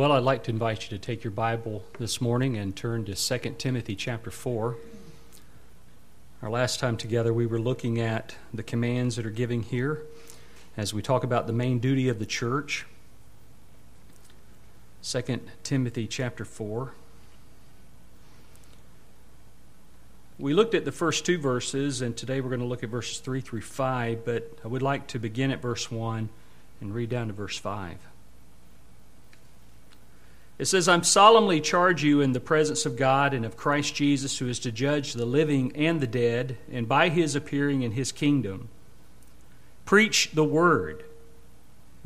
Well, 0.00 0.12
I'd 0.12 0.22
like 0.22 0.44
to 0.44 0.50
invite 0.50 0.84
you 0.84 0.96
to 0.96 0.98
take 0.98 1.24
your 1.24 1.30
Bible 1.30 1.84
this 1.98 2.22
morning 2.22 2.56
and 2.56 2.74
turn 2.74 3.04
to 3.04 3.14
2 3.14 3.56
Timothy 3.58 3.94
chapter 3.94 4.30
4. 4.30 4.78
Our 6.40 6.48
last 6.48 6.80
time 6.80 6.96
together, 6.96 7.34
we 7.34 7.44
were 7.44 7.60
looking 7.60 8.00
at 8.00 8.34
the 8.54 8.62
commands 8.62 9.16
that 9.16 9.26
are 9.26 9.30
given 9.30 9.60
here 9.60 10.00
as 10.74 10.94
we 10.94 11.02
talk 11.02 11.22
about 11.22 11.46
the 11.46 11.52
main 11.52 11.80
duty 11.80 12.08
of 12.08 12.18
the 12.18 12.24
church. 12.24 12.86
2 15.02 15.40
Timothy 15.64 16.06
chapter 16.06 16.46
4. 16.46 16.94
We 20.38 20.54
looked 20.54 20.74
at 20.74 20.86
the 20.86 20.92
first 20.92 21.26
two 21.26 21.36
verses, 21.36 22.00
and 22.00 22.16
today 22.16 22.40
we're 22.40 22.48
going 22.48 22.60
to 22.60 22.66
look 22.66 22.82
at 22.82 22.88
verses 22.88 23.18
3 23.18 23.42
through 23.42 23.60
5, 23.60 24.24
but 24.24 24.50
I 24.64 24.68
would 24.68 24.80
like 24.80 25.08
to 25.08 25.18
begin 25.18 25.50
at 25.50 25.60
verse 25.60 25.90
1 25.90 26.30
and 26.80 26.94
read 26.94 27.10
down 27.10 27.26
to 27.26 27.34
verse 27.34 27.58
5. 27.58 27.98
It 30.60 30.68
says, 30.68 30.88
I'm 30.88 31.04
solemnly 31.04 31.58
charge 31.58 32.04
you 32.04 32.20
in 32.20 32.32
the 32.32 32.38
presence 32.38 32.84
of 32.84 32.94
God 32.94 33.32
and 33.32 33.46
of 33.46 33.56
Christ 33.56 33.94
Jesus, 33.94 34.36
who 34.36 34.46
is 34.46 34.58
to 34.58 34.70
judge 34.70 35.14
the 35.14 35.24
living 35.24 35.74
and 35.74 36.02
the 36.02 36.06
dead, 36.06 36.58
and 36.70 36.86
by 36.86 37.08
his 37.08 37.34
appearing 37.34 37.80
in 37.80 37.92
his 37.92 38.12
kingdom. 38.12 38.68
Preach 39.86 40.32
the 40.34 40.44
word. 40.44 41.02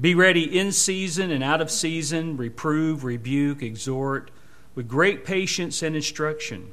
Be 0.00 0.14
ready 0.14 0.56
in 0.56 0.70
season 0.70 1.32
and 1.32 1.42
out 1.42 1.60
of 1.60 1.68
season, 1.68 2.36
reprove, 2.36 3.02
rebuke, 3.02 3.60
exhort, 3.60 4.30
with 4.76 4.86
great 4.86 5.24
patience 5.24 5.82
and 5.82 5.96
instruction. 5.96 6.70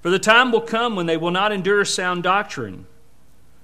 For 0.00 0.10
the 0.10 0.20
time 0.20 0.52
will 0.52 0.60
come 0.60 0.94
when 0.94 1.06
they 1.06 1.16
will 1.16 1.32
not 1.32 1.50
endure 1.50 1.84
sound 1.84 2.22
doctrine, 2.22 2.86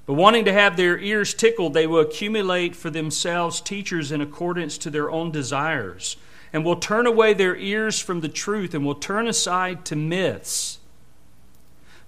but 0.05 0.15
wanting 0.15 0.47
to 0.47 0.53
have 0.53 0.77
their 0.77 0.99
ears 0.99 1.33
tickled, 1.33 1.75
they 1.75 1.87
will 1.87 2.01
accumulate 2.01 2.75
for 2.75 2.91
themselves 2.91 3.61
teachers 3.61 4.11
in 4.11 4.21
accordance 4.21 4.77
to 4.79 4.91
their 4.91 5.13
own 5.13 5.31
desires, 5.31 6.17
and 6.53 6.65
will 6.65 6.77
turn 6.77 7.07
away 7.07 7.33
their 7.35 7.57
ears 7.57 7.99
from 7.99 8.21
the 8.21 8.29
truth, 8.29 8.75
and 8.75 8.85
will 8.85 8.95
turn 8.95 9.27
aside 9.27 9.85
to 9.87 9.97
myths. 9.97 10.79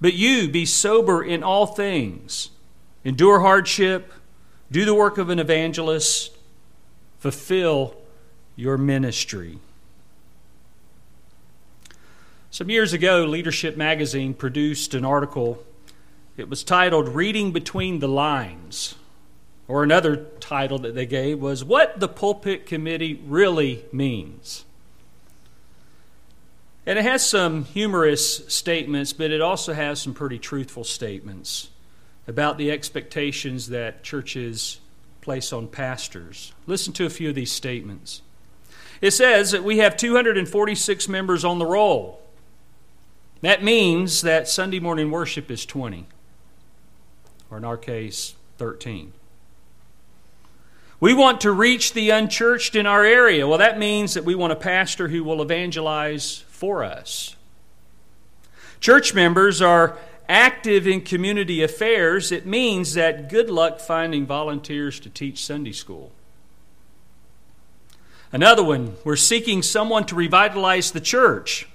But 0.00 0.14
you 0.14 0.48
be 0.48 0.66
sober 0.66 1.22
in 1.22 1.42
all 1.42 1.66
things, 1.66 2.50
endure 3.04 3.40
hardship, 3.40 4.12
do 4.70 4.84
the 4.84 4.94
work 4.94 5.18
of 5.18 5.30
an 5.30 5.38
evangelist, 5.38 6.36
fulfill 7.18 7.96
your 8.56 8.76
ministry. 8.76 9.58
Some 12.50 12.70
years 12.70 12.92
ago, 12.92 13.24
Leadership 13.24 13.76
Magazine 13.76 14.34
produced 14.34 14.94
an 14.94 15.04
article. 15.04 15.64
It 16.36 16.48
was 16.48 16.62
titled 16.62 17.08
Reading 17.08 17.50
Between 17.50 17.98
the 17.98 18.08
Lines. 18.08 18.94
Or 19.66 19.82
another 19.82 20.16
title 20.40 20.78
that 20.80 20.94
they 20.94 21.06
gave 21.06 21.40
was 21.40 21.64
What 21.64 21.98
the 21.98 22.08
Pulpit 22.08 22.66
Committee 22.66 23.20
Really 23.26 23.84
Means. 23.92 24.64
And 26.86 26.98
it 26.98 27.02
has 27.02 27.26
some 27.26 27.64
humorous 27.64 28.46
statements, 28.52 29.14
but 29.14 29.30
it 29.30 29.40
also 29.40 29.72
has 29.72 30.02
some 30.02 30.12
pretty 30.12 30.38
truthful 30.38 30.84
statements 30.84 31.70
about 32.26 32.58
the 32.58 32.70
expectations 32.70 33.68
that 33.68 34.02
churches 34.02 34.80
place 35.22 35.52
on 35.52 35.66
pastors. 35.68 36.52
Listen 36.66 36.92
to 36.92 37.06
a 37.06 37.10
few 37.10 37.30
of 37.30 37.34
these 37.34 37.52
statements. 37.52 38.20
It 39.00 39.12
says 39.12 39.50
that 39.52 39.64
we 39.64 39.78
have 39.78 39.96
246 39.96 41.08
members 41.08 41.44
on 41.44 41.58
the 41.58 41.66
roll. 41.66 42.22
That 43.40 43.64
means 43.64 44.20
that 44.22 44.48
Sunday 44.48 44.80
morning 44.80 45.10
worship 45.10 45.50
is 45.50 45.64
20, 45.66 46.06
or 47.50 47.58
in 47.58 47.64
our 47.64 47.76
case, 47.78 48.34
13. 48.58 49.12
We 51.04 51.12
want 51.12 51.42
to 51.42 51.52
reach 51.52 51.92
the 51.92 52.08
unchurched 52.08 52.74
in 52.74 52.86
our 52.86 53.04
area. 53.04 53.46
Well, 53.46 53.58
that 53.58 53.78
means 53.78 54.14
that 54.14 54.24
we 54.24 54.34
want 54.34 54.54
a 54.54 54.56
pastor 54.56 55.08
who 55.08 55.22
will 55.22 55.42
evangelize 55.42 56.46
for 56.48 56.82
us. 56.82 57.36
Church 58.80 59.12
members 59.12 59.60
are 59.60 59.98
active 60.30 60.86
in 60.86 61.02
community 61.02 61.62
affairs. 61.62 62.32
It 62.32 62.46
means 62.46 62.94
that 62.94 63.28
good 63.28 63.50
luck 63.50 63.80
finding 63.80 64.24
volunteers 64.24 64.98
to 65.00 65.10
teach 65.10 65.44
Sunday 65.44 65.72
school. 65.72 66.10
Another 68.32 68.64
one, 68.64 68.96
we're 69.04 69.16
seeking 69.16 69.60
someone 69.60 70.06
to 70.06 70.14
revitalize 70.14 70.90
the 70.90 71.02
church. 71.02 71.68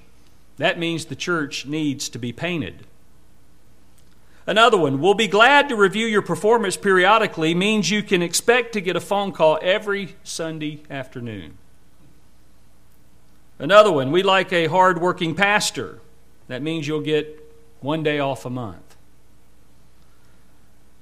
That 0.57 0.79
means 0.79 1.05
the 1.05 1.15
church 1.15 1.67
needs 1.67 2.09
to 2.09 2.17
be 2.17 2.33
painted. 2.33 2.87
Another 4.49 4.79
one, 4.79 4.99
we'll 4.99 5.13
be 5.13 5.27
glad 5.27 5.69
to 5.69 5.75
review 5.75 6.07
your 6.07 6.23
performance 6.23 6.75
periodically, 6.75 7.53
means 7.53 7.91
you 7.91 8.01
can 8.01 8.23
expect 8.23 8.73
to 8.73 8.81
get 8.81 8.95
a 8.95 8.99
phone 8.99 9.31
call 9.31 9.59
every 9.61 10.15
Sunday 10.23 10.81
afternoon. 10.89 11.59
Another 13.59 13.91
one, 13.91 14.09
we 14.09 14.23
like 14.23 14.51
a 14.51 14.65
hard 14.65 14.99
working 14.99 15.35
pastor. 15.35 15.99
That 16.47 16.63
means 16.63 16.87
you'll 16.87 16.99
get 16.99 17.39
one 17.81 18.01
day 18.01 18.17
off 18.17 18.43
a 18.43 18.49
month. 18.49 18.95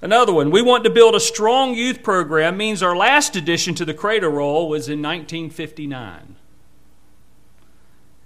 Another 0.01 0.33
one, 0.33 0.51
we 0.51 0.61
want 0.61 0.83
to 0.83 0.89
build 0.89 1.15
a 1.15 1.19
strong 1.21 1.73
youth 1.73 2.03
program, 2.03 2.57
means 2.57 2.83
our 2.83 2.97
last 2.97 3.37
addition 3.37 3.75
to 3.75 3.85
the 3.85 3.93
cradle 3.93 4.31
roll 4.31 4.67
was 4.67 4.89
in 4.89 5.01
1959. 5.01 6.35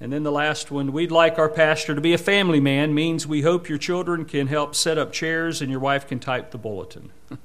And 0.02 0.12
then 0.12 0.24
the 0.24 0.32
last 0.32 0.72
one, 0.72 0.92
we'd 0.94 1.12
like 1.12 1.38
our 1.38 1.48
pastor 1.48 1.94
to 1.94 2.02
be 2.02 2.12
a 2.12 2.18
family 2.18 2.60
man, 2.60 2.96
means 2.96 3.28
we 3.28 3.44
hope 3.44 3.70
your 3.70 3.78
children 3.78 4.26
can 4.26 4.48
help 4.48 4.74
set 4.74 4.98
up 4.98 5.12
chairs 5.14 5.62
and 5.62 5.70
your 5.70 5.80
wife 5.80 6.08
can 6.08 6.18
type 6.18 6.50
the 6.50 6.58
bulletin. 6.58 7.12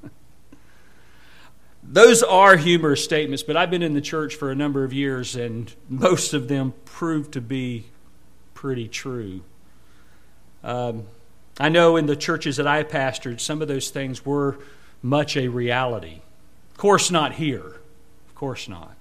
Those 1.82 2.22
are 2.22 2.56
humorous 2.56 3.04
statements, 3.04 3.42
but 3.42 3.58
I've 3.58 3.70
been 3.70 3.82
in 3.82 3.92
the 3.92 4.00
church 4.00 4.36
for 4.36 4.50
a 4.50 4.54
number 4.54 4.84
of 4.84 4.94
years, 4.94 5.36
and 5.36 5.70
most 5.90 6.32
of 6.32 6.48
them 6.48 6.72
prove 6.86 7.30
to 7.32 7.42
be 7.42 7.84
pretty 8.54 8.88
true. 8.88 9.42
Um, 10.64 11.04
I 11.60 11.68
know 11.68 11.96
in 11.96 12.06
the 12.06 12.16
churches 12.16 12.56
that 12.56 12.66
I 12.66 12.82
pastored, 12.84 13.38
some 13.38 13.60
of 13.60 13.68
those 13.68 13.90
things 13.90 14.24
were 14.24 14.56
much 15.02 15.36
a 15.36 15.48
reality. 15.48 16.22
Of 16.70 16.78
course, 16.78 17.10
not 17.10 17.34
here. 17.34 17.76
Of 18.28 18.34
course 18.34 18.66
not. 18.66 18.95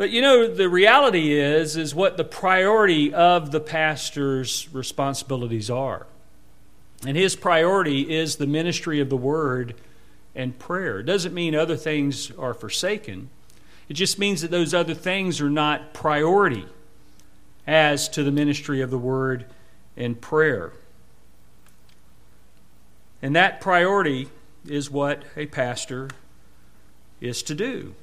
But 0.00 0.08
you 0.08 0.22
know, 0.22 0.46
the 0.46 0.70
reality 0.70 1.38
is, 1.38 1.76
is 1.76 1.94
what 1.94 2.16
the 2.16 2.24
priority 2.24 3.12
of 3.12 3.50
the 3.50 3.60
pastor's 3.60 4.66
responsibilities 4.72 5.68
are. 5.68 6.06
And 7.06 7.18
his 7.18 7.36
priority 7.36 8.10
is 8.10 8.36
the 8.36 8.46
ministry 8.46 9.00
of 9.00 9.10
the 9.10 9.18
word 9.18 9.74
and 10.34 10.58
prayer. 10.58 11.00
It 11.00 11.02
doesn't 11.02 11.34
mean 11.34 11.54
other 11.54 11.76
things 11.76 12.30
are 12.38 12.54
forsaken. 12.54 13.28
It 13.90 13.92
just 13.92 14.18
means 14.18 14.40
that 14.40 14.50
those 14.50 14.72
other 14.72 14.94
things 14.94 15.38
are 15.38 15.50
not 15.50 15.92
priority 15.92 16.64
as 17.66 18.08
to 18.08 18.22
the 18.22 18.32
ministry 18.32 18.80
of 18.80 18.90
the 18.90 18.96
word 18.96 19.44
and 19.98 20.18
prayer. 20.18 20.72
And 23.20 23.36
that 23.36 23.60
priority 23.60 24.30
is 24.66 24.90
what 24.90 25.24
a 25.36 25.44
pastor 25.44 26.08
is 27.20 27.42
to 27.42 27.54
do. 27.54 27.94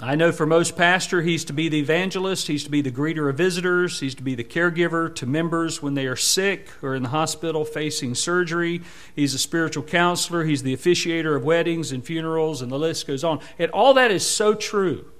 I 0.00 0.14
know 0.14 0.30
for 0.30 0.46
most 0.46 0.76
pastor, 0.76 1.22
he's 1.22 1.44
to 1.46 1.52
be 1.52 1.68
the 1.68 1.80
evangelist, 1.80 2.46
he's 2.46 2.62
to 2.62 2.70
be 2.70 2.82
the 2.82 2.92
greeter 2.92 3.28
of 3.28 3.36
visitors, 3.36 3.98
he's 3.98 4.14
to 4.14 4.22
be 4.22 4.36
the 4.36 4.44
caregiver 4.44 5.12
to 5.16 5.26
members 5.26 5.82
when 5.82 5.94
they 5.94 6.06
are 6.06 6.14
sick 6.14 6.70
or 6.82 6.94
in 6.94 7.02
the 7.02 7.08
hospital 7.08 7.64
facing 7.64 8.14
surgery. 8.14 8.80
He's 9.16 9.34
a 9.34 9.38
spiritual 9.38 9.82
counselor, 9.82 10.44
he's 10.44 10.62
the 10.62 10.76
officiator 10.76 11.34
of 11.34 11.42
weddings 11.42 11.90
and 11.90 12.04
funerals, 12.04 12.62
and 12.62 12.70
the 12.70 12.78
list 12.78 13.08
goes 13.08 13.24
on. 13.24 13.40
And 13.58 13.72
all 13.72 13.92
that 13.94 14.12
is 14.12 14.24
so 14.24 14.54
true. 14.54 15.10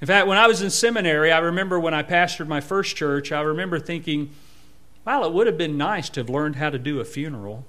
In 0.00 0.08
fact, 0.08 0.26
when 0.26 0.36
I 0.36 0.48
was 0.48 0.62
in 0.62 0.70
seminary, 0.70 1.30
I 1.30 1.38
remember 1.38 1.78
when 1.78 1.94
I 1.94 2.02
pastored 2.02 2.48
my 2.48 2.60
first 2.60 2.96
church, 2.96 3.30
I 3.30 3.40
remember 3.40 3.78
thinking, 3.78 4.30
well, 5.04 5.24
it 5.24 5.32
would 5.32 5.46
have 5.46 5.58
been 5.58 5.78
nice 5.78 6.08
to 6.10 6.20
have 6.20 6.28
learned 6.28 6.56
how 6.56 6.70
to 6.70 6.78
do 6.78 6.98
a 6.98 7.04
funeral. 7.04 7.64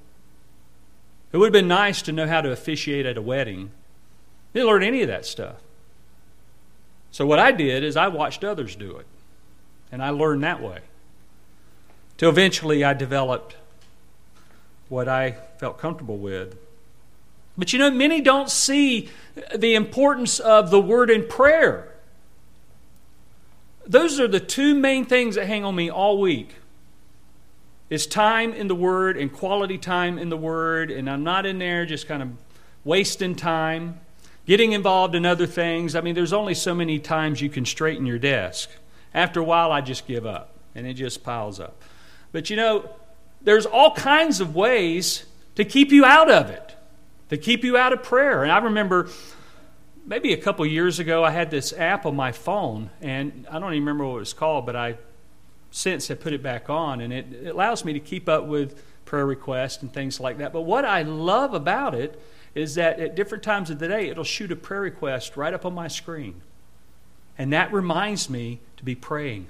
It 1.32 1.38
would 1.38 1.48
have 1.48 1.54
been 1.54 1.68
nice 1.68 2.02
to 2.02 2.12
know 2.12 2.26
how 2.26 2.42
to 2.42 2.52
officiate 2.52 3.06
at 3.06 3.18
a 3.18 3.22
wedding. 3.22 3.70
Didn't 4.54 4.68
learn 4.68 4.82
any 4.82 5.04
of 5.04 5.08
that 5.10 5.28
stuff. 5.28 5.58
So, 7.18 7.26
what 7.26 7.40
I 7.40 7.52
did 7.52 7.84
is 7.84 7.98
I 7.98 8.10
watched 8.10 8.44
others 8.44 8.76
do 8.76 8.98
it, 8.98 9.08
and 9.92 10.04
I 10.04 10.12
learned 10.12 10.44
that 10.44 10.62
way. 10.62 10.82
Till 12.16 12.30
eventually 12.30 12.84
I 12.84 12.94
developed 12.94 13.56
what 14.88 15.08
I 15.08 15.32
felt 15.58 15.80
comfortable 15.80 16.20
with. 16.20 16.60
But 17.58 17.74
you 17.74 17.80
know, 17.80 17.90
many 17.90 18.22
don't 18.22 18.52
see 18.52 19.10
the 19.56 19.74
importance 19.74 20.40
of 20.40 20.70
the 20.70 20.80
word 20.80 21.10
and 21.10 21.28
prayer. 21.28 21.96
Those 23.88 24.20
are 24.20 24.28
the 24.28 24.40
two 24.40 24.76
main 24.76 25.04
things 25.04 25.34
that 25.34 25.48
hang 25.48 25.66
on 25.66 25.74
me 25.76 25.90
all 25.90 26.22
week. 26.22 26.54
It's 27.90 28.06
time 28.06 28.54
in 28.54 28.68
the 28.68 28.76
Word 28.76 29.18
and 29.18 29.34
quality 29.34 29.80
time 29.80 30.20
in 30.20 30.30
the 30.30 30.38
Word, 30.38 30.92
and 30.92 31.10
I'm 31.10 31.24
not 31.24 31.48
in 31.48 31.58
there 31.58 31.84
just 31.88 32.08
kind 32.08 32.22
of 32.22 32.30
wasting 32.84 33.34
time 33.34 34.02
getting 34.48 34.72
involved 34.72 35.14
in 35.14 35.26
other 35.26 35.46
things. 35.46 35.96
I 35.96 36.02
mean, 36.02 36.16
there's 36.16 36.34
only 36.34 36.56
so 36.56 36.74
many 36.74 36.98
times 36.98 37.42
you 37.42 37.50
can 37.50 37.66
straighten 37.66 38.06
your 38.06 38.18
desk. 38.18 38.70
After 39.14 39.42
a 39.42 39.44
while, 39.44 39.72
I 39.72 39.82
just 39.82 40.08
give 40.08 40.26
up, 40.26 40.56
and 40.74 40.88
it 40.88 40.94
just 40.94 41.24
piles 41.24 41.60
up. 41.60 41.84
But 42.32 42.50
you 42.50 42.56
know, 42.56 42.90
there's 43.42 43.66
all 43.66 43.94
kinds 43.94 44.42
of 44.42 44.56
ways 44.56 45.26
to 45.56 45.66
keep 45.66 45.92
you 45.92 46.06
out 46.06 46.32
of 46.32 46.50
it, 46.50 46.76
to 47.30 47.38
keep 47.38 47.64
you 47.64 47.78
out 47.78 47.94
of 47.94 48.02
prayer. 48.04 48.44
And 48.44 48.52
I 48.52 48.58
remember 48.60 49.10
maybe 50.06 50.34
a 50.34 50.38
couple 50.38 50.66
years 50.66 51.00
ago, 51.00 51.24
I 51.24 51.32
had 51.32 51.52
this 51.52 51.74
app 51.74 52.06
on 52.06 52.16
my 52.16 52.32
phone, 52.32 52.90
and 53.02 53.46
I 53.52 53.60
don't 53.60 53.74
even 53.74 53.84
remember 53.84 54.06
what 54.06 54.16
it 54.16 54.20
was 54.20 54.34
called, 54.34 54.66
but 54.66 54.76
I 54.76 54.98
since 55.72 56.08
have 56.08 56.22
put 56.22 56.32
it 56.32 56.42
back 56.42 56.70
on, 56.70 57.02
and 57.02 57.12
it, 57.12 57.34
it 57.34 57.48
allows 57.48 57.84
me 57.84 57.94
to 57.94 58.00
keep 58.00 58.30
up 58.30 58.46
with 58.46 58.82
prayer 59.04 59.26
requests 59.26 59.82
and 59.82 59.92
things 59.94 60.20
like 60.20 60.38
that. 60.38 60.54
But 60.54 60.62
what 60.62 60.86
I 60.86 61.02
love 61.02 61.54
about 61.54 61.94
it 61.94 62.20
is 62.58 62.76
that 62.76 63.00
at 63.00 63.16
different 63.16 63.44
times 63.44 63.70
of 63.70 63.80
the 63.80 63.88
day, 63.88 64.10
it'll 64.10 64.24
shoot 64.24 64.52
a 64.52 64.56
prayer 64.56 64.82
request 64.82 65.38
right 65.38 65.54
up 65.54 65.66
on 65.66 65.74
my 65.74 65.88
screen. 65.88 66.42
And 67.38 67.54
that 67.54 67.72
reminds 67.72 68.30
me 68.30 68.60
to 68.78 68.84
be 68.84 68.96
praying 68.96 69.48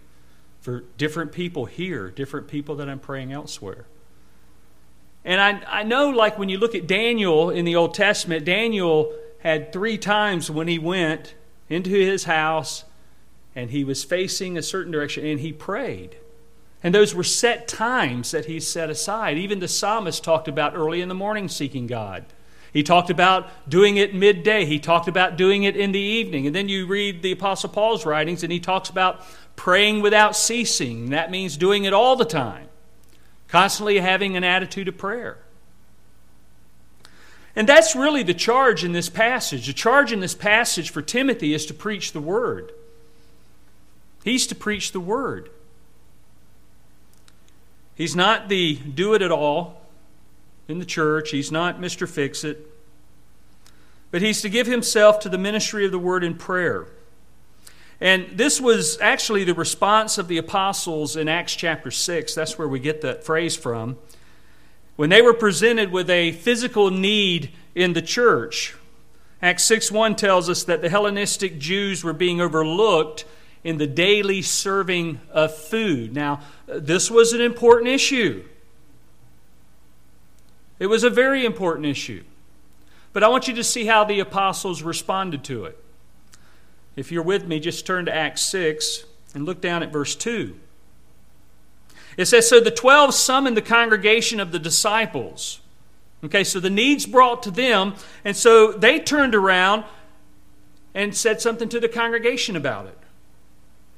for 0.59 0.83
different 0.97 1.31
people 1.31 1.65
here, 1.65 2.09
different 2.09 2.47
people 2.47 2.75
that 2.75 2.89
I'm 2.89 2.99
praying 2.99 3.31
elsewhere. 3.31 3.85
And 5.23 5.41
I, 5.41 5.79
I 5.79 5.83
know, 5.83 6.09
like 6.09 6.37
when 6.37 6.49
you 6.49 6.57
look 6.57 6.75
at 6.75 6.87
Daniel 6.87 7.49
in 7.49 7.65
the 7.65 7.75
Old 7.75 7.93
Testament, 7.93 8.45
Daniel 8.45 9.13
had 9.39 9.71
three 9.71 9.97
times 9.97 10.49
when 10.49 10.67
he 10.67 10.79
went 10.79 11.35
into 11.69 11.89
his 11.89 12.25
house 12.25 12.85
and 13.55 13.71
he 13.71 13.83
was 13.83 14.03
facing 14.03 14.57
a 14.57 14.61
certain 14.61 14.91
direction 14.91 15.25
and 15.25 15.39
he 15.39 15.51
prayed. 15.51 16.17
And 16.83 16.93
those 16.93 17.15
were 17.15 17.23
set 17.23 17.67
times 17.67 18.31
that 18.31 18.45
he 18.45 18.59
set 18.59 18.89
aside. 18.89 19.37
Even 19.37 19.59
the 19.59 19.67
psalmist 19.67 20.23
talked 20.23 20.47
about 20.47 20.75
early 20.75 21.01
in 21.01 21.09
the 21.09 21.15
morning 21.15 21.49
seeking 21.49 21.87
God. 21.87 22.25
He 22.73 22.83
talked 22.83 23.09
about 23.09 23.69
doing 23.69 23.97
it 23.97 24.13
midday. 24.13 24.65
He 24.65 24.79
talked 24.79 25.07
about 25.07 25.37
doing 25.37 25.63
it 25.63 25.75
in 25.75 25.91
the 25.91 25.99
evening. 25.99 26.47
And 26.47 26.55
then 26.55 26.69
you 26.69 26.85
read 26.85 27.21
the 27.21 27.31
Apostle 27.31 27.69
Paul's 27.69 28.05
writings, 28.05 28.43
and 28.43 28.51
he 28.51 28.59
talks 28.59 28.89
about 28.89 29.23
praying 29.55 30.01
without 30.01 30.35
ceasing. 30.35 31.09
That 31.09 31.31
means 31.31 31.57
doing 31.57 31.85
it 31.85 31.93
all 31.93 32.15
the 32.15 32.25
time 32.25 32.67
constantly 33.47 33.99
having 33.99 34.35
an 34.35 34.43
attitude 34.43 34.87
of 34.87 34.97
prayer. 34.97 35.37
And 37.55 37.67
that's 37.67 37.95
really 37.95 38.23
the 38.23 38.33
charge 38.33 38.83
in 38.83 38.91
this 38.91 39.09
passage. 39.09 39.67
The 39.67 39.73
charge 39.73 40.11
in 40.11 40.19
this 40.19 40.35
passage 40.35 40.91
for 40.91 41.01
Timothy 41.01 41.53
is 41.53 41.65
to 41.67 41.73
preach 41.73 42.11
the 42.11 42.19
Word. 42.19 42.71
He's 44.23 44.45
to 44.47 44.55
preach 44.55 44.91
the 44.91 44.99
Word. 44.99 45.49
He's 47.95 48.15
not 48.15 48.47
the 48.47 48.75
do 48.75 49.15
it 49.15 49.23
at 49.23 49.31
all 49.31 49.76
in 50.67 50.79
the 50.79 50.85
church, 50.85 51.31
he's 51.31 51.51
not 51.51 51.79
Mr. 51.79 52.07
Fix 52.07 52.43
It, 52.43 52.69
but 54.11 54.21
he's 54.21 54.41
to 54.41 54.49
give 54.49 54.67
himself 54.67 55.19
to 55.21 55.29
the 55.29 55.37
ministry 55.37 55.85
of 55.85 55.91
the 55.91 55.99
Word 55.99 56.23
in 56.23 56.35
prayer. 56.35 56.87
And 57.99 58.37
this 58.37 58.61
was 58.61 58.99
actually 59.01 59.43
the 59.43 59.53
response 59.53 60.17
of 60.17 60.27
the 60.27 60.37
apostles 60.37 61.15
in 61.15 61.27
Acts 61.27 61.55
chapter 61.55 61.89
6. 61.89 62.35
That's 62.35 62.57
where 62.57 62.67
we 62.67 62.79
get 62.79 63.01
that 63.01 63.23
phrase 63.23 63.55
from. 63.55 63.97
When 64.95 65.09
they 65.09 65.21
were 65.21 65.33
presented 65.33 65.91
with 65.91 66.09
a 66.09 66.31
physical 66.31 66.91
need 66.91 67.51
in 67.75 67.93
the 67.93 68.01
church, 68.01 68.75
Acts 69.41 69.63
6 69.65 69.91
1 69.91 70.15
tells 70.15 70.49
us 70.49 70.63
that 70.63 70.81
the 70.81 70.89
Hellenistic 70.89 71.59
Jews 71.59 72.03
were 72.03 72.13
being 72.13 72.41
overlooked 72.41 73.25
in 73.63 73.77
the 73.77 73.87
daily 73.87 74.41
serving 74.41 75.19
of 75.31 75.55
food. 75.55 76.13
Now, 76.13 76.41
this 76.67 77.11
was 77.11 77.33
an 77.33 77.41
important 77.41 77.89
issue. 77.89 78.43
It 80.79 80.87
was 80.87 81.03
a 81.03 81.09
very 81.09 81.45
important 81.45 81.85
issue. 81.85 82.23
But 83.13 83.23
I 83.23 83.29
want 83.29 83.47
you 83.47 83.55
to 83.55 83.63
see 83.63 83.85
how 83.85 84.03
the 84.03 84.19
apostles 84.19 84.83
responded 84.83 85.43
to 85.45 85.65
it. 85.65 85.83
If 86.95 87.11
you're 87.11 87.23
with 87.23 87.47
me, 87.47 87.59
just 87.59 87.85
turn 87.85 88.05
to 88.05 88.15
Acts 88.15 88.41
6 88.41 89.05
and 89.33 89.45
look 89.45 89.61
down 89.61 89.83
at 89.83 89.91
verse 89.91 90.15
2. 90.15 90.59
It 92.17 92.25
says, 92.25 92.49
So 92.49 92.59
the 92.59 92.71
twelve 92.71 93.13
summoned 93.13 93.55
the 93.55 93.61
congregation 93.61 94.39
of 94.39 94.51
the 94.51 94.59
disciples. 94.59 95.61
Okay, 96.23 96.43
so 96.43 96.59
the 96.59 96.69
needs 96.69 97.05
brought 97.05 97.43
to 97.43 97.51
them, 97.51 97.93
and 98.25 98.35
so 98.35 98.71
they 98.71 98.99
turned 98.99 99.35
around 99.35 99.85
and 100.95 101.15
said 101.15 101.39
something 101.39 101.69
to 101.69 101.79
the 101.79 101.87
congregation 101.87 102.55
about 102.55 102.87
it. 102.87 102.97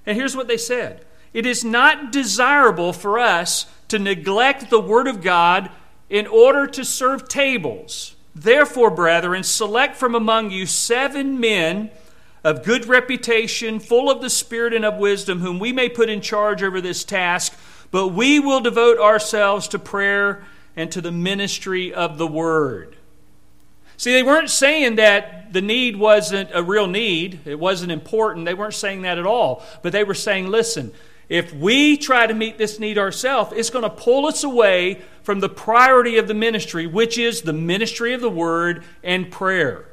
And 0.06 0.18
here's 0.18 0.36
what 0.36 0.50
they 0.50 0.58
said 0.58 1.06
It 1.34 1.46
is 1.46 1.64
not 1.64 2.12
desirable 2.12 2.92
for 2.92 3.18
us 3.18 3.68
to 3.88 3.98
neglect 3.98 4.70
the 4.70 4.82
Word 4.82 5.08
of 5.08 5.22
God 5.22 5.72
in 6.10 6.28
order 6.28 6.66
to 6.68 6.84
serve 6.84 7.28
tables. 7.28 8.16
Therefore, 8.36 8.90
brethren, 8.90 9.44
select 9.44 9.96
from 9.96 10.16
among 10.16 10.52
you 10.52 10.66
seven 10.66 11.40
men 11.40 11.92
of 12.44 12.64
good 12.64 12.86
reputation, 12.86 13.80
full 13.80 14.10
of 14.10 14.22
the 14.22 14.30
Spirit 14.30 14.74
and 14.74 14.86
of 14.86 14.98
wisdom, 14.98 15.40
whom 15.40 15.60
we 15.60 15.74
may 15.74 15.90
put 15.90 16.10
in 16.10 16.22
charge 16.22 16.64
over 16.64 16.80
this 16.80 17.04
task, 17.04 17.58
but 17.92 18.10
we 18.10 18.40
will 18.40 18.62
devote 18.62 18.98
ourselves 18.98 19.68
to 19.68 19.80
prayer 19.80 20.44
and 20.76 20.92
to 20.92 21.02
the 21.02 21.12
ministry 21.12 21.94
of 21.94 22.18
the 22.18 22.28
Word. 22.28 22.96
See, 23.98 24.14
they 24.14 24.24
weren't 24.24 24.50
saying 24.50 24.96
that 24.96 25.52
the 25.52 25.62
need 25.62 25.98
wasn't 25.98 26.50
a 26.54 26.64
real 26.64 26.88
need, 26.88 27.42
it 27.44 27.60
wasn't 27.60 27.92
important. 27.92 28.46
They 28.46 28.54
weren't 28.54 28.74
saying 28.74 29.02
that 29.02 29.18
at 29.18 29.26
all. 29.26 29.62
But 29.82 29.92
they 29.92 30.06
were 30.06 30.14
saying, 30.14 30.48
listen, 30.48 30.94
if 31.30 31.54
we 31.54 31.96
try 31.96 32.26
to 32.26 32.34
meet 32.34 32.58
this 32.58 32.80
need 32.80 32.98
ourselves, 32.98 33.54
it's 33.56 33.70
going 33.70 33.84
to 33.84 33.90
pull 33.90 34.26
us 34.26 34.44
away 34.44 35.02
from 35.22 35.40
the 35.40 35.50
priority 35.50 36.18
of 36.18 36.28
the 36.28 36.34
ministry, 36.34 36.88
which 36.88 37.20
is 37.20 37.44
the 37.44 37.54
ministry 37.54 38.14
of 38.14 38.22
the 38.22 38.30
Word 38.30 38.84
and 39.04 39.32
prayer. 39.32 39.86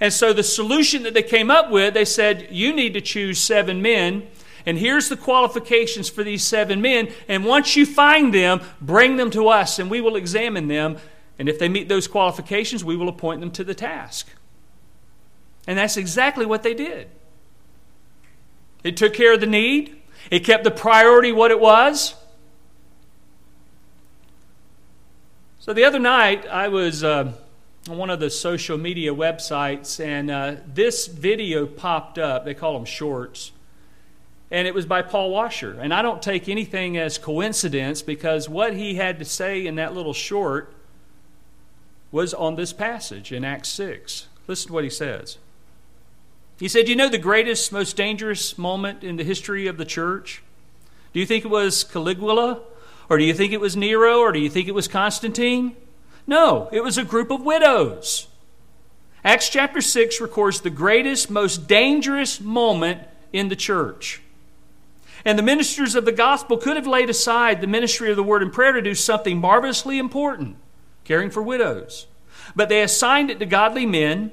And 0.00 0.12
so 0.12 0.32
the 0.32 0.42
solution 0.42 1.02
that 1.04 1.14
they 1.14 1.22
came 1.22 1.50
up 1.50 1.70
with, 1.70 1.94
they 1.94 2.04
said, 2.04 2.48
you 2.50 2.74
need 2.74 2.92
to 2.94 3.00
choose 3.00 3.40
seven 3.40 3.80
men. 3.80 4.26
And 4.66 4.76
here's 4.76 5.08
the 5.08 5.16
qualifications 5.16 6.10
for 6.10 6.22
these 6.22 6.42
seven 6.42 6.82
men. 6.82 7.10
And 7.28 7.44
once 7.44 7.76
you 7.76 7.86
find 7.86 8.34
them, 8.34 8.60
bring 8.80 9.16
them 9.16 9.30
to 9.30 9.48
us 9.48 9.78
and 9.78 9.90
we 9.90 10.00
will 10.00 10.16
examine 10.16 10.68
them. 10.68 10.98
And 11.38 11.48
if 11.48 11.58
they 11.58 11.68
meet 11.68 11.88
those 11.88 12.08
qualifications, 12.08 12.84
we 12.84 12.96
will 12.96 13.08
appoint 13.08 13.40
them 13.40 13.50
to 13.52 13.64
the 13.64 13.74
task. 13.74 14.28
And 15.66 15.78
that's 15.78 15.96
exactly 15.96 16.44
what 16.44 16.62
they 16.62 16.74
did. 16.74 17.08
It 18.84 18.96
took 18.96 19.14
care 19.14 19.34
of 19.34 19.40
the 19.40 19.46
need, 19.46 20.00
it 20.30 20.40
kept 20.40 20.62
the 20.62 20.70
priority 20.70 21.32
what 21.32 21.50
it 21.50 21.58
was. 21.58 22.14
So 25.58 25.72
the 25.72 25.84
other 25.84 25.98
night, 25.98 26.46
I 26.46 26.68
was. 26.68 27.02
Uh, 27.02 27.32
on 27.88 27.98
one 27.98 28.10
of 28.10 28.20
the 28.20 28.30
social 28.30 28.78
media 28.78 29.14
websites, 29.14 30.02
and 30.02 30.30
uh, 30.30 30.56
this 30.66 31.06
video 31.06 31.66
popped 31.66 32.18
up. 32.18 32.44
They 32.44 32.54
call 32.54 32.74
them 32.74 32.86
shorts. 32.86 33.52
And 34.50 34.66
it 34.66 34.74
was 34.74 34.86
by 34.86 35.02
Paul 35.02 35.30
Washer. 35.30 35.78
And 35.80 35.92
I 35.92 36.00
don't 36.00 36.22
take 36.22 36.48
anything 36.48 36.96
as 36.96 37.18
coincidence 37.18 38.02
because 38.02 38.48
what 38.48 38.74
he 38.74 38.94
had 38.94 39.18
to 39.18 39.24
say 39.24 39.66
in 39.66 39.74
that 39.74 39.94
little 39.94 40.12
short 40.14 40.72
was 42.12 42.32
on 42.32 42.54
this 42.54 42.72
passage 42.72 43.32
in 43.32 43.44
Acts 43.44 43.68
6. 43.70 44.28
Listen 44.46 44.68
to 44.68 44.72
what 44.72 44.84
he 44.84 44.90
says. 44.90 45.38
He 46.58 46.68
said, 46.68 46.88
You 46.88 46.96
know 46.96 47.08
the 47.08 47.18
greatest, 47.18 47.72
most 47.72 47.96
dangerous 47.96 48.56
moment 48.56 49.02
in 49.02 49.16
the 49.16 49.24
history 49.24 49.66
of 49.66 49.76
the 49.76 49.84
church? 49.84 50.42
Do 51.12 51.20
you 51.20 51.26
think 51.26 51.44
it 51.44 51.50
was 51.50 51.84
Caligula? 51.84 52.60
Or 53.08 53.18
do 53.18 53.24
you 53.24 53.34
think 53.34 53.52
it 53.52 53.60
was 53.60 53.76
Nero? 53.76 54.18
Or 54.18 54.32
do 54.32 54.38
you 54.38 54.48
think 54.48 54.68
it 54.68 54.74
was 54.74 54.88
Constantine? 54.88 55.76
No, 56.26 56.68
it 56.72 56.82
was 56.82 56.96
a 56.96 57.04
group 57.04 57.30
of 57.30 57.42
widows. 57.42 58.28
Acts 59.24 59.48
chapter 59.48 59.80
6 59.80 60.20
records 60.20 60.60
the 60.60 60.70
greatest, 60.70 61.30
most 61.30 61.66
dangerous 61.66 62.40
moment 62.40 63.00
in 63.32 63.48
the 63.48 63.56
church. 63.56 64.20
And 65.24 65.38
the 65.38 65.42
ministers 65.42 65.94
of 65.94 66.04
the 66.04 66.12
gospel 66.12 66.58
could 66.58 66.76
have 66.76 66.86
laid 66.86 67.08
aside 67.08 67.60
the 67.60 67.66
ministry 67.66 68.10
of 68.10 68.16
the 68.16 68.22
word 68.22 68.42
and 68.42 68.52
prayer 68.52 68.72
to 68.72 68.82
do 68.82 68.94
something 68.94 69.38
marvelously 69.38 69.98
important, 69.98 70.56
caring 71.04 71.30
for 71.30 71.42
widows. 71.42 72.06
But 72.54 72.68
they 72.68 72.82
assigned 72.82 73.30
it 73.30 73.38
to 73.38 73.46
godly 73.46 73.86
men 73.86 74.32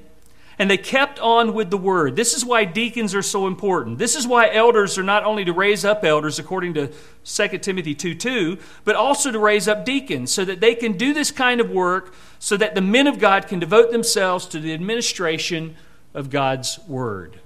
and 0.61 0.69
they 0.69 0.77
kept 0.77 1.17
on 1.17 1.55
with 1.55 1.71
the 1.71 1.77
word. 1.77 2.15
This 2.15 2.35
is 2.35 2.45
why 2.45 2.65
deacons 2.65 3.15
are 3.15 3.23
so 3.23 3.47
important. 3.47 3.97
This 3.97 4.15
is 4.15 4.27
why 4.27 4.53
elders 4.53 4.95
are 4.95 5.03
not 5.03 5.23
only 5.23 5.43
to 5.45 5.53
raise 5.53 5.83
up 5.83 6.05
elders, 6.05 6.37
according 6.37 6.75
to 6.75 6.91
2 7.23 7.57
Timothy 7.57 7.95
2 7.95 8.13
2, 8.13 8.59
but 8.83 8.95
also 8.95 9.31
to 9.31 9.39
raise 9.39 9.67
up 9.67 9.85
deacons 9.85 10.31
so 10.31 10.45
that 10.45 10.61
they 10.61 10.75
can 10.75 10.97
do 10.97 11.15
this 11.15 11.31
kind 11.31 11.61
of 11.61 11.71
work 11.71 12.13
so 12.37 12.57
that 12.57 12.75
the 12.75 12.81
men 12.81 13.07
of 13.07 13.17
God 13.17 13.47
can 13.47 13.57
devote 13.57 13.91
themselves 13.91 14.45
to 14.49 14.59
the 14.59 14.71
administration 14.71 15.75
of 16.13 16.29
God's 16.29 16.77
word. 16.87 17.39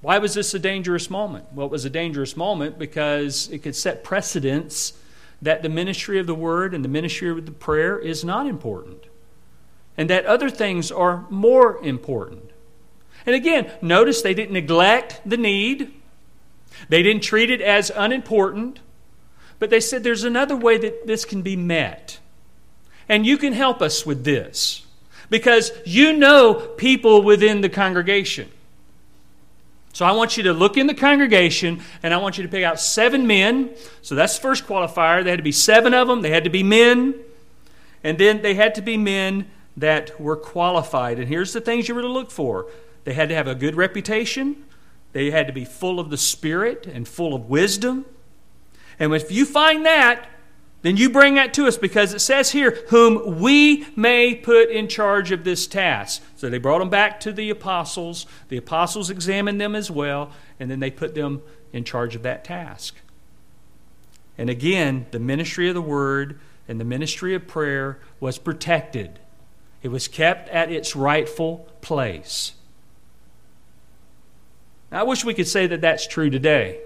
Why 0.00 0.16
was 0.16 0.32
this 0.32 0.54
a 0.54 0.58
dangerous 0.58 1.10
moment? 1.10 1.44
Well, 1.52 1.66
it 1.66 1.72
was 1.72 1.84
a 1.84 1.90
dangerous 1.90 2.38
moment 2.38 2.78
because 2.78 3.50
it 3.50 3.58
could 3.58 3.76
set 3.76 4.02
precedents 4.02 4.94
that 5.42 5.62
the 5.62 5.68
ministry 5.68 6.18
of 6.18 6.26
the 6.26 6.34
word 6.34 6.72
and 6.72 6.82
the 6.82 6.88
ministry 6.88 7.28
of 7.28 7.44
the 7.44 7.52
prayer 7.52 7.98
is 7.98 8.24
not 8.24 8.46
important 8.46 9.09
and 9.96 10.08
that 10.10 10.26
other 10.26 10.50
things 10.50 10.90
are 10.90 11.26
more 11.30 11.82
important. 11.84 12.50
And 13.26 13.34
again, 13.34 13.70
notice 13.82 14.22
they 14.22 14.34
didn't 14.34 14.52
neglect 14.52 15.20
the 15.26 15.36
need, 15.36 15.92
they 16.88 17.02
didn't 17.02 17.22
treat 17.22 17.50
it 17.50 17.60
as 17.60 17.90
unimportant, 17.94 18.80
but 19.58 19.70
they 19.70 19.80
said 19.80 20.02
there's 20.02 20.24
another 20.24 20.56
way 20.56 20.78
that 20.78 21.06
this 21.06 21.24
can 21.24 21.42
be 21.42 21.56
met. 21.56 22.18
And 23.08 23.26
you 23.26 23.36
can 23.36 23.52
help 23.52 23.82
us 23.82 24.06
with 24.06 24.24
this 24.24 24.86
because 25.28 25.72
you 25.84 26.12
know 26.12 26.54
people 26.54 27.22
within 27.22 27.60
the 27.60 27.68
congregation. 27.68 28.48
So 29.92 30.06
I 30.06 30.12
want 30.12 30.36
you 30.36 30.44
to 30.44 30.52
look 30.52 30.76
in 30.76 30.86
the 30.86 30.94
congregation 30.94 31.80
and 32.02 32.14
I 32.14 32.18
want 32.18 32.38
you 32.38 32.44
to 32.44 32.48
pick 32.48 32.64
out 32.64 32.80
seven 32.80 33.26
men. 33.26 33.70
So 34.02 34.14
that's 34.14 34.36
the 34.36 34.42
first 34.42 34.66
qualifier. 34.66 35.22
There 35.22 35.32
had 35.32 35.38
to 35.38 35.42
be 35.42 35.52
seven 35.52 35.94
of 35.94 36.08
them, 36.08 36.22
they 36.22 36.30
had 36.30 36.44
to 36.44 36.50
be 36.50 36.62
men. 36.62 37.14
And 38.02 38.16
then 38.16 38.40
they 38.40 38.54
had 38.54 38.76
to 38.76 38.82
be 38.82 38.96
men 38.96 39.50
that 39.76 40.20
were 40.20 40.36
qualified. 40.36 41.18
And 41.18 41.28
here's 41.28 41.52
the 41.52 41.60
things 41.60 41.88
you 41.88 41.94
were 41.94 42.02
to 42.02 42.08
look 42.08 42.30
for 42.30 42.66
they 43.04 43.14
had 43.14 43.28
to 43.30 43.34
have 43.34 43.48
a 43.48 43.54
good 43.54 43.74
reputation, 43.74 44.64
they 45.12 45.30
had 45.30 45.46
to 45.46 45.52
be 45.52 45.64
full 45.64 45.98
of 45.98 46.10
the 46.10 46.18
Spirit 46.18 46.86
and 46.86 47.08
full 47.08 47.34
of 47.34 47.48
wisdom. 47.48 48.04
And 48.98 49.14
if 49.14 49.32
you 49.32 49.46
find 49.46 49.86
that, 49.86 50.28
then 50.82 50.96
you 50.96 51.10
bring 51.10 51.34
that 51.34 51.52
to 51.54 51.66
us 51.66 51.76
because 51.76 52.14
it 52.14 52.20
says 52.20 52.52
here, 52.52 52.78
whom 52.88 53.40
we 53.40 53.86
may 53.96 54.34
put 54.34 54.70
in 54.70 54.88
charge 54.88 55.30
of 55.30 55.44
this 55.44 55.66
task. 55.66 56.22
So 56.36 56.48
they 56.48 56.58
brought 56.58 56.78
them 56.78 56.88
back 56.88 57.20
to 57.20 57.32
the 57.32 57.50
apostles. 57.50 58.26
The 58.48 58.56
apostles 58.56 59.10
examined 59.10 59.60
them 59.60 59.74
as 59.74 59.90
well, 59.90 60.30
and 60.58 60.70
then 60.70 60.80
they 60.80 60.90
put 60.90 61.14
them 61.14 61.42
in 61.72 61.84
charge 61.84 62.14
of 62.14 62.22
that 62.22 62.44
task. 62.44 62.96
And 64.38 64.48
again, 64.48 65.06
the 65.10 65.18
ministry 65.18 65.68
of 65.68 65.74
the 65.74 65.82
word 65.82 66.40
and 66.66 66.80
the 66.80 66.84
ministry 66.84 67.34
of 67.34 67.46
prayer 67.46 67.98
was 68.20 68.38
protected, 68.38 69.18
it 69.82 69.88
was 69.88 70.08
kept 70.08 70.48
at 70.50 70.70
its 70.70 70.94
rightful 70.94 71.68
place. 71.80 72.52
Now, 74.90 75.00
I 75.00 75.02
wish 75.04 75.24
we 75.24 75.34
could 75.34 75.48
say 75.48 75.66
that 75.66 75.80
that's 75.80 76.06
true 76.06 76.30
today. 76.30 76.80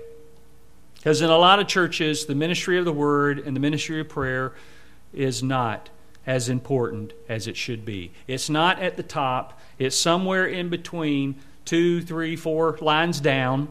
Because 0.97 1.21
in 1.21 1.29
a 1.29 1.37
lot 1.37 1.59
of 1.59 1.67
churches, 1.67 2.27
the 2.27 2.35
ministry 2.35 2.79
of 2.79 2.85
the 2.85 2.93
word 2.93 3.39
and 3.39 3.55
the 3.55 3.61
ministry 3.61 4.01
of 4.01 4.09
prayer 4.09 4.55
is 5.13 5.43
not 5.43 5.91
as 6.27 6.49
important 6.49 7.13
as 7.29 7.47
it 7.47 7.57
should 7.57 7.85
be. 7.85 8.11
It's 8.27 8.49
not 8.49 8.81
at 8.81 8.97
the 8.97 9.03
top, 9.03 9.61
it's 9.79 9.97
somewhere 9.97 10.47
in 10.47 10.71
between 10.71 11.37
two, 11.65 12.01
three, 12.01 12.37
four 12.37 12.79
lines 12.81 13.21
down 13.21 13.69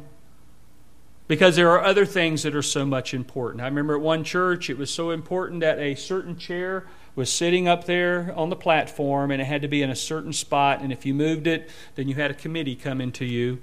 because 1.27 1.55
there 1.55 1.71
are 1.71 1.83
other 1.83 2.05
things 2.05 2.43
that 2.43 2.53
are 2.53 2.61
so 2.61 2.85
much 2.85 3.13
important. 3.13 3.61
I 3.63 3.65
remember 3.65 3.95
at 3.95 4.01
one 4.01 4.23
church, 4.23 4.69
it 4.69 4.77
was 4.77 4.93
so 4.93 5.09
important 5.09 5.61
that 5.61 5.79
a 5.79 5.95
certain 5.95 6.37
chair 6.37 6.85
was 7.15 7.31
sitting 7.31 7.67
up 7.67 7.85
there 7.85 8.33
on 8.35 8.49
the 8.49 8.55
platform 8.55 9.31
and 9.31 9.41
it 9.41 9.45
had 9.45 9.61
to 9.61 9.67
be 9.67 9.81
in 9.81 9.89
a 9.89 9.95
certain 9.95 10.33
spot. 10.33 10.81
And 10.81 10.91
if 10.91 11.05
you 11.05 11.13
moved 11.13 11.47
it, 11.47 11.69
then 11.95 12.07
you 12.07 12.15
had 12.15 12.31
a 12.31 12.33
committee 12.33 12.75
come 12.75 12.99
into 12.99 13.25
you 13.25 13.61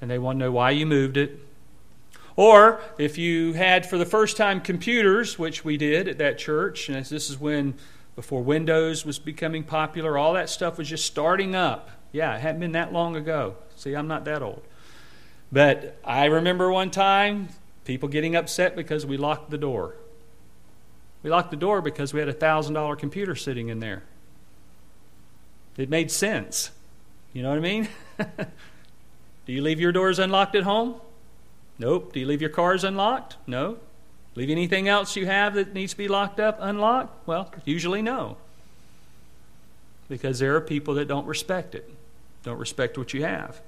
and 0.00 0.10
they 0.10 0.18
want 0.18 0.38
to 0.38 0.46
know 0.46 0.52
why 0.52 0.70
you 0.70 0.86
moved 0.86 1.16
it. 1.16 1.40
Or 2.36 2.80
if 2.98 3.18
you 3.18 3.52
had 3.52 3.84
for 3.84 3.98
the 3.98 4.06
first 4.06 4.36
time 4.36 4.60
computers, 4.60 5.38
which 5.38 5.64
we 5.64 5.76
did 5.76 6.08
at 6.08 6.18
that 6.18 6.38
church, 6.38 6.88
and 6.88 7.04
this 7.04 7.28
is 7.28 7.38
when 7.38 7.74
before 8.14 8.42
Windows 8.42 9.04
was 9.04 9.18
becoming 9.18 9.64
popular, 9.64 10.16
all 10.16 10.34
that 10.34 10.48
stuff 10.48 10.78
was 10.78 10.88
just 10.88 11.04
starting 11.04 11.54
up. 11.54 11.90
Yeah, 12.10 12.34
it 12.36 12.40
hadn't 12.40 12.60
been 12.60 12.72
that 12.72 12.92
long 12.92 13.16
ago. 13.16 13.56
See, 13.76 13.94
I'm 13.94 14.08
not 14.08 14.24
that 14.26 14.42
old. 14.42 14.62
But 15.50 15.98
I 16.04 16.26
remember 16.26 16.70
one 16.70 16.90
time 16.90 17.48
people 17.84 18.08
getting 18.08 18.36
upset 18.36 18.76
because 18.76 19.04
we 19.04 19.16
locked 19.16 19.50
the 19.50 19.58
door. 19.58 19.96
We 21.22 21.30
locked 21.30 21.50
the 21.50 21.56
door 21.56 21.80
because 21.80 22.12
we 22.12 22.20
had 22.20 22.28
a 22.28 22.34
$1,000 22.34 22.98
computer 22.98 23.34
sitting 23.34 23.68
in 23.68 23.80
there. 23.80 24.02
It 25.76 25.88
made 25.88 26.10
sense. 26.10 26.70
You 27.32 27.42
know 27.42 27.50
what 27.50 27.58
I 27.58 27.60
mean? 27.60 27.88
Do 28.18 29.52
you 29.52 29.62
leave 29.62 29.80
your 29.80 29.92
doors 29.92 30.18
unlocked 30.18 30.54
at 30.54 30.64
home? 30.64 30.96
Nope. 31.78 32.12
Do 32.12 32.20
you 32.20 32.26
leave 32.26 32.40
your 32.40 32.50
cars 32.50 32.84
unlocked? 32.84 33.36
No. 33.46 33.78
Leave 34.34 34.50
anything 34.50 34.88
else 34.88 35.16
you 35.16 35.26
have 35.26 35.54
that 35.54 35.74
needs 35.74 35.92
to 35.92 35.98
be 35.98 36.08
locked 36.08 36.40
up 36.40 36.58
unlocked? 36.60 37.26
Well, 37.26 37.52
usually 37.64 38.02
no. 38.02 38.36
Because 40.08 40.38
there 40.38 40.54
are 40.56 40.60
people 40.60 40.94
that 40.94 41.08
don't 41.08 41.26
respect 41.26 41.74
it, 41.74 41.90
don't 42.42 42.58
respect 42.58 42.98
what 42.98 43.14
you 43.14 43.24
have. 43.24 43.60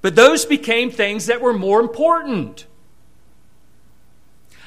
But 0.00 0.16
those 0.16 0.44
became 0.44 0.90
things 0.90 1.26
that 1.26 1.40
were 1.40 1.52
more 1.52 1.80
important. 1.80 2.66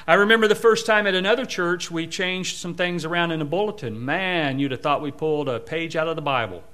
I 0.06 0.14
remember 0.14 0.48
the 0.48 0.54
first 0.54 0.86
time 0.86 1.06
at 1.06 1.14
another 1.14 1.44
church 1.44 1.90
we 1.90 2.06
changed 2.06 2.56
some 2.56 2.74
things 2.74 3.04
around 3.04 3.30
in 3.30 3.40
a 3.40 3.44
bulletin. 3.44 4.04
Man, 4.04 4.58
you'd 4.58 4.72
have 4.72 4.80
thought 4.80 5.02
we 5.02 5.10
pulled 5.10 5.48
a 5.48 5.60
page 5.60 5.96
out 5.96 6.08
of 6.08 6.16
the 6.16 6.22
Bible. 6.22 6.64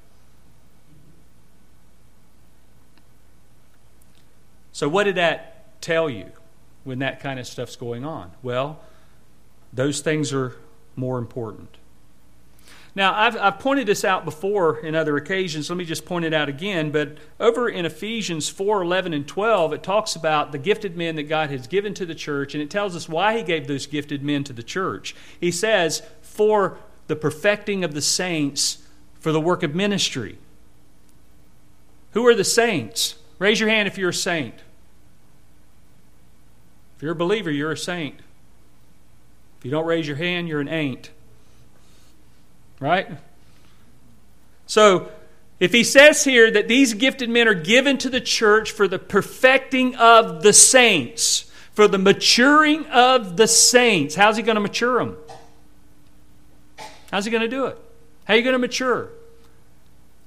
So, 4.72 4.88
what 4.88 5.04
did 5.04 5.16
that 5.16 5.80
tell 5.80 6.08
you 6.08 6.30
when 6.84 7.00
that 7.00 7.20
kind 7.20 7.40
of 7.40 7.46
stuff's 7.46 7.76
going 7.76 8.04
on? 8.04 8.32
Well, 8.42 8.80
those 9.72 10.00
things 10.00 10.32
are 10.32 10.56
more 10.94 11.18
important. 11.18 11.77
Now, 12.94 13.14
I've, 13.14 13.36
I've, 13.36 13.58
pointed 13.58 13.86
this 13.86 14.04
out 14.04 14.24
before 14.24 14.78
in 14.78 14.94
other 14.94 15.16
occasions. 15.16 15.70
Let 15.70 15.76
me 15.76 15.84
just 15.84 16.04
point 16.04 16.24
it 16.24 16.34
out 16.34 16.48
again. 16.48 16.90
But 16.90 17.18
over 17.38 17.68
in 17.68 17.84
Ephesians 17.84 18.48
4 18.48 18.82
11 18.82 19.12
and 19.14 19.26
12, 19.26 19.72
it 19.72 19.82
talks 19.82 20.16
about 20.16 20.52
the 20.52 20.58
gifted 20.58 20.96
men 20.96 21.16
that 21.16 21.24
God 21.24 21.50
has 21.50 21.66
given 21.66 21.94
to 21.94 22.06
the 22.06 22.14
church, 22.14 22.54
and 22.54 22.62
it 22.62 22.70
tells 22.70 22.96
us 22.96 23.08
why 23.08 23.36
He 23.36 23.42
gave 23.42 23.66
those 23.66 23.86
gifted 23.86 24.22
men 24.22 24.42
to 24.44 24.52
the 24.52 24.62
church. 24.62 25.14
He 25.40 25.50
says, 25.50 26.02
for 26.22 26.78
the 27.06 27.16
perfecting 27.16 27.84
of 27.84 27.94
the 27.94 28.02
saints, 28.02 28.78
for 29.20 29.32
the 29.32 29.40
work 29.40 29.62
of 29.62 29.74
ministry. 29.74 30.38
Who 32.12 32.26
are 32.26 32.34
the 32.34 32.44
saints? 32.44 33.16
Raise 33.38 33.60
your 33.60 33.68
hand 33.68 33.86
if 33.86 33.98
you're 33.98 34.10
a 34.10 34.14
saint. 34.14 34.54
If 36.96 37.02
you're 37.02 37.12
a 37.12 37.16
believer, 37.16 37.50
you're 37.50 37.72
a 37.72 37.76
saint. 37.76 38.20
If 39.58 39.64
you 39.64 39.70
don't 39.70 39.86
raise 39.86 40.06
your 40.06 40.16
hand, 40.16 40.48
you're 40.48 40.60
an 40.60 40.68
ain't. 40.68 41.10
Right? 42.80 43.08
So, 44.66 45.10
if 45.60 45.72
he 45.72 45.82
says 45.82 46.24
here 46.24 46.50
that 46.50 46.68
these 46.68 46.94
gifted 46.94 47.28
men 47.28 47.48
are 47.48 47.54
given 47.54 47.98
to 47.98 48.10
the 48.10 48.20
church 48.20 48.70
for 48.70 48.86
the 48.86 48.98
perfecting 48.98 49.96
of 49.96 50.42
the 50.42 50.52
saints, 50.52 51.50
for 51.72 51.88
the 51.88 51.98
maturing 51.98 52.86
of 52.86 53.36
the 53.36 53.48
saints, 53.48 54.14
how's 54.14 54.36
he 54.36 54.42
going 54.42 54.54
to 54.54 54.60
mature 54.60 54.98
them? 54.98 55.16
How's 57.10 57.24
he 57.24 57.30
going 57.30 57.42
to 57.42 57.48
do 57.48 57.66
it? 57.66 57.78
How 58.24 58.34
are 58.34 58.36
you 58.36 58.42
going 58.42 58.54
to 58.54 58.58
mature? 58.58 59.08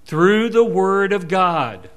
Through 0.06 0.50
the 0.50 0.64
Word 0.64 1.14
of 1.14 1.28
God. 1.28 1.90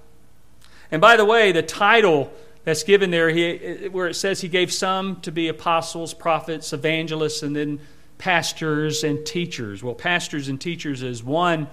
And 0.91 1.01
by 1.01 1.17
the 1.17 1.25
way, 1.25 1.51
the 1.51 1.63
title 1.63 2.33
that's 2.65 2.85
given 2.85 3.11
there, 3.11 3.31
he, 3.31 3.89
where 3.91 4.07
it 4.07 4.15
says 4.15 4.43
he 4.43 4.49
gave 4.49 4.73
some 4.73 5.21
to 5.23 5.33
be 5.33 5.49
apostles, 5.49 6.15
prophets, 6.15 6.73
evangelists, 6.73 7.43
and 7.43 7.57
then 7.57 7.81
pastors 8.25 9.05
and 9.05 9.27
teachers. 9.27 9.85
Well, 9.85 9.95
pastors 9.95 10.49
and 10.49 10.59
teachers 10.59 11.03
is 11.03 11.23
one 11.23 11.67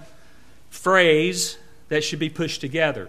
phrase 0.68 1.56
that 1.88 2.04
should 2.04 2.18
be 2.18 2.28
pushed 2.28 2.60
together. 2.60 3.08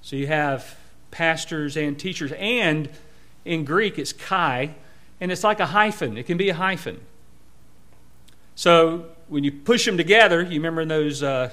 So 0.00 0.14
you 0.14 0.28
have 0.28 0.78
pastors 1.10 1.76
and 1.76 1.98
teachers, 1.98 2.30
and 2.38 2.88
in 3.44 3.64
Greek 3.64 3.98
it's 3.98 4.12
kai, 4.12 4.76
and 5.20 5.32
it's 5.32 5.42
like 5.42 5.58
a 5.58 5.66
hyphen. 5.66 6.16
It 6.16 6.26
can 6.26 6.36
be 6.36 6.48
a 6.48 6.54
hyphen. 6.54 7.00
So 8.54 9.06
when 9.26 9.42
you 9.42 9.50
push 9.50 9.84
them 9.84 9.96
together, 9.96 10.40
you 10.40 10.60
remember 10.60 10.82
in 10.82 10.88
those 10.88 11.24
uh, 11.24 11.50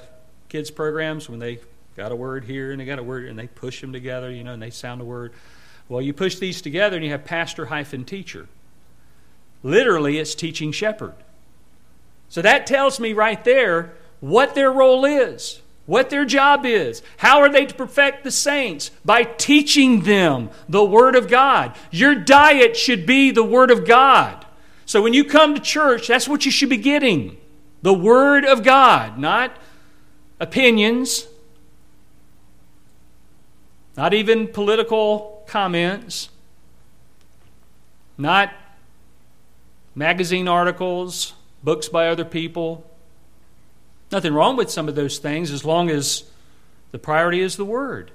kids' 0.47 0.69
programs 0.69 1.27
when 1.27 1.39
they 1.39 1.57
got 1.97 2.11
a 2.11 2.15
word 2.15 2.43
here 2.43 2.71
and 2.71 2.79
they 2.79 2.85
got 2.85 2.99
a 2.99 3.03
word 3.03 3.25
and 3.25 3.39
they 3.39 3.47
push 3.47 3.81
them 3.81 3.93
together, 3.93 4.29
you 4.29 4.43
know, 4.43 4.53
and 4.53 4.61
they 4.61 4.69
sound 4.69 5.01
a 5.01 5.05
word. 5.05 5.33
Well, 5.89 6.03
you 6.03 6.13
push 6.13 6.35
these 6.35 6.61
together 6.61 6.97
and 6.97 7.03
you 7.03 7.09
have 7.09 7.25
pastor 7.25 7.65
hyphen 7.65 8.05
teacher. 8.05 8.47
Literally, 9.63 10.19
it's 10.19 10.35
teaching 10.35 10.71
shepherd. 10.71 11.15
So 12.27 12.41
that 12.41 12.67
tells 12.67 12.99
me 12.99 13.13
right 13.13 13.43
there 13.43 13.93
what 14.19 14.55
their 14.55 14.71
role 14.71 15.05
is, 15.05 15.61
what 15.85 16.09
their 16.09 16.25
job 16.25 16.65
is. 16.65 17.01
How 17.17 17.39
are 17.39 17.49
they 17.49 17.65
to 17.65 17.73
perfect 17.73 18.23
the 18.23 18.31
saints? 18.31 18.91
By 19.05 19.23
teaching 19.23 20.01
them 20.01 20.49
the 20.67 20.83
Word 20.83 21.15
of 21.15 21.29
God. 21.29 21.75
Your 21.91 22.15
diet 22.15 22.75
should 22.75 23.05
be 23.05 23.31
the 23.31 23.43
Word 23.43 23.71
of 23.71 23.85
God. 23.85 24.45
So 24.85 25.01
when 25.01 25.13
you 25.13 25.23
come 25.23 25.55
to 25.55 25.61
church, 25.61 26.07
that's 26.07 26.27
what 26.27 26.45
you 26.45 26.51
should 26.51 26.69
be 26.69 26.77
getting 26.77 27.37
the 27.81 27.93
Word 27.93 28.45
of 28.45 28.63
God, 28.63 29.17
not 29.17 29.57
opinions, 30.39 31.27
not 33.95 34.13
even 34.13 34.47
political 34.47 35.43
comments, 35.47 36.29
not 38.17 38.53
magazine 39.95 40.47
articles, 40.47 41.33
books 41.63 41.89
by 41.89 42.07
other 42.07 42.25
people. 42.25 42.89
Nothing 44.11 44.33
wrong 44.33 44.55
with 44.55 44.69
some 44.69 44.87
of 44.87 44.95
those 44.95 45.17
things 45.17 45.51
as 45.51 45.65
long 45.65 45.89
as 45.89 46.29
the 46.91 46.99
priority 46.99 47.41
is 47.41 47.57
the 47.57 47.65
Word. 47.65 48.11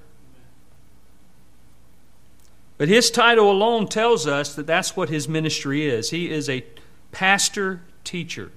But 2.77 2.87
his 2.87 3.11
title 3.11 3.51
alone 3.51 3.87
tells 3.87 4.25
us 4.25 4.55
that 4.55 4.65
that's 4.65 4.95
what 4.95 5.09
his 5.09 5.27
ministry 5.27 5.85
is. 5.85 6.11
He 6.11 6.31
is 6.31 6.49
a 6.49 6.63
pastor 7.11 7.81
teacher 8.05 8.51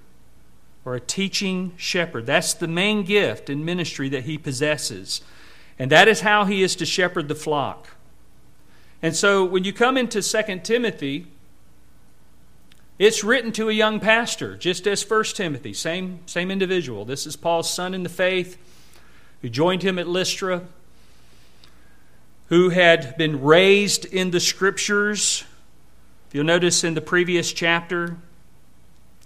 or 0.84 0.94
a 0.94 1.00
teaching 1.00 1.72
shepherd. 1.76 2.26
That's 2.26 2.54
the 2.54 2.68
main 2.68 3.02
gift 3.02 3.50
in 3.50 3.64
ministry 3.64 4.08
that 4.10 4.24
he 4.24 4.38
possesses. 4.38 5.22
And 5.76 5.90
that 5.90 6.06
is 6.06 6.20
how 6.20 6.44
he 6.44 6.62
is 6.62 6.76
to 6.76 6.86
shepherd 6.86 7.26
the 7.26 7.34
flock. 7.34 7.88
And 9.02 9.16
so 9.16 9.44
when 9.44 9.64
you 9.64 9.72
come 9.72 9.96
into 9.96 10.22
2 10.22 10.60
Timothy, 10.62 11.26
it's 13.02 13.24
written 13.24 13.50
to 13.50 13.68
a 13.68 13.72
young 13.72 13.98
pastor, 13.98 14.56
just 14.56 14.86
as 14.86 15.02
1 15.02 15.24
Timothy, 15.34 15.74
same, 15.74 16.20
same 16.26 16.52
individual. 16.52 17.04
This 17.04 17.26
is 17.26 17.34
Paul's 17.34 17.68
son 17.68 17.94
in 17.94 18.04
the 18.04 18.08
faith 18.08 18.56
who 19.40 19.48
joined 19.48 19.82
him 19.82 19.98
at 19.98 20.06
Lystra, 20.06 20.62
who 22.46 22.68
had 22.68 23.16
been 23.18 23.42
raised 23.42 24.04
in 24.04 24.30
the 24.30 24.38
scriptures. 24.38 25.42
If 26.28 26.36
you'll 26.36 26.44
notice 26.44 26.84
in 26.84 26.94
the 26.94 27.00
previous 27.00 27.52
chapter, 27.52 28.18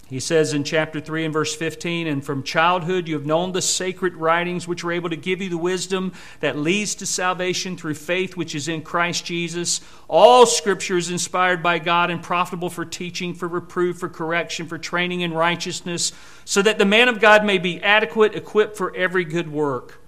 He 0.09 0.21
says 0.21 0.53
in 0.53 0.63
chapter 0.63 1.01
3 1.01 1.25
and 1.25 1.33
verse 1.33 1.53
15, 1.53 2.07
And 2.07 2.25
from 2.25 2.41
childhood 2.41 3.09
you 3.09 3.15
have 3.15 3.25
known 3.25 3.51
the 3.51 3.61
sacred 3.61 4.15
writings 4.15 4.65
which 4.65 4.81
were 4.81 4.93
able 4.93 5.09
to 5.09 5.17
give 5.17 5.41
you 5.41 5.49
the 5.49 5.57
wisdom 5.57 6.13
that 6.39 6.57
leads 6.57 6.95
to 6.95 7.05
salvation 7.05 7.75
through 7.75 7.95
faith 7.95 8.37
which 8.37 8.55
is 8.55 8.69
in 8.69 8.83
Christ 8.83 9.25
Jesus. 9.25 9.81
All 10.07 10.45
scripture 10.45 10.95
is 10.97 11.11
inspired 11.11 11.61
by 11.61 11.79
God 11.79 12.09
and 12.09 12.23
profitable 12.23 12.69
for 12.69 12.85
teaching, 12.85 13.33
for 13.33 13.49
reproof, 13.49 13.97
for 13.97 14.07
correction, 14.07 14.65
for 14.65 14.77
training 14.77 15.21
in 15.21 15.33
righteousness, 15.33 16.13
so 16.45 16.61
that 16.61 16.77
the 16.77 16.85
man 16.85 17.09
of 17.09 17.19
God 17.19 17.43
may 17.43 17.57
be 17.57 17.83
adequate, 17.83 18.33
equipped 18.33 18.77
for 18.77 18.95
every 18.95 19.25
good 19.25 19.51
work. 19.51 19.99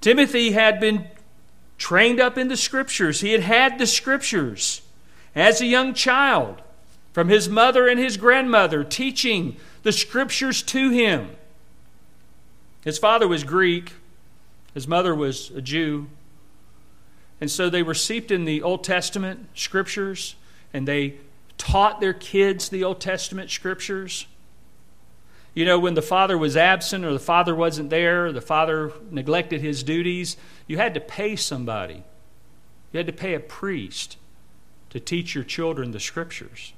Timothy 0.00 0.52
had 0.52 0.80
been 0.80 1.08
trained 1.76 2.20
up 2.20 2.38
in 2.38 2.48
the 2.48 2.56
scriptures, 2.56 3.20
he 3.20 3.32
had 3.32 3.42
had 3.42 3.78
the 3.78 3.86
scriptures 3.86 4.80
as 5.34 5.60
a 5.60 5.66
young 5.66 5.92
child 5.92 6.62
from 7.16 7.30
his 7.30 7.48
mother 7.48 7.88
and 7.88 7.98
his 7.98 8.18
grandmother, 8.18 8.84
teaching 8.84 9.56
the 9.84 9.90
scriptures 9.90 10.62
to 10.62 10.90
him. 10.90 11.30
His 12.84 12.98
father 12.98 13.26
was 13.26 13.42
Greek, 13.42 13.94
his 14.74 14.86
mother 14.86 15.14
was 15.14 15.48
a 15.52 15.62
Jew. 15.62 16.08
And 17.40 17.50
so 17.50 17.70
they 17.70 17.82
were 17.82 17.94
steeped 17.94 18.30
in 18.30 18.44
the 18.44 18.60
Old 18.60 18.84
Testament 18.84 19.48
scriptures 19.54 20.34
and 20.74 20.86
they 20.86 21.14
taught 21.56 22.02
their 22.02 22.12
kids 22.12 22.68
the 22.68 22.84
Old 22.84 23.00
Testament 23.00 23.50
scriptures. 23.50 24.26
You 25.54 25.64
know, 25.64 25.78
when 25.78 25.94
the 25.94 26.02
father 26.02 26.36
was 26.36 26.54
absent 26.54 27.02
or 27.02 27.14
the 27.14 27.18
father 27.18 27.54
wasn't 27.54 27.88
there, 27.88 28.30
the 28.30 28.42
father 28.42 28.92
neglected 29.10 29.62
his 29.62 29.82
duties, 29.82 30.36
you 30.66 30.76
had 30.76 30.92
to 30.92 31.00
pay 31.00 31.34
somebody. 31.34 32.04
You 32.92 32.98
had 32.98 33.06
to 33.06 33.12
pay 33.14 33.32
a 33.32 33.40
priest 33.40 34.18
to 34.90 35.00
teach 35.00 35.34
your 35.34 35.44
children 35.44 35.92
the 35.92 35.98
scriptures. 35.98 36.74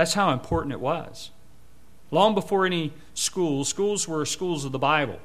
That's 0.00 0.14
how 0.14 0.30
important 0.30 0.72
it 0.72 0.80
was. 0.80 1.30
Long 2.10 2.34
before 2.34 2.64
any 2.64 2.94
schools, 3.12 3.68
schools 3.68 4.08
were 4.08 4.24
schools 4.24 4.64
of 4.64 4.72
the 4.72 4.78
Bible. 4.78 5.18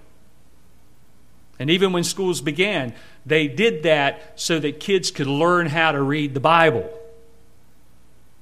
And 1.58 1.70
even 1.70 1.94
when 1.94 2.04
schools 2.04 2.42
began, 2.42 2.94
they 3.26 3.48
did 3.48 3.84
that 3.84 4.34
so 4.36 4.60
that 4.60 4.82
kids 4.82 5.12
could 5.12 5.28
learn 5.28 5.68
how 5.68 5.94
to 5.94 6.02
read 6.02 6.34
the 6.34 6.42
Bible. 6.42 6.90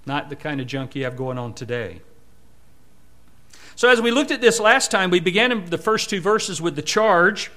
Not 0.08 0.32
the 0.32 0.36
kind 0.36 0.60
of 0.60 0.66
junk 0.66 0.96
you 0.96 1.04
have 1.04 1.16
going 1.16 1.38
on 1.38 1.54
today. 1.54 2.02
So, 3.76 3.90
as 3.90 4.02
we 4.02 4.10
looked 4.10 4.32
at 4.32 4.42
this 4.42 4.60
last 4.60 4.90
time, 4.90 5.12
we 5.12 5.20
began 5.20 5.52
in 5.52 5.66
the 5.68 5.78
first 5.78 6.10
two 6.10 6.20
verses 6.20 6.60
with 6.60 6.76
the 6.76 6.82
charge. 6.82 7.52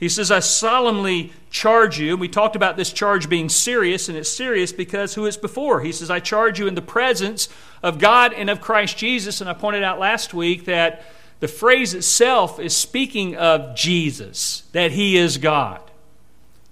He 0.00 0.08
says, 0.08 0.30
I 0.30 0.40
solemnly 0.40 1.30
charge 1.50 2.00
you. 2.00 2.12
And 2.12 2.20
we 2.20 2.26
talked 2.26 2.56
about 2.56 2.78
this 2.78 2.90
charge 2.90 3.28
being 3.28 3.50
serious, 3.50 4.08
and 4.08 4.16
it's 4.16 4.30
serious 4.30 4.72
because 4.72 5.14
who 5.14 5.26
it's 5.26 5.36
before. 5.36 5.82
He 5.82 5.92
says, 5.92 6.10
I 6.10 6.20
charge 6.20 6.58
you 6.58 6.66
in 6.66 6.74
the 6.74 6.80
presence 6.80 7.50
of 7.82 7.98
God 7.98 8.32
and 8.32 8.48
of 8.48 8.62
Christ 8.62 8.96
Jesus. 8.96 9.42
And 9.42 9.50
I 9.50 9.52
pointed 9.52 9.82
out 9.82 9.98
last 9.98 10.32
week 10.32 10.64
that 10.64 11.04
the 11.40 11.48
phrase 11.48 11.92
itself 11.92 12.58
is 12.58 12.74
speaking 12.74 13.36
of 13.36 13.76
Jesus, 13.76 14.62
that 14.72 14.92
he 14.92 15.18
is 15.18 15.36
God. 15.36 15.82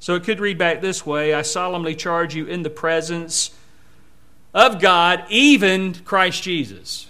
So 0.01 0.15
it 0.15 0.25
could 0.25 0.41
read 0.41 0.57
back 0.57 0.81
this 0.81 1.05
way 1.05 1.35
I 1.35 1.43
solemnly 1.43 1.95
charge 1.95 2.35
you 2.35 2.47
in 2.47 2.63
the 2.63 2.71
presence 2.71 3.51
of 4.55 4.81
God, 4.81 5.25
even 5.29 5.95
Christ 5.95 6.43
Jesus. 6.43 7.08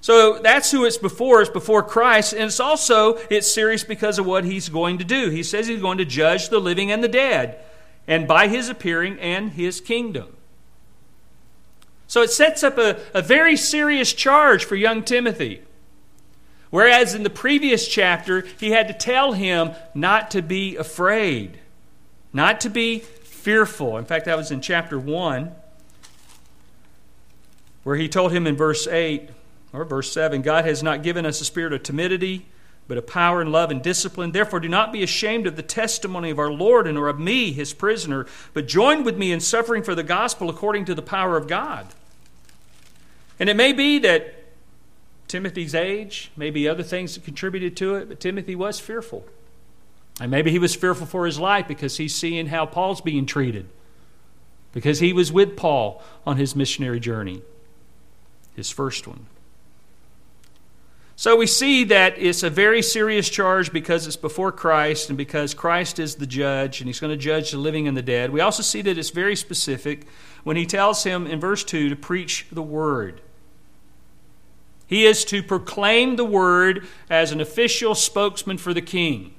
So 0.00 0.38
that's 0.38 0.70
who 0.70 0.84
it's 0.84 0.96
before, 0.96 1.42
it's 1.42 1.50
before 1.50 1.82
Christ, 1.82 2.32
and 2.32 2.44
it's 2.44 2.60
also 2.60 3.16
it's 3.28 3.50
serious 3.50 3.84
because 3.84 4.18
of 4.18 4.26
what 4.26 4.44
he's 4.44 4.68
going 4.68 4.98
to 4.98 5.04
do. 5.04 5.28
He 5.28 5.42
says 5.42 5.66
he's 5.66 5.80
going 5.80 5.98
to 5.98 6.06
judge 6.06 6.48
the 6.48 6.58
living 6.58 6.90
and 6.90 7.04
the 7.04 7.08
dead, 7.08 7.58
and 8.06 8.26
by 8.26 8.48
his 8.48 8.68
appearing 8.68 9.18
and 9.20 9.52
his 9.52 9.80
kingdom. 9.80 10.36
So 12.06 12.22
it 12.22 12.30
sets 12.30 12.64
up 12.64 12.78
a, 12.78 12.98
a 13.14 13.22
very 13.22 13.56
serious 13.56 14.12
charge 14.12 14.64
for 14.64 14.74
young 14.74 15.04
Timothy. 15.04 15.62
Whereas 16.70 17.14
in 17.14 17.22
the 17.24 17.30
previous 17.30 17.86
chapter, 17.86 18.46
he 18.58 18.70
had 18.70 18.88
to 18.88 18.94
tell 18.94 19.32
him 19.32 19.72
not 19.94 20.30
to 20.30 20.40
be 20.40 20.76
afraid, 20.76 21.58
not 22.32 22.60
to 22.62 22.70
be 22.70 23.00
fearful. 23.00 23.98
In 23.98 24.04
fact, 24.04 24.24
that 24.24 24.36
was 24.36 24.50
in 24.50 24.60
chapter 24.60 24.98
1, 24.98 25.52
where 27.82 27.96
he 27.96 28.08
told 28.08 28.32
him 28.32 28.46
in 28.46 28.56
verse 28.56 28.86
8, 28.86 29.30
or 29.72 29.84
verse 29.84 30.12
7 30.12 30.42
God 30.42 30.64
has 30.64 30.82
not 30.82 31.02
given 31.02 31.24
us 31.26 31.40
a 31.40 31.44
spirit 31.44 31.72
of 31.72 31.82
timidity, 31.82 32.46
but 32.88 32.98
of 32.98 33.06
power 33.06 33.40
and 33.40 33.52
love 33.52 33.70
and 33.70 33.82
discipline. 33.82 34.32
Therefore, 34.32 34.60
do 34.60 34.68
not 34.68 34.92
be 34.92 35.02
ashamed 35.02 35.46
of 35.46 35.56
the 35.56 35.62
testimony 35.62 36.30
of 36.30 36.38
our 36.38 36.50
Lord 36.50 36.86
and 36.86 36.98
or 36.98 37.08
of 37.08 37.20
me, 37.20 37.52
his 37.52 37.72
prisoner, 37.72 38.26
but 38.52 38.66
join 38.66 39.04
with 39.04 39.16
me 39.16 39.30
in 39.30 39.40
suffering 39.40 39.82
for 39.82 39.94
the 39.94 40.02
gospel 40.02 40.50
according 40.50 40.86
to 40.86 40.94
the 40.94 41.02
power 41.02 41.36
of 41.36 41.46
God. 41.46 41.86
And 43.38 43.48
it 43.48 43.56
may 43.56 43.72
be 43.72 43.98
that 44.00 44.34
Timothy's 45.28 45.74
age, 45.74 46.32
maybe 46.36 46.68
other 46.68 46.82
things 46.82 47.14
that 47.14 47.24
contributed 47.24 47.76
to 47.76 47.94
it, 47.94 48.08
but 48.08 48.18
Timothy 48.18 48.56
was 48.56 48.80
fearful. 48.80 49.24
And 50.20 50.30
maybe 50.30 50.50
he 50.50 50.58
was 50.58 50.74
fearful 50.74 51.06
for 51.06 51.24
his 51.24 51.38
life 51.38 51.68
because 51.68 51.96
he's 51.96 52.14
seeing 52.14 52.46
how 52.46 52.66
Paul's 52.66 53.00
being 53.00 53.24
treated. 53.24 53.66
Because 54.72 54.98
he 54.98 55.12
was 55.12 55.32
with 55.32 55.56
Paul 55.56 56.02
on 56.26 56.36
his 56.36 56.56
missionary 56.56 56.98
journey, 56.98 57.42
his 58.56 58.70
first 58.70 59.06
one. 59.06 59.26
So 61.20 61.36
we 61.36 61.46
see 61.46 61.84
that 61.84 62.14
it's 62.16 62.42
a 62.42 62.48
very 62.48 62.80
serious 62.80 63.28
charge 63.28 63.74
because 63.74 64.06
it's 64.06 64.16
before 64.16 64.52
Christ 64.52 65.10
and 65.10 65.18
because 65.18 65.52
Christ 65.52 65.98
is 65.98 66.14
the 66.14 66.26
judge 66.26 66.80
and 66.80 66.88
he's 66.88 66.98
going 66.98 67.10
to 67.10 67.16
judge 67.22 67.50
the 67.50 67.58
living 67.58 67.86
and 67.86 67.94
the 67.94 68.00
dead. 68.00 68.30
We 68.30 68.40
also 68.40 68.62
see 68.62 68.80
that 68.80 68.96
it's 68.96 69.10
very 69.10 69.36
specific 69.36 70.06
when 70.44 70.56
he 70.56 70.64
tells 70.64 71.04
him 71.04 71.26
in 71.26 71.38
verse 71.38 71.62
2 71.62 71.90
to 71.90 71.96
preach 71.96 72.46
the 72.50 72.62
word. 72.62 73.20
He 74.86 75.04
is 75.04 75.26
to 75.26 75.42
proclaim 75.42 76.16
the 76.16 76.24
word 76.24 76.86
as 77.10 77.32
an 77.32 77.40
official 77.42 77.94
spokesman 77.94 78.56
for 78.56 78.72
the 78.72 78.80
king. 78.80 79.34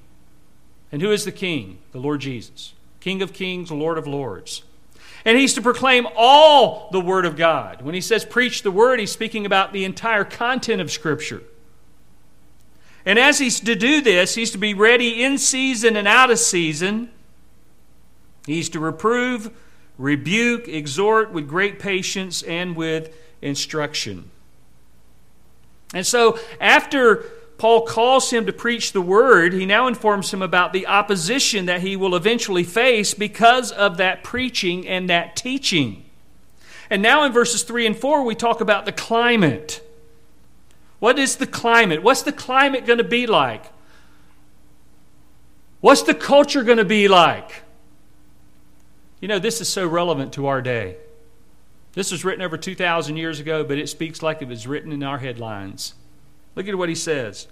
And 0.91 1.01
who 1.01 1.09
is 1.09 1.25
the 1.25 1.31
king? 1.31 1.79
The 1.93 1.99
Lord 1.99 2.21
Jesus, 2.21 2.75
King 2.99 3.23
of 3.23 3.33
kings, 3.33 3.71
Lord 3.71 3.97
of 3.97 4.05
lords. 4.05 4.61
And 5.25 5.35
he's 5.35 5.55
to 5.55 5.63
proclaim 5.63 6.05
all 6.15 6.89
the 6.91 7.01
Word 7.01 7.25
of 7.25 7.35
God. 7.35 7.81
When 7.81 7.95
he 7.95 8.01
says 8.01 8.23
preach 8.23 8.61
the 8.61 8.69
Word, 8.69 8.99
he's 8.99 9.11
speaking 9.11 9.47
about 9.47 9.73
the 9.73 9.83
entire 9.83 10.23
content 10.23 10.79
of 10.79 10.91
Scripture. 10.91 11.41
And 13.05 13.17
as 13.17 13.39
he's 13.39 13.59
to 13.61 13.75
do 13.75 14.01
this, 14.01 14.35
he's 14.35 14.51
to 14.51 14.57
be 14.57 14.73
ready 14.73 15.23
in 15.23 15.37
season 15.37 15.95
and 15.95 16.07
out 16.07 16.29
of 16.29 16.39
season. 16.39 17.09
He's 18.45 18.69
to 18.69 18.79
reprove, 18.79 19.51
rebuke, 19.97 20.67
exhort 20.67 21.31
with 21.31 21.47
great 21.47 21.79
patience 21.79 22.43
and 22.43 22.75
with 22.75 23.15
instruction. 23.41 24.29
And 25.93 26.05
so, 26.05 26.39
after 26.59 27.25
Paul 27.57 27.85
calls 27.85 28.31
him 28.31 28.45
to 28.47 28.53
preach 28.53 28.91
the 28.91 29.01
word, 29.01 29.53
he 29.53 29.65
now 29.65 29.87
informs 29.87 30.33
him 30.33 30.41
about 30.41 30.73
the 30.73 30.87
opposition 30.87 31.65
that 31.67 31.81
he 31.81 31.95
will 31.95 32.15
eventually 32.15 32.63
face 32.63 33.13
because 33.13 33.71
of 33.71 33.97
that 33.97 34.23
preaching 34.23 34.87
and 34.87 35.09
that 35.09 35.35
teaching. 35.35 36.03
And 36.89 37.01
now 37.01 37.23
in 37.23 37.31
verses 37.31 37.63
3 37.63 37.85
and 37.85 37.95
4, 37.95 38.23
we 38.23 38.35
talk 38.35 38.61
about 38.61 38.85
the 38.85 38.91
climate. 38.91 39.81
What 41.01 41.17
is 41.17 41.37
the 41.37 41.47
climate? 41.47 42.03
What's 42.03 42.21
the 42.21 42.31
climate 42.31 42.85
going 42.85 42.99
to 42.99 43.03
be 43.03 43.25
like? 43.25 43.65
What's 45.79 46.03
the 46.03 46.13
culture 46.13 46.63
going 46.63 46.77
to 46.77 46.85
be 46.85 47.07
like? 47.07 47.63
You 49.19 49.27
know, 49.27 49.39
this 49.39 49.61
is 49.61 49.67
so 49.67 49.87
relevant 49.87 50.31
to 50.33 50.45
our 50.45 50.61
day. 50.61 50.97
This 51.93 52.11
was 52.11 52.23
written 52.23 52.43
over 52.43 52.55
2,000 52.55 53.17
years 53.17 53.39
ago, 53.39 53.63
but 53.63 53.79
it 53.79 53.89
speaks 53.89 54.21
like 54.21 54.43
it 54.43 54.47
was 54.47 54.67
written 54.67 54.91
in 54.91 55.01
our 55.01 55.17
headlines. 55.17 55.95
Look 56.55 56.67
at 56.67 56.77
what 56.77 56.87
he 56.87 56.93
says. 56.93 57.47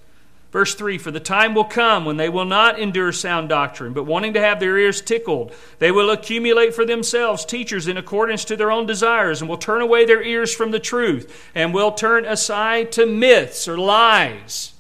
Verse 0.52 0.74
3 0.74 0.98
For 0.98 1.12
the 1.12 1.20
time 1.20 1.54
will 1.54 1.64
come 1.64 2.06
when 2.06 2.18
they 2.18 2.30
will 2.30 2.46
not 2.46 2.80
endure 2.80 3.12
sound 3.12 3.50
doctrine, 3.50 3.94
but 3.94 4.06
wanting 4.06 4.34
to 4.34 4.42
have 4.42 4.60
their 4.60 4.78
ears 4.78 5.02
tickled, 5.02 5.54
they 5.78 5.92
will 5.92 6.10
accumulate 6.10 6.74
for 6.74 6.86
themselves 6.86 7.46
teachers 7.46 7.88
in 7.88 7.98
accordance 7.98 8.44
to 8.46 8.56
their 8.56 8.72
own 8.72 8.86
desires, 8.86 9.42
and 9.42 9.50
will 9.50 9.58
turn 9.58 9.82
away 9.82 10.06
their 10.06 10.24
ears 10.24 10.54
from 10.54 10.72
the 10.72 10.80
truth, 10.80 11.50
and 11.54 11.74
will 11.74 11.92
turn 11.92 12.26
aside 12.26 12.92
to 12.94 13.06
myths 13.06 13.68
or 13.68 13.78
lies. 13.78 14.74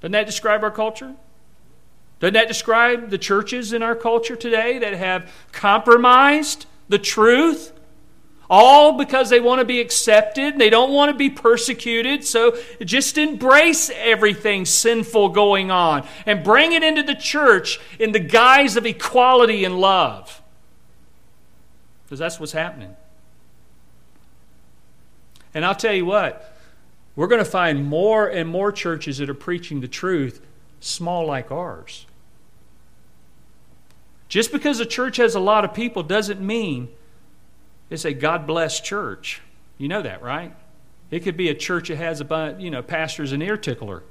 Doesn't 0.00 0.12
that 0.12 0.26
describe 0.26 0.62
our 0.62 0.70
culture? 0.70 1.14
Doesn't 2.18 2.34
that 2.34 2.48
describe 2.48 3.08
the 3.08 3.18
churches 3.18 3.72
in 3.72 3.82
our 3.82 3.96
culture 3.96 4.36
today 4.36 4.78
that 4.78 4.92
have 4.92 5.32
compromised 5.52 6.66
the 6.90 6.98
truth 6.98 7.72
all 8.50 8.98
because 8.98 9.30
they 9.30 9.38
want 9.38 9.60
to 9.60 9.64
be 9.64 9.80
accepted. 9.80 10.58
They 10.58 10.70
don't 10.70 10.92
want 10.92 11.12
to 11.12 11.16
be 11.16 11.30
persecuted. 11.30 12.24
So 12.24 12.58
just 12.84 13.16
embrace 13.16 13.90
everything 13.94 14.64
sinful 14.64 15.28
going 15.28 15.70
on 15.70 16.06
and 16.26 16.42
bring 16.42 16.72
it 16.72 16.82
into 16.82 17.04
the 17.04 17.14
church 17.14 17.78
in 18.00 18.10
the 18.10 18.18
guise 18.18 18.76
of 18.76 18.84
equality 18.84 19.64
and 19.64 19.78
love. 19.78 20.42
Because 22.04 22.18
that's 22.18 22.40
what's 22.40 22.52
happening. 22.52 22.96
And 25.54 25.64
I'll 25.64 25.74
tell 25.74 25.94
you 25.94 26.04
what, 26.04 26.56
we're 27.14 27.28
going 27.28 27.44
to 27.44 27.50
find 27.50 27.86
more 27.86 28.26
and 28.26 28.48
more 28.48 28.72
churches 28.72 29.18
that 29.18 29.30
are 29.30 29.34
preaching 29.34 29.80
the 29.80 29.88
truth 29.88 30.44
small 30.80 31.24
like 31.24 31.52
ours. 31.52 32.06
Just 34.28 34.50
because 34.50 34.80
a 34.80 34.86
church 34.86 35.18
has 35.18 35.34
a 35.34 35.40
lot 35.40 35.64
of 35.64 35.72
people 35.72 36.02
doesn't 36.02 36.40
mean 36.40 36.88
it's 37.90 38.04
a 38.04 38.12
God 38.12 38.46
blessed 38.46 38.84
church. 38.84 39.42
You 39.76 39.88
know 39.88 40.02
that, 40.02 40.22
right? 40.22 40.54
It 41.10 41.20
could 41.20 41.36
be 41.36 41.48
a 41.48 41.54
church 41.54 41.88
that 41.88 41.96
has 41.96 42.20
a 42.20 42.24
bunch, 42.24 42.60
you 42.60 42.70
know, 42.70 42.82
pastors 42.82 43.32
an 43.32 43.42
ear 43.42 43.56
tickler, 43.56 44.04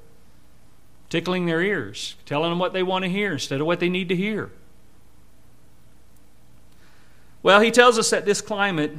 tickling 1.10 1.46
their 1.46 1.62
ears, 1.62 2.16
telling 2.26 2.52
them 2.52 2.60
what 2.60 2.74
they 2.74 2.84
want 2.84 3.06
to 3.06 3.10
hear 3.10 3.34
instead 3.34 3.62
of 3.62 3.68
what 3.68 3.80
they 3.80 3.90
need 3.90 4.10
to 4.10 4.16
hear. 4.16 4.52
Well, 7.42 7.62
he 7.62 7.72
tells 7.72 7.98
us 7.98 8.10
that 8.10 8.26
this 8.26 8.42
climate, 8.42 8.92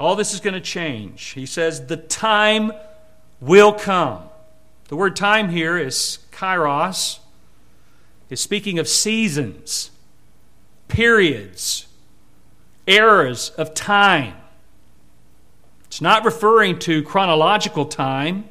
all 0.00 0.16
this 0.16 0.32
is 0.32 0.40
going 0.40 0.54
to 0.54 0.60
change. 0.60 1.22
He 1.30 1.44
says, 1.44 1.86
the 1.86 1.98
time 1.98 2.72
will 3.40 3.74
come. 3.74 4.22
The 4.88 4.96
word 4.96 5.14
time 5.14 5.50
here 5.50 5.76
is 5.76 6.20
kairos, 6.32 7.18
is 8.30 8.40
speaking 8.40 8.78
of 8.78 8.88
seasons, 8.88 9.90
periods, 10.88 11.87
eras 12.88 13.50
of 13.50 13.74
time. 13.74 14.34
It's 15.86 16.00
not 16.00 16.24
referring 16.24 16.78
to 16.80 17.02
chronological 17.02 17.86
time. 17.86 18.44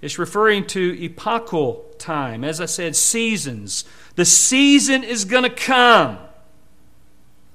It's 0.00 0.18
referring 0.18 0.66
to 0.68 0.96
epochal 1.02 1.84
time. 1.98 2.44
As 2.44 2.60
I 2.60 2.66
said, 2.66 2.96
seasons. 2.96 3.84
The 4.14 4.24
season 4.24 5.04
is 5.04 5.24
going 5.24 5.44
to 5.44 5.50
come. 5.50 6.18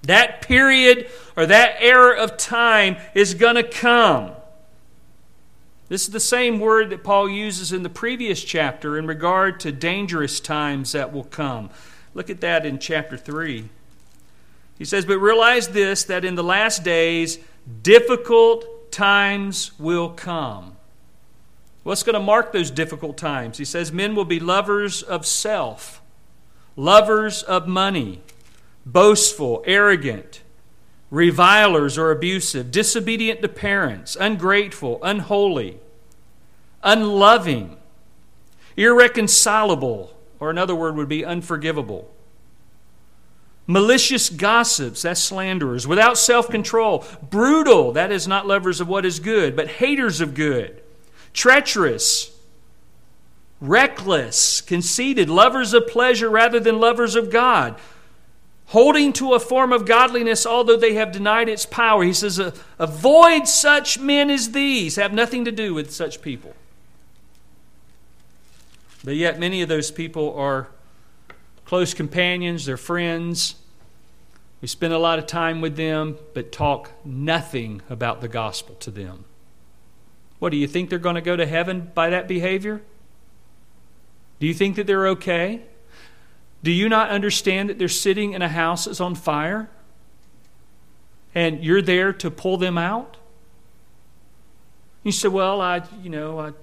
That 0.03 0.41
period 0.41 1.10
or 1.36 1.45
that 1.45 1.75
era 1.79 2.21
of 2.21 2.38
time 2.38 2.97
is 3.13 3.34
going 3.34 3.55
to 3.55 3.63
come. 3.63 4.31
This 5.89 6.03
is 6.03 6.12
the 6.12 6.19
same 6.19 6.60
word 6.60 6.89
that 6.89 7.03
Paul 7.03 7.29
uses 7.29 7.73
in 7.73 7.84
the 7.84 7.89
previous 7.89 8.43
chapter 8.43 8.97
in 8.97 9.05
regard 9.05 9.60
to 9.60 9.71
dangerous 9.71 10.39
times 10.39 10.93
that 10.93 11.12
will 11.12 11.25
come. 11.25 11.69
Look 12.13 12.29
at 12.29 12.41
that 12.41 12.65
in 12.65 12.79
chapter 12.79 13.17
3. 13.17 13.69
He 14.81 14.85
says, 14.85 15.05
But 15.05 15.19
realize 15.19 15.67
this, 15.67 16.05
that 16.05 16.25
in 16.25 16.33
the 16.33 16.43
last 16.43 16.83
days, 16.83 17.37
difficult 17.83 18.91
times 18.91 19.77
will 19.77 20.09
come. 20.09 20.75
What's 21.83 22.01
going 22.01 22.15
to 22.15 22.19
mark 22.19 22.51
those 22.51 22.71
difficult 22.71 23.15
times? 23.15 23.59
He 23.59 23.63
says, 23.63 23.91
Men 23.91 24.15
will 24.15 24.25
be 24.25 24.39
lovers 24.39 25.03
of 25.03 25.27
self, 25.27 26.01
lovers 26.75 27.43
of 27.43 27.67
money 27.67 28.23
boastful, 28.83 29.63
arrogant, 29.67 30.41
revilers 31.11 31.95
or 31.95 32.09
abusive, 32.09 32.71
disobedient 32.71 33.43
to 33.43 33.49
parents, 33.49 34.17
ungrateful, 34.19 34.97
unholy, 35.03 35.79
unloving, 36.81 37.77
irreconcilable, 38.75 40.17
or 40.39 40.49
another 40.49 40.73
word 40.73 40.95
would 40.95 41.07
be 41.07 41.23
unforgivable. 41.23 42.11
Malicious 43.71 44.29
gossips, 44.29 45.03
that's 45.03 45.21
slanderers, 45.21 45.88
without 45.88 46.17
self 46.17 46.49
control. 46.49 47.05
Brutal, 47.29 47.93
that 47.93 48.12
is 48.12 48.27
not 48.27 48.45
lovers 48.45 48.81
of 48.81 48.89
what 48.89 49.05
is 49.05 49.19
good, 49.19 49.55
but 49.55 49.67
haters 49.67 50.19
of 50.19 50.34
good. 50.34 50.81
Treacherous, 51.31 52.38
reckless, 53.62 54.60
conceited, 54.60 55.29
lovers 55.29 55.73
of 55.73 55.88
pleasure 55.88 56.29
rather 56.29 56.60
than 56.60 56.81
lovers 56.81 57.15
of 57.15 57.31
God 57.31 57.79
holding 58.71 59.12
to 59.12 59.34
a 59.34 59.39
form 59.39 59.73
of 59.73 59.86
godliness, 59.86 60.45
although 60.45 60.77
they 60.77 60.93
have 60.93 61.12
denied 61.12 61.49
its 61.49 61.65
power. 61.65 62.03
He 62.03 62.13
says, 62.13 62.39
Avoid 62.79 63.47
such 63.47 63.99
men 63.99 64.29
as 64.29 64.51
these. 64.51 64.95
Have 64.95 65.13
nothing 65.13 65.43
to 65.45 65.51
do 65.51 65.73
with 65.73 65.91
such 65.91 66.21
people. 66.21 66.53
But 69.03 69.15
yet, 69.15 69.39
many 69.39 69.62
of 69.62 69.67
those 69.67 69.91
people 69.91 70.34
are 70.36 70.67
close 71.65 71.93
companions, 71.93 72.65
they're 72.65 72.77
friends. 72.77 73.55
We 74.62 74.67
spend 74.67 74.93
a 74.93 75.00
lot 75.00 75.17
of 75.17 75.26
time 75.26 75.60
with 75.60 75.76
them, 75.76 76.17
but 76.34 76.52
talk 76.52 76.91
nothing 77.04 77.82
about 77.89 78.21
the 78.21 78.28
gospel 78.28 78.76
to 78.76 78.91
them. 78.91 79.26
What, 80.38 80.52
do 80.52 80.58
you 80.58 80.67
think 80.67 80.89
they're 80.89 81.00
going 81.00 81.15
to 81.15 81.21
go 81.21 81.36
to 81.36 81.45
heaven 81.47 81.91
by 81.93 82.10
that 82.12 82.28
behavior? 82.28 82.82
Do 84.39 84.47
you 84.47 84.54
think 84.54 84.76
that 84.76 84.88
they're 84.88 85.08
okay? 85.10 85.62
Do 86.63 86.71
you 86.71 86.89
not 86.89 87.10
understand 87.10 87.69
that 87.69 87.80
they're 87.80 87.88
sitting 87.88 88.34
in 88.34 88.41
a 88.41 88.50
house 88.50 88.86
that's 88.86 89.02
on 89.02 89.15
fire? 89.15 89.69
And 91.34 91.63
you're 91.63 91.82
there 91.82 92.13
to 92.13 92.30
pull 92.30 92.58
them 92.58 92.78
out? 92.78 93.17
You 95.04 95.12
say, 95.12 95.28
Well, 95.28 95.62
I, 95.62 95.84
you 96.04 96.10
know, 96.10 96.39
I, 96.39 96.47
I'm 96.47 96.56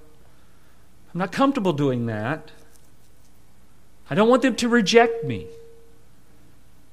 not 1.14 1.32
comfortable 1.32 1.72
doing 1.72 2.06
that. 2.06 2.50
I 4.10 4.14
don't 4.14 4.28
want 4.28 4.42
them 4.42 4.56
to 4.56 4.68
reject 4.68 5.24
me. 5.24 5.46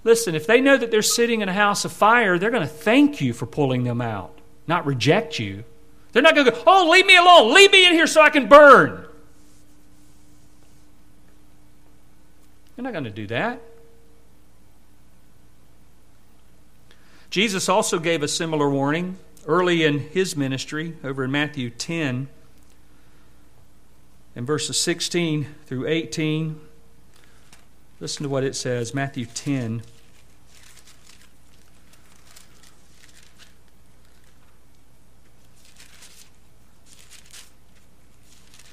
Listen, 0.06 0.36
if 0.36 0.46
they 0.46 0.62
know 0.62 0.78
that 0.78 0.92
they're 0.92 1.02
sitting 1.02 1.42
in 1.42 1.50
a 1.50 1.54
house 1.54 1.84
of 1.84 1.92
fire, 1.92 2.38
they're 2.38 2.52
going 2.52 2.62
to 2.62 2.70
thank 2.70 3.20
you 3.20 3.34
for 3.34 3.48
pulling 3.48 3.84
them 3.84 4.02
out, 4.02 4.40
not 4.68 4.86
reject 4.86 5.40
you. 5.40 5.64
They're 6.12 6.22
not 6.22 6.36
going 6.36 6.46
to 6.46 6.52
go, 6.52 6.64
Oh, 6.66 6.90
leave 6.90 7.08
me 7.08 7.18
alone. 7.18 7.54
Leave 7.54 7.72
me 7.72 7.88
in 7.88 7.94
here 7.94 8.06
so 8.06 8.22
I 8.22 8.30
can 8.30 8.48
burn. 8.48 9.04
You're 12.78 12.84
not 12.84 12.94
going 12.94 13.06
to 13.06 13.10
do 13.10 13.26
that. 13.28 13.62
Jesus 17.32 17.68
also 17.68 17.98
gave 17.98 18.22
a 18.22 18.28
similar 18.28 18.70
warning 18.70 19.18
early 19.48 19.84
in 19.84 20.00
his 20.00 20.38
ministry 20.38 20.96
over 21.04 21.24
in 21.24 21.32
Matthew 21.32 21.72
10 21.72 22.28
in 24.36 24.46
verses 24.46 24.80
16 24.80 25.48
through 25.66 25.88
18. 25.88 26.62
Listen 28.00 28.24
to 28.24 28.30
what 28.30 28.44
it 28.44 28.56
says 28.56 28.94
Matthew 28.94 29.26
10. 29.26 29.82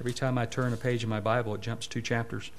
Every 0.03 0.13
time 0.13 0.37
I 0.37 0.47
turn 0.47 0.73
a 0.73 0.77
page 0.77 1.05
in 1.05 1.09
my 1.09 1.21
Bible, 1.21 1.55
it 1.55 1.61
jumps 1.61 1.87
two 1.87 2.03
chapters. 2.03 2.51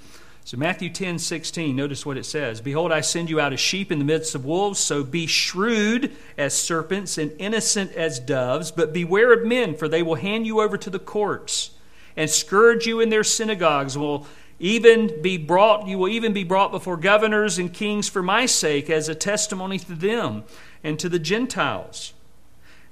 So, 0.45 0.55
Matthew 0.55 0.89
10 0.89 1.19
16, 1.19 1.75
notice 1.75 2.05
what 2.05 2.15
it 2.15 2.25
says 2.25 2.61
Behold, 2.61 2.93
I 2.93 3.01
send 3.01 3.29
you 3.29 3.37
out 3.37 3.51
as 3.51 3.59
sheep 3.59 3.91
in 3.91 3.99
the 3.99 4.05
midst 4.05 4.33
of 4.33 4.45
wolves, 4.45 4.79
so 4.79 5.03
be 5.03 5.27
shrewd 5.27 6.13
as 6.37 6.53
serpents 6.53 7.17
and 7.17 7.33
innocent 7.39 7.91
as 7.95 8.17
doves, 8.17 8.71
but 8.71 8.93
beware 8.93 9.33
of 9.33 9.45
men, 9.45 9.75
for 9.75 9.89
they 9.89 10.01
will 10.01 10.15
hand 10.15 10.47
you 10.47 10.61
over 10.61 10.77
to 10.77 10.89
the 10.89 10.99
courts 10.99 11.71
and 12.15 12.29
scourge 12.29 12.87
you 12.87 13.01
in 13.01 13.09
their 13.09 13.25
synagogues, 13.25 13.97
will 13.97 14.25
even 14.57 15.21
be 15.21 15.35
brought 15.35 15.85
you 15.85 15.97
will 15.97 16.07
even 16.07 16.31
be 16.31 16.45
brought 16.45 16.71
before 16.71 16.95
governors 16.95 17.59
and 17.59 17.73
kings 17.73 18.07
for 18.07 18.23
my 18.23 18.45
sake 18.45 18.89
as 18.89 19.09
a 19.09 19.15
testimony 19.15 19.77
to 19.79 19.95
them 19.95 20.45
and 20.81 20.97
to 20.97 21.09
the 21.09 21.19
Gentiles. 21.19 22.13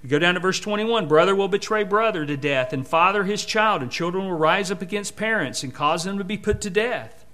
You 0.04 0.10
go 0.10 0.20
down 0.20 0.34
to 0.34 0.40
verse 0.40 0.60
21 0.60 1.08
Brother 1.08 1.36
will 1.36 1.48
betray 1.48 1.84
brother 1.84 2.26
to 2.26 2.38
death, 2.38 2.74
and 2.74 2.88
father 2.88 3.24
his 3.24 3.46
child, 3.46 3.82
and 3.82 3.92
children 3.92 4.26
will 4.26 4.38
rise 4.38 4.72
up 4.72 4.82
against 4.82 5.16
parents 5.16 5.64
and 5.64 5.74
cause 5.74 6.04
them 6.04 6.18
to 6.18 6.24
be 6.24 6.38
put 6.38 6.62
to 6.62 6.70
death. 6.70 7.26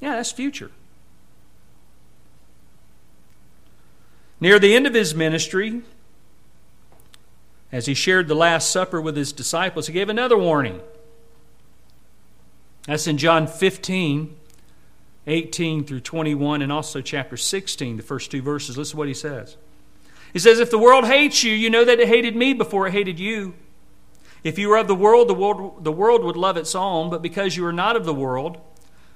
Yeah, 0.00 0.16
that's 0.16 0.32
future. 0.32 0.70
Near 4.40 4.58
the 4.58 4.74
end 4.74 4.86
of 4.86 4.92
his 4.92 5.14
ministry, 5.14 5.82
as 7.72 7.86
he 7.86 7.94
shared 7.94 8.28
the 8.28 8.34
Last 8.34 8.70
Supper 8.70 9.00
with 9.00 9.16
his 9.16 9.32
disciples, 9.32 9.86
he 9.86 9.92
gave 9.92 10.10
another 10.10 10.36
warning. 10.36 10.80
That's 12.86 13.06
in 13.06 13.16
John 13.16 13.46
15, 13.46 14.36
18 15.26 15.84
through 15.84 16.00
21, 16.00 16.60
and 16.60 16.70
also 16.70 17.00
chapter 17.00 17.38
16, 17.38 17.96
the 17.96 18.02
first 18.02 18.30
two 18.30 18.42
verses. 18.42 18.76
Listen 18.76 18.92
to 18.92 18.98
what 18.98 19.08
he 19.08 19.14
says. 19.14 19.56
He 20.34 20.40
says, 20.40 20.58
If 20.58 20.70
the 20.70 20.78
world 20.78 21.06
hates 21.06 21.42
you, 21.42 21.54
you 21.54 21.70
know 21.70 21.84
that 21.84 22.00
it 22.00 22.08
hated 22.08 22.36
me 22.36 22.52
before 22.52 22.86
it 22.86 22.92
hated 22.92 23.18
you. 23.18 23.54
If 24.42 24.58
you 24.58 24.68
were 24.68 24.76
of 24.76 24.88
the 24.88 24.94
world, 24.94 25.28
the 25.28 25.34
world, 25.34 25.84
the 25.84 25.92
world 25.92 26.22
would 26.24 26.36
love 26.36 26.58
its 26.58 26.74
own, 26.74 27.08
but 27.08 27.22
because 27.22 27.56
you 27.56 27.64
are 27.64 27.72
not 27.72 27.96
of 27.96 28.04
the 28.04 28.12
world, 28.12 28.58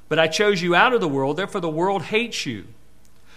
but 0.09 0.18
I 0.18 0.28
chose 0.28 0.62
you 0.62 0.74
out 0.74 0.94
of 0.94 1.02
the 1.02 1.09
world, 1.09 1.37
therefore 1.37 1.61
the 1.61 1.68
world 1.68 2.04
hates 2.04 2.46
you. 2.46 2.68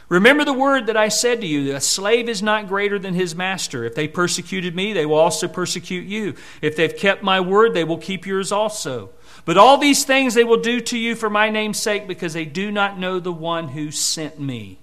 Remember 0.07 0.45
the 0.45 0.53
word 0.53 0.87
that 0.87 0.97
I 0.97 1.07
said 1.07 1.41
to 1.41 1.47
you 1.47 1.75
a 1.75 1.81
slave 1.81 2.29
is 2.29 2.43
not 2.43 2.67
greater 2.67 2.99
than 2.99 3.13
his 3.13 3.33
master. 3.33 3.83
If 3.83 3.95
they 3.95 4.07
persecuted 4.07 4.75
me, 4.75 4.93
they 4.93 5.05
will 5.05 5.17
also 5.17 5.47
persecute 5.47 6.05
you. 6.05 6.35
If 6.61 6.75
they've 6.75 6.95
kept 6.95 7.23
my 7.23 7.39
word, 7.39 7.73
they 7.73 7.83
will 7.83 7.97
keep 7.97 8.25
yours 8.27 8.51
also. 8.51 9.09
But 9.43 9.57
all 9.57 9.77
these 9.77 10.05
things 10.05 10.33
they 10.33 10.43
will 10.43 10.61
do 10.61 10.81
to 10.81 10.97
you 10.97 11.15
for 11.15 11.29
my 11.29 11.49
name's 11.49 11.79
sake, 11.79 12.07
because 12.07 12.33
they 12.33 12.45
do 12.45 12.71
not 12.71 12.99
know 12.99 13.19
the 13.19 13.33
one 13.33 13.69
who 13.69 13.89
sent 13.89 14.39
me. 14.39 14.80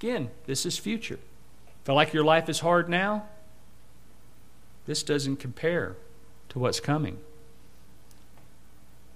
Again, 0.00 0.30
this 0.46 0.64
is 0.64 0.78
future. 0.78 1.18
Feel 1.84 1.96
like 1.96 2.12
your 2.12 2.24
life 2.24 2.48
is 2.48 2.60
hard 2.60 2.88
now? 2.88 3.24
This 4.86 5.02
doesn't 5.02 5.36
compare 5.36 5.96
to 6.50 6.58
what's 6.58 6.80
coming. 6.80 7.18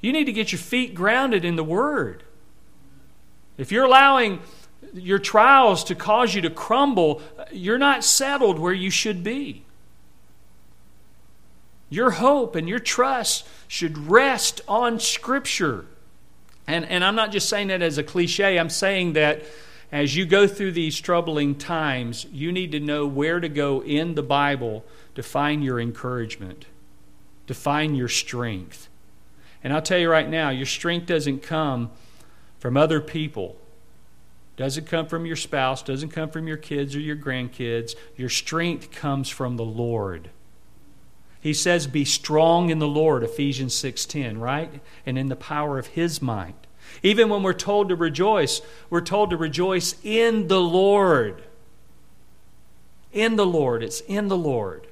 You 0.01 0.13
need 0.13 0.25
to 0.25 0.33
get 0.33 0.51
your 0.51 0.59
feet 0.59 0.95
grounded 0.95 1.45
in 1.45 1.55
the 1.55 1.65
Word. 1.65 2.25
If 3.57 3.71
you're 3.71 3.85
allowing 3.85 4.41
your 4.93 5.21
trials 5.21 5.85
to 5.85 5.95
cause 5.95 6.35
you 6.35 6.43
to 6.43 6.51
crumble, 6.51 7.23
you're 7.53 7.79
not 7.79 8.03
settled 8.03 8.59
where 8.59 8.73
you 8.73 8.91
should 8.91 9.23
be. 9.23 9.65
Your 11.89 12.11
hope 12.11 12.57
and 12.57 12.69
your 12.69 12.81
trust 12.81 13.47
should 13.69 13.97
rest 13.97 14.61
on 14.67 14.99
Scripture. 14.99 15.87
And, 16.67 16.85
and 16.87 17.05
I'm 17.05 17.15
not 17.15 17.31
just 17.31 17.49
saying 17.49 17.69
that 17.69 17.83
as 17.83 17.99
a 17.99 18.03
cliche, 18.03 18.59
I'm 18.59 18.71
saying 18.71 19.13
that 19.13 19.43
as 19.93 20.17
you 20.17 20.25
go 20.25 20.47
through 20.49 20.73
these 20.73 20.99
troubling 20.99 21.55
times, 21.55 22.27
you 22.33 22.51
need 22.51 22.73
to 22.73 22.81
know 22.81 23.07
where 23.07 23.39
to 23.39 23.49
go 23.49 23.83
in 23.83 24.15
the 24.15 24.23
Bible 24.23 24.85
to 25.15 25.23
find 25.23 25.63
your 25.63 25.79
encouragement, 25.79 26.65
to 27.47 27.53
find 27.53 27.95
your 27.95 28.09
strength. 28.09 28.89
And 29.63 29.71
I'll 29.73 29.83
tell 29.83 29.99
you 29.99 30.11
right 30.11 30.29
now, 30.29 30.49
your 30.49 30.67
strength 30.67 31.07
doesn't 31.07 31.43
come 31.43 31.91
from 32.59 32.77
other 32.77 33.03
people. 33.03 33.57
Doesn't 34.57 34.87
come 34.87 35.07
from 35.07 35.27
your 35.27 35.37
spouse, 35.37 35.83
doesn't 35.83 36.11
come 36.11 36.31
from 36.31 36.49
your 36.49 36.57
kids 36.57 36.97
or 36.97 37.01
your 37.01 37.17
grandkids. 37.17 37.95
Your 38.17 38.29
strength 38.29 38.91
comes 38.93 39.29
from 39.29 39.57
the 39.57 39.65
Lord. 39.65 40.31
He 41.41 41.53
says 41.53 41.87
be 41.87 42.05
strong 42.05 42.71
in 42.71 42.79
the 42.79 42.87
Lord, 42.87 43.23
Ephesians 43.23 43.75
6:10, 43.75 44.39
right? 44.39 44.81
And 45.05 45.19
in 45.19 45.29
the 45.29 45.37
power 45.37 45.79
of 45.79 45.89
his 45.89 46.23
might. 46.23 46.62
Even 47.03 47.29
when 47.29 47.43
we're 47.43 47.53
told 47.53 47.89
to 47.89 47.97
rejoice, 47.97 48.61
we're 48.91 49.01
told 49.01 49.31
to 49.31 49.37
rejoice 49.37 49.97
in 50.03 50.49
the 50.49 50.61
Lord. 50.61 51.43
In 53.13 53.37
the 53.37 53.47
Lord. 53.47 53.83
It's 53.83 54.01
in 54.03 54.29
the 54.29 54.37
Lord. 54.37 54.87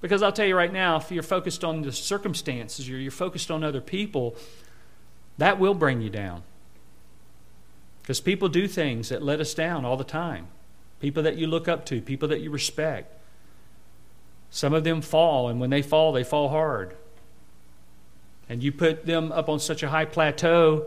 Because 0.00 0.22
I'll 0.22 0.32
tell 0.32 0.46
you 0.46 0.56
right 0.56 0.72
now, 0.72 0.96
if 0.96 1.10
you're 1.10 1.22
focused 1.22 1.62
on 1.62 1.82
the 1.82 1.92
circumstances 1.92 2.88
or 2.88 2.98
you're 2.98 3.10
focused 3.10 3.50
on 3.50 3.62
other 3.62 3.80
people, 3.80 4.34
that 5.38 5.58
will 5.58 5.74
bring 5.74 6.00
you 6.00 6.10
down. 6.10 6.42
Because 8.02 8.20
people 8.20 8.48
do 8.48 8.66
things 8.66 9.10
that 9.10 9.22
let 9.22 9.40
us 9.40 9.54
down 9.54 9.84
all 9.84 9.96
the 9.96 10.04
time. 10.04 10.48
People 11.00 11.22
that 11.22 11.36
you 11.36 11.46
look 11.46 11.68
up 11.68 11.86
to, 11.86 12.00
people 12.00 12.28
that 12.28 12.40
you 12.40 12.50
respect. 12.50 13.16
Some 14.50 14.74
of 14.74 14.84
them 14.84 15.00
fall, 15.00 15.48
and 15.48 15.60
when 15.60 15.70
they 15.70 15.82
fall, 15.82 16.12
they 16.12 16.24
fall 16.24 16.48
hard. 16.48 16.96
And 18.48 18.62
you 18.62 18.72
put 18.72 19.06
them 19.06 19.32
up 19.32 19.48
on 19.48 19.60
such 19.60 19.82
a 19.82 19.88
high 19.88 20.04
plateau, 20.04 20.86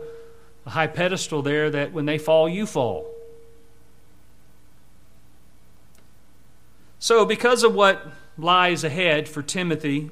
a 0.64 0.70
high 0.70 0.86
pedestal 0.86 1.42
there, 1.42 1.70
that 1.70 1.92
when 1.92 2.06
they 2.06 2.18
fall, 2.18 2.48
you 2.48 2.66
fall. 2.66 3.10
So, 6.98 7.24
because 7.24 7.62
of 7.62 7.74
what 7.74 8.06
lies 8.38 8.84
ahead 8.84 9.28
for 9.28 9.42
Timothy, 9.42 10.10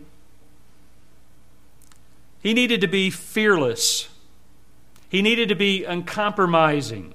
he 2.41 2.55
needed 2.55 2.81
to 2.81 2.89
be 2.89 3.11
fearless 3.11 4.09
he 5.15 5.23
needed 5.23 5.49
to 5.51 5.55
be 5.55 5.85
uncompromising. 5.85 7.15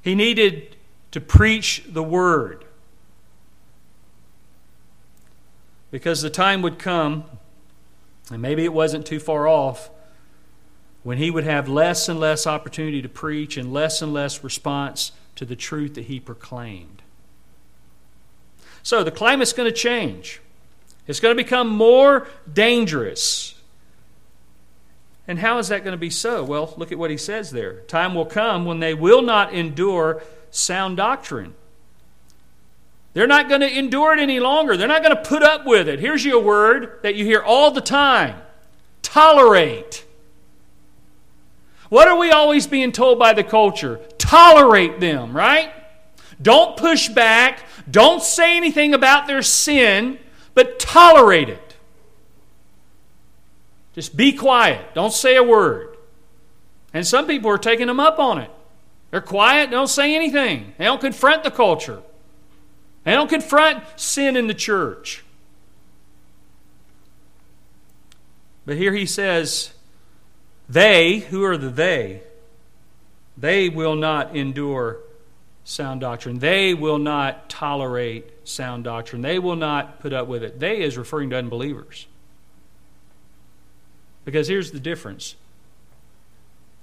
He 0.00 0.14
needed 0.14 0.74
to 1.10 1.20
preach 1.20 1.84
the 1.86 2.02
word. 2.02 2.64
Because 5.90 6.22
the 6.22 6.30
time 6.30 6.62
would 6.62 6.78
come, 6.78 7.24
and 8.30 8.42
maybe 8.42 8.64
it 8.64 8.72
wasn't 8.72 9.06
too 9.06 9.20
far 9.20 9.48
off, 9.48 9.90
when 11.02 11.18
he 11.18 11.30
would 11.30 11.44
have 11.44 11.68
less 11.68 12.08
and 12.08 12.20
less 12.20 12.46
opportunity 12.46 13.00
to 13.00 13.08
preach 13.08 13.56
and 13.56 13.72
less 13.72 14.02
and 14.02 14.12
less 14.12 14.44
response 14.44 15.12
to 15.36 15.44
the 15.44 15.56
truth 15.56 15.94
that 15.94 16.04
he 16.04 16.20
proclaimed. 16.20 17.02
So 18.82 19.04
the 19.04 19.10
climate's 19.10 19.52
going 19.52 19.70
to 19.70 19.76
change. 19.76 20.40
It's 21.06 21.20
going 21.20 21.36
to 21.36 21.42
become 21.42 21.68
more 21.68 22.26
dangerous. 22.52 23.54
And 25.26 25.38
how 25.38 25.58
is 25.58 25.68
that 25.68 25.84
going 25.84 25.92
to 25.92 25.98
be 25.98 26.10
so? 26.10 26.42
Well, 26.42 26.74
look 26.76 26.90
at 26.90 26.98
what 26.98 27.10
he 27.10 27.16
says 27.16 27.50
there. 27.50 27.80
Time 27.82 28.14
will 28.14 28.26
come 28.26 28.64
when 28.64 28.80
they 28.80 28.94
will 28.94 29.22
not 29.22 29.52
endure 29.52 30.22
sound 30.50 30.96
doctrine. 30.96 31.54
They're 33.18 33.26
not 33.26 33.48
going 33.48 33.62
to 33.62 33.78
endure 33.78 34.14
it 34.14 34.20
any 34.20 34.38
longer. 34.38 34.76
They're 34.76 34.86
not 34.86 35.02
going 35.02 35.16
to 35.16 35.20
put 35.20 35.42
up 35.42 35.66
with 35.66 35.88
it. 35.88 35.98
Here's 35.98 36.24
your 36.24 36.38
word 36.38 37.00
that 37.02 37.16
you 37.16 37.24
hear 37.24 37.42
all 37.42 37.72
the 37.72 37.80
time 37.80 38.40
tolerate. 39.02 40.04
What 41.88 42.06
are 42.06 42.16
we 42.16 42.30
always 42.30 42.68
being 42.68 42.92
told 42.92 43.18
by 43.18 43.32
the 43.32 43.42
culture? 43.42 43.98
Tolerate 44.18 45.00
them, 45.00 45.36
right? 45.36 45.72
Don't 46.40 46.76
push 46.76 47.08
back. 47.08 47.64
Don't 47.90 48.22
say 48.22 48.56
anything 48.56 48.94
about 48.94 49.26
their 49.26 49.42
sin, 49.42 50.20
but 50.54 50.78
tolerate 50.78 51.48
it. 51.48 51.74
Just 53.96 54.16
be 54.16 54.32
quiet. 54.32 54.94
Don't 54.94 55.12
say 55.12 55.34
a 55.34 55.42
word. 55.42 55.96
And 56.94 57.04
some 57.04 57.26
people 57.26 57.50
are 57.50 57.58
taking 57.58 57.88
them 57.88 57.98
up 57.98 58.20
on 58.20 58.38
it. 58.38 58.50
They're 59.10 59.20
quiet, 59.20 59.72
don't 59.72 59.88
say 59.88 60.14
anything. 60.14 60.74
They 60.78 60.84
don't 60.84 61.00
confront 61.00 61.42
the 61.42 61.50
culture. 61.50 62.00
They 63.04 63.12
don't 63.12 63.30
confront 63.30 63.84
sin 63.96 64.36
in 64.36 64.46
the 64.46 64.54
church. 64.54 65.24
But 68.66 68.76
here 68.76 68.92
he 68.92 69.06
says, 69.06 69.72
they, 70.68 71.20
who 71.20 71.42
are 71.44 71.56
the 71.56 71.70
they? 71.70 72.22
They 73.38 73.68
will 73.68 73.94
not 73.94 74.36
endure 74.36 74.98
sound 75.64 76.00
doctrine. 76.00 76.38
They 76.38 76.74
will 76.74 76.98
not 76.98 77.48
tolerate 77.48 78.24
sound 78.48 78.84
doctrine. 78.84 79.22
They 79.22 79.38
will 79.38 79.56
not 79.56 80.00
put 80.00 80.12
up 80.12 80.26
with 80.26 80.42
it. 80.42 80.58
They 80.58 80.80
is 80.80 80.98
referring 80.98 81.30
to 81.30 81.36
unbelievers. 81.36 82.06
Because 84.24 84.48
here's 84.48 84.72
the 84.72 84.80
difference 84.80 85.36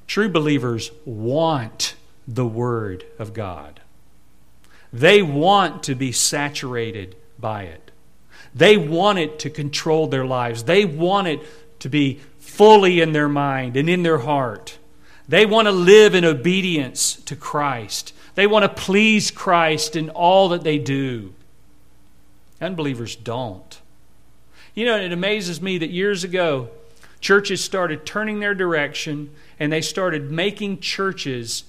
true 0.07 0.29
believers 0.29 0.91
want 1.03 1.95
the 2.27 2.45
Word 2.45 3.05
of 3.19 3.33
God, 3.33 3.81
they 4.99 5.21
want 5.21 5.83
to 5.83 5.95
be 5.95 6.11
saturated 6.11 7.15
by 7.39 7.63
it. 7.63 7.91
They 8.53 8.77
want 8.77 9.19
it 9.19 9.39
to 9.39 9.49
control 9.49 10.07
their 10.07 10.25
lives. 10.25 10.63
They 10.63 10.85
want 10.85 11.27
it 11.27 11.41
to 11.79 11.89
be 11.89 12.21
fully 12.39 13.01
in 13.01 13.11
their 13.11 13.29
mind 13.29 13.75
and 13.75 13.89
in 13.89 14.03
their 14.03 14.19
heart. 14.19 14.77
They 15.27 15.45
want 15.45 15.67
to 15.67 15.71
live 15.71 16.15
in 16.15 16.23
obedience 16.23 17.15
to 17.23 17.35
Christ. 17.35 18.13
They 18.35 18.47
want 18.47 18.63
to 18.63 18.83
please 18.83 19.31
Christ 19.31 19.95
in 19.95 20.09
all 20.09 20.49
that 20.49 20.63
they 20.63 20.77
do. 20.77 21.33
Unbelievers 22.61 23.15
don't. 23.15 23.81
You 24.73 24.85
know, 24.85 24.97
it 24.97 25.11
amazes 25.11 25.61
me 25.61 25.77
that 25.79 25.89
years 25.89 26.23
ago, 26.23 26.69
Churches 27.25 27.63
started 27.63 28.05
turning 28.05 28.39
their 28.39 28.53
direction 28.53 29.31
and 29.59 29.73
they 29.73 29.81
started 29.81 30.29
making 30.29 30.79
churches 30.79 31.63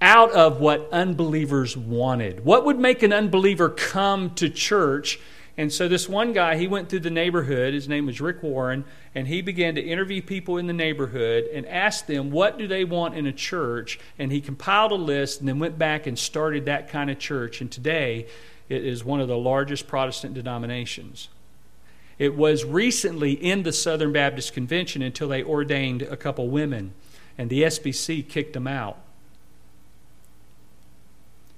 out 0.00 0.30
of 0.32 0.60
what 0.60 0.88
unbelievers 0.92 1.76
wanted. 1.76 2.44
What 2.44 2.64
would 2.64 2.78
make 2.78 3.02
an 3.02 3.12
unbeliever 3.12 3.68
come 3.70 4.34
to 4.34 4.50
church? 4.50 5.18
And 5.58 5.72
so, 5.72 5.88
this 5.88 6.06
one 6.06 6.34
guy, 6.34 6.56
he 6.56 6.68
went 6.68 6.90
through 6.90 7.00
the 7.00 7.10
neighborhood. 7.10 7.72
His 7.72 7.88
name 7.88 8.04
was 8.04 8.20
Rick 8.20 8.42
Warren, 8.42 8.84
and 9.14 9.26
he 9.26 9.40
began 9.40 9.74
to 9.76 9.80
interview 9.80 10.20
people 10.20 10.58
in 10.58 10.66
the 10.66 10.74
neighborhood 10.74 11.44
and 11.44 11.64
ask 11.66 12.04
them 12.04 12.30
what 12.30 12.58
do 12.58 12.66
they 12.66 12.84
want 12.84 13.14
in 13.14 13.26
a 13.26 13.32
church. 13.32 13.98
And 14.18 14.30
he 14.30 14.42
compiled 14.42 14.92
a 14.92 14.96
list 14.96 15.40
and 15.40 15.48
then 15.48 15.58
went 15.58 15.78
back 15.78 16.06
and 16.06 16.18
started 16.18 16.66
that 16.66 16.90
kind 16.90 17.10
of 17.10 17.18
church. 17.18 17.62
And 17.62 17.72
today, 17.72 18.26
it 18.68 18.84
is 18.84 19.02
one 19.02 19.20
of 19.20 19.28
the 19.28 19.38
largest 19.38 19.86
Protestant 19.86 20.34
denominations. 20.34 21.28
It 22.18 22.34
was 22.34 22.64
recently 22.64 23.32
in 23.32 23.62
the 23.62 23.72
Southern 23.72 24.12
Baptist 24.12 24.52
Convention 24.52 25.00
until 25.00 25.28
they 25.28 25.42
ordained 25.42 26.02
a 26.02 26.16
couple 26.16 26.48
women, 26.48 26.92
and 27.38 27.48
the 27.48 27.62
SBC 27.62 28.28
kicked 28.28 28.52
them 28.52 28.66
out. 28.66 28.98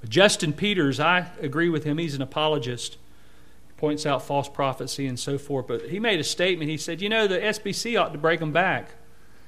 Justin 0.07 0.53
Peters, 0.53 1.01
I 1.01 1.31
agree 1.41 1.69
with 1.69 1.85
him. 1.85 1.99
He's 1.99 2.15
an 2.15 2.23
apologist. 2.23 2.97
He 3.67 3.73
points 3.77 4.07
out 4.07 4.23
false 4.23 4.49
prophecy 4.49 5.07
and 5.07 5.19
so 5.19 5.39
forth. 5.39 5.67
But 5.67 5.89
he 5.89 5.99
made 5.99 6.21
a 6.21 6.25
statement. 6.25 6.71
He 6.71 6.77
said, 6.77 7.01
You 7.01 7.09
know, 7.09 7.27
the 7.27 7.39
SBC 7.39 8.01
ought 8.01 8.13
to 8.13 8.19
break 8.19 8.41
them 8.41 8.53
back. 8.53 8.91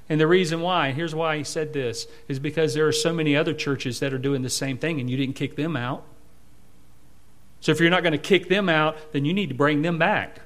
And 0.09 0.19
the 0.19 0.27
reason 0.27 0.59
why, 0.59 0.91
here's 0.91 1.15
why 1.15 1.37
he 1.37 1.43
said 1.43 1.71
this, 1.71 2.05
is 2.27 2.37
because 2.37 2.73
there 2.73 2.85
are 2.85 2.91
so 2.91 3.13
many 3.13 3.35
other 3.35 3.53
churches 3.53 4.01
that 4.01 4.13
are 4.13 4.17
doing 4.17 4.41
the 4.41 4.49
same 4.49 4.77
thing 4.77 4.99
and 4.99 5.09
you 5.09 5.15
didn't 5.15 5.35
kick 5.35 5.55
them 5.55 5.77
out. 5.77 6.03
So 7.61 7.71
if 7.71 7.79
you're 7.79 7.89
not 7.89 8.03
going 8.03 8.11
to 8.11 8.17
kick 8.17 8.49
them 8.49 8.67
out, 8.67 8.97
then 9.13 9.23
you 9.23 9.33
need 9.33 9.49
to 9.49 9.55
bring 9.55 9.83
them 9.83 9.97
back 9.97 10.41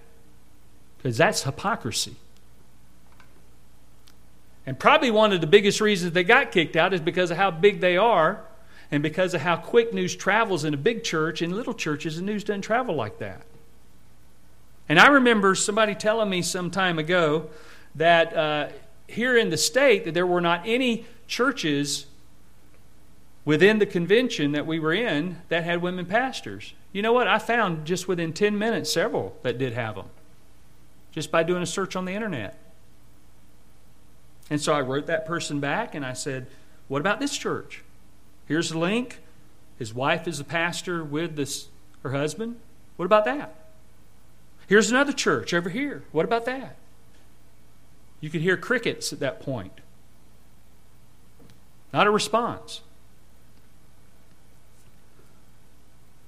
because 0.97 1.17
that's 1.17 1.43
hypocrisy. 1.43 2.15
And 4.67 4.77
probably 4.77 5.09
one 5.09 5.31
of 5.31 5.41
the 5.41 5.47
biggest 5.47 5.79
reasons 5.79 6.13
they 6.13 6.23
got 6.23 6.51
kicked 6.51 6.75
out 6.75 6.93
is 6.93 7.01
because 7.01 7.31
of 7.31 7.37
how 7.37 7.51
big 7.51 7.79
they 7.79 7.97
are 7.97 8.43
and 8.91 9.01
because 9.01 9.33
of 9.33 9.41
how 9.41 9.55
quick 9.55 9.93
news 9.93 10.15
travels 10.15 10.63
in 10.63 10.73
a 10.73 10.77
big 10.77 11.03
church. 11.03 11.41
In 11.41 11.51
little 11.51 11.73
churches, 11.73 12.17
the 12.17 12.21
news 12.21 12.43
doesn't 12.43 12.61
travel 12.61 12.95
like 12.95 13.19
that. 13.19 13.41
And 14.87 14.99
I 14.99 15.07
remember 15.07 15.55
somebody 15.55 15.95
telling 15.95 16.29
me 16.29 16.41
some 16.41 16.69
time 16.69 16.99
ago 16.99 17.49
that 17.95 18.35
uh, 18.35 18.69
here 19.07 19.37
in 19.37 19.49
the 19.49 19.57
state 19.57 20.05
that 20.05 20.13
there 20.13 20.27
were 20.27 20.41
not 20.41 20.61
any 20.65 21.05
churches 21.27 22.05
within 23.43 23.79
the 23.79 23.85
convention 23.85 24.51
that 24.51 24.67
we 24.67 24.79
were 24.79 24.93
in 24.93 25.41
that 25.49 25.63
had 25.63 25.81
women 25.81 26.05
pastors. 26.05 26.73
You 26.91 27.01
know 27.01 27.13
what? 27.13 27.27
I 27.27 27.39
found 27.39 27.85
just 27.85 28.07
within 28.07 28.33
10 28.33 28.57
minutes 28.57 28.91
several 28.91 29.37
that 29.43 29.57
did 29.57 29.73
have 29.73 29.95
them 29.95 30.09
just 31.15 31.31
by 31.31 31.43
doing 31.43 31.63
a 31.63 31.65
search 31.65 31.95
on 31.95 32.03
the 32.03 32.11
internet. 32.11 32.59
And 34.49 34.61
so 34.61 34.73
I 34.73 34.81
wrote 34.81 35.07
that 35.07 35.25
person 35.25 35.61
back 35.61 35.95
and 35.95 36.05
I 36.05 36.11
said, 36.11 36.47
What 36.89 36.99
about 36.99 37.21
this 37.21 37.35
church? 37.37 37.84
Here's 38.47 38.69
the 38.69 38.77
link. 38.77 39.19
His 39.77 39.93
wife 39.93 40.27
is 40.27 40.39
a 40.39 40.43
pastor 40.43 41.03
with 41.03 41.35
this, 41.35 41.67
her 42.03 42.11
husband. 42.11 42.57
What 42.95 43.05
about 43.05 43.25
that? 43.25 43.55
Here's 44.67 44.89
another 44.89 45.13
church 45.13 45.53
over 45.53 45.69
here. 45.69 46.03
What 46.11 46.25
about 46.25 46.45
that? 46.45 46.77
You 48.21 48.29
could 48.29 48.41
hear 48.41 48.57
crickets 48.57 49.13
at 49.13 49.19
that 49.19 49.39
point. 49.39 49.81
Not 51.93 52.07
a 52.07 52.11
response. 52.11 52.81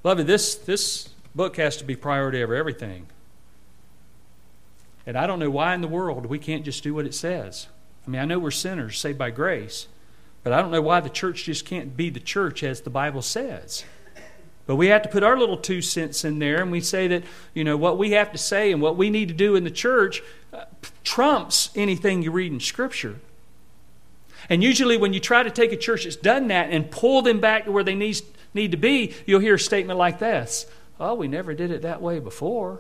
Beloved, 0.04 0.28
this, 0.28 0.56
this 0.56 1.10
book 1.36 1.58
has 1.58 1.78
to 1.78 1.84
be 1.84 1.96
priority 1.96 2.44
over 2.44 2.56
everything. 2.56 3.08
And 5.06 5.18
I 5.18 5.26
don't 5.26 5.40
know 5.40 5.50
why 5.50 5.74
in 5.74 5.82
the 5.82 5.88
world 5.88 6.26
we 6.26 6.40
can't 6.40 6.64
just 6.64 6.84
do 6.84 6.94
what 6.94 7.06
it 7.06 7.16
says. 7.16 7.68
I 8.06 8.10
mean, 8.10 8.22
I 8.22 8.26
know 8.26 8.40
we're 8.40 8.52
sinners 8.52 9.00
saved 9.00 9.18
by 9.18 9.32
grace, 9.32 9.88
but 10.48 10.54
I 10.54 10.62
don't 10.62 10.72
know 10.72 10.82
why 10.82 11.02
the 11.02 11.10
church 11.10 11.44
just 11.44 11.66
can't 11.66 11.98
be 11.98 12.10
the 12.10 12.22
church 12.22 12.64
as 12.64 12.80
the 12.80 12.90
Bible 12.90 13.22
says. 13.22 13.84
But 14.66 14.78
we 14.78 14.88
have 14.88 15.02
to 15.02 15.10
put 15.10 15.22
our 15.22 15.38
little 15.38 15.58
two 15.58 15.82
cents 15.82 16.24
in 16.24 16.40
there, 16.40 16.62
and 16.62 16.72
we 16.72 16.80
say 16.80 17.06
that, 17.10 17.24
you 17.54 17.66
know, 17.66 17.76
what 17.76 17.98
we 17.98 18.12
have 18.12 18.32
to 18.32 18.38
say 18.38 18.72
and 18.72 18.82
what 18.82 18.96
we 18.96 19.10
need 19.10 19.28
to 19.28 19.34
do 19.34 19.58
in 19.58 19.66
the 19.66 19.70
church 19.70 20.24
uh, 20.54 20.64
trumps 21.04 21.70
anything 21.76 22.22
you 22.22 22.32
read 22.32 22.54
in 22.54 22.62
Scripture. 22.62 23.20
And 24.48 24.64
usually, 24.64 24.96
when 24.96 25.12
you 25.12 25.20
try 25.20 25.44
to 25.44 25.52
take 25.52 25.74
a 25.74 25.76
church 25.76 26.06
that's 26.06 26.16
done 26.16 26.48
that 26.48 26.70
and 26.70 26.90
pull 26.90 27.22
them 27.22 27.42
back 27.42 27.66
to 27.66 27.72
where 27.74 27.84
they 27.84 27.96
need, 27.96 28.22
need 28.54 28.72
to 28.72 28.78
be, 28.78 29.16
you'll 29.26 29.42
hear 29.42 29.56
a 29.56 29.60
statement 29.60 30.00
like 30.00 30.18
this 30.20 30.66
Oh, 30.98 31.14
we 31.16 31.28
never 31.28 31.56
did 31.56 31.72
it 31.72 31.82
that 31.82 32.02
way 32.02 32.20
before. 32.20 32.80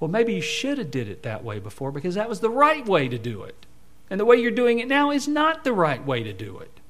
Well, 0.00 0.10
maybe 0.10 0.34
you 0.34 0.42
should 0.42 0.78
have 0.78 0.90
did 0.90 1.08
it 1.08 1.22
that 1.22 1.44
way 1.44 1.60
before 1.60 1.92
because 1.92 2.16
that 2.16 2.28
was 2.28 2.40
the 2.40 2.50
right 2.50 2.84
way 2.84 3.06
to 3.06 3.18
do 3.18 3.44
it. 3.44 3.66
And 4.10 4.20
the 4.20 4.24
way 4.24 4.36
you're 4.36 4.50
doing 4.50 4.78
it 4.78 4.88
now 4.88 5.10
is 5.10 5.26
not 5.26 5.64
the 5.64 5.72
right 5.72 6.04
way 6.04 6.22
to 6.22 6.32
do 6.32 6.58
it. 6.58 6.80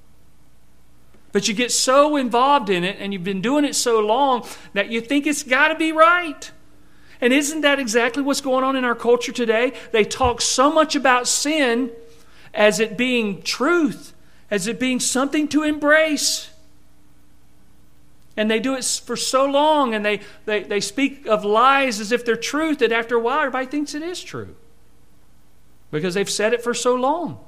But 1.32 1.48
you 1.48 1.54
get 1.54 1.72
so 1.72 2.16
involved 2.16 2.68
in 2.68 2.84
it 2.84 2.96
and 2.98 3.12
you've 3.12 3.24
been 3.24 3.40
doing 3.40 3.64
it 3.64 3.74
so 3.74 4.00
long 4.00 4.46
that 4.74 4.90
you 4.90 5.00
think 5.00 5.26
it's 5.26 5.42
got 5.42 5.68
to 5.68 5.74
be 5.74 5.92
right. 5.92 6.50
And 7.20 7.32
isn't 7.32 7.62
that 7.62 7.78
exactly 7.78 8.22
what's 8.22 8.40
going 8.40 8.64
on 8.64 8.76
in 8.76 8.84
our 8.84 8.94
culture 8.94 9.32
today? 9.32 9.72
They 9.92 10.04
talk 10.04 10.40
so 10.40 10.72
much 10.72 10.96
about 10.96 11.28
sin 11.28 11.92
as 12.52 12.80
it 12.80 12.98
being 12.98 13.42
truth, 13.42 14.12
as 14.50 14.66
it 14.66 14.78
being 14.78 15.00
something 15.00 15.48
to 15.48 15.62
embrace. 15.62 16.50
And 18.36 18.50
they 18.50 18.60
do 18.60 18.74
it 18.74 18.84
for 18.84 19.16
so 19.16 19.46
long, 19.46 19.94
and 19.94 20.04
they, 20.04 20.20
they, 20.46 20.64
they 20.64 20.80
speak 20.80 21.26
of 21.26 21.44
lies 21.44 22.00
as 22.00 22.12
if 22.12 22.24
they're 22.24 22.34
truth, 22.34 22.78
that 22.80 22.90
after 22.90 23.16
a 23.16 23.20
while, 23.20 23.40
everybody 23.40 23.66
thinks 23.66 23.94
it 23.94 24.02
is 24.02 24.22
true. 24.22 24.56
Because 25.92 26.14
they've 26.14 26.28
said 26.28 26.52
it 26.52 26.64
for 26.64 26.74
so 26.74 26.96
long. 26.96 27.38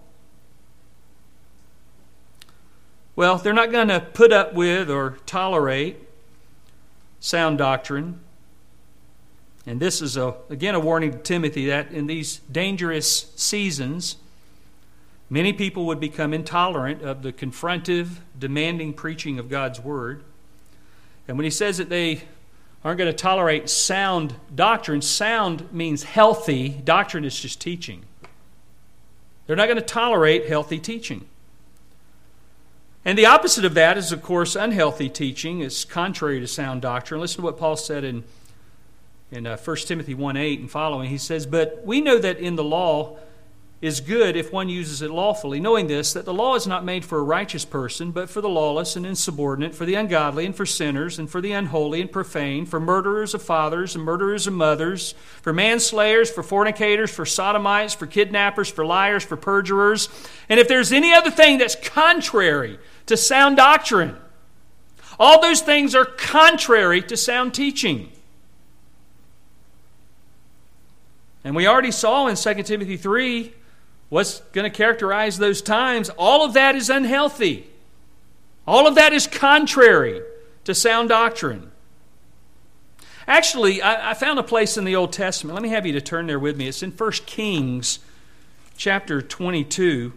Well, 3.16 3.38
they're 3.38 3.52
not 3.52 3.72
going 3.72 3.88
to 3.88 4.00
put 4.00 4.32
up 4.32 4.54
with 4.54 4.90
or 4.90 5.18
tolerate 5.26 5.96
sound 7.20 7.58
doctrine. 7.58 8.20
And 9.66 9.80
this 9.80 10.02
is, 10.02 10.16
a, 10.16 10.34
again, 10.50 10.74
a 10.74 10.80
warning 10.80 11.12
to 11.12 11.18
Timothy 11.18 11.66
that 11.66 11.90
in 11.90 12.06
these 12.06 12.38
dangerous 12.52 13.32
seasons, 13.34 14.16
many 15.30 15.54
people 15.54 15.86
would 15.86 16.00
become 16.00 16.34
intolerant 16.34 17.02
of 17.02 17.22
the 17.22 17.32
confrontive, 17.32 18.18
demanding 18.38 18.92
preaching 18.92 19.38
of 19.38 19.48
God's 19.48 19.80
Word. 19.80 20.22
And 21.26 21.38
when 21.38 21.44
he 21.44 21.50
says 21.50 21.78
that 21.78 21.88
they 21.88 22.24
aren't 22.84 22.98
going 22.98 23.10
to 23.10 23.16
tolerate 23.16 23.70
sound 23.70 24.34
doctrine, 24.54 25.00
sound 25.00 25.72
means 25.72 26.02
healthy, 26.02 26.68
doctrine 26.68 27.24
is 27.24 27.40
just 27.40 27.58
teaching. 27.58 28.04
They're 29.46 29.56
not 29.56 29.66
going 29.66 29.76
to 29.76 29.82
tolerate 29.82 30.48
healthy 30.48 30.78
teaching. 30.78 31.26
And 33.04 33.18
the 33.18 33.26
opposite 33.26 33.64
of 33.64 33.74
that 33.74 33.98
is, 33.98 34.12
of 34.12 34.22
course, 34.22 34.56
unhealthy 34.56 35.10
teaching. 35.10 35.60
It's 35.60 35.84
contrary 35.84 36.40
to 36.40 36.46
sound 36.46 36.82
doctrine. 36.82 37.20
Listen 37.20 37.36
to 37.38 37.42
what 37.42 37.58
Paul 37.58 37.76
said 37.76 38.02
in, 38.02 38.24
in 39.30 39.46
uh, 39.46 39.58
1 39.58 39.76
Timothy 39.78 40.14
1 40.14 40.36
8 40.36 40.60
and 40.60 40.70
following. 40.70 41.10
He 41.10 41.18
says, 41.18 41.44
But 41.44 41.82
we 41.84 42.00
know 42.00 42.18
that 42.18 42.38
in 42.38 42.56
the 42.56 42.64
law 42.64 43.18
is 43.84 44.00
good 44.00 44.34
if 44.34 44.50
one 44.50 44.70
uses 44.70 45.02
it 45.02 45.10
lawfully, 45.10 45.60
knowing 45.60 45.88
this, 45.88 46.14
that 46.14 46.24
the 46.24 46.32
law 46.32 46.54
is 46.54 46.66
not 46.66 46.86
made 46.86 47.04
for 47.04 47.18
a 47.18 47.22
righteous 47.22 47.66
person, 47.66 48.10
but 48.12 48.30
for 48.30 48.40
the 48.40 48.48
lawless 48.48 48.96
and 48.96 49.04
insubordinate, 49.04 49.74
for 49.74 49.84
the 49.84 49.94
ungodly 49.94 50.46
and 50.46 50.56
for 50.56 50.64
sinners, 50.64 51.18
and 51.18 51.28
for 51.28 51.42
the 51.42 51.52
unholy 51.52 52.00
and 52.00 52.10
profane, 52.10 52.64
for 52.64 52.80
murderers 52.80 53.34
of 53.34 53.42
fathers 53.42 53.94
and 53.94 54.02
murderers 54.02 54.46
of 54.46 54.54
mothers, 54.54 55.12
for 55.42 55.52
manslayers, 55.52 56.30
for 56.30 56.42
fornicators, 56.42 57.10
for 57.10 57.26
sodomites, 57.26 57.92
for 57.92 58.06
kidnappers, 58.06 58.70
for 58.70 58.86
liars, 58.86 59.22
for 59.22 59.36
perjurers. 59.36 60.08
And 60.48 60.58
if 60.58 60.66
there's 60.66 60.90
any 60.90 61.12
other 61.12 61.30
thing 61.30 61.58
that's 61.58 61.74
contrary 61.76 62.78
to 63.04 63.18
sound 63.18 63.58
doctrine, 63.58 64.16
all 65.18 65.42
those 65.42 65.60
things 65.60 65.94
are 65.94 66.06
contrary 66.06 67.02
to 67.02 67.18
sound 67.18 67.52
teaching. 67.52 68.10
And 71.44 71.54
we 71.54 71.66
already 71.66 71.90
saw 71.90 72.28
in 72.28 72.36
2 72.36 72.62
Timothy 72.62 72.96
3 72.96 73.52
what's 74.14 74.38
going 74.52 74.62
to 74.62 74.70
characterize 74.70 75.38
those 75.38 75.60
times, 75.60 76.08
all 76.10 76.44
of 76.44 76.52
that 76.52 76.76
is 76.76 76.88
unhealthy. 76.88 77.66
All 78.64 78.86
of 78.86 78.94
that 78.94 79.12
is 79.12 79.26
contrary 79.26 80.22
to 80.62 80.72
sound 80.72 81.08
doctrine. 81.08 81.72
Actually, 83.26 83.82
I, 83.82 84.12
I, 84.12 84.14
found 84.14 84.38
a 84.38 84.44
place 84.44 84.76
in 84.76 84.84
the 84.84 84.94
Old 84.94 85.12
Testament. 85.12 85.54
Let 85.54 85.64
me 85.64 85.70
have 85.70 85.84
you 85.84 85.92
to 85.94 86.00
turn 86.00 86.28
there 86.28 86.38
with 86.38 86.56
me. 86.56 86.68
It's 86.68 86.80
in 86.80 86.92
1 86.92 87.10
Kings 87.26 87.98
chapter 88.76 89.20
22. 89.20 90.12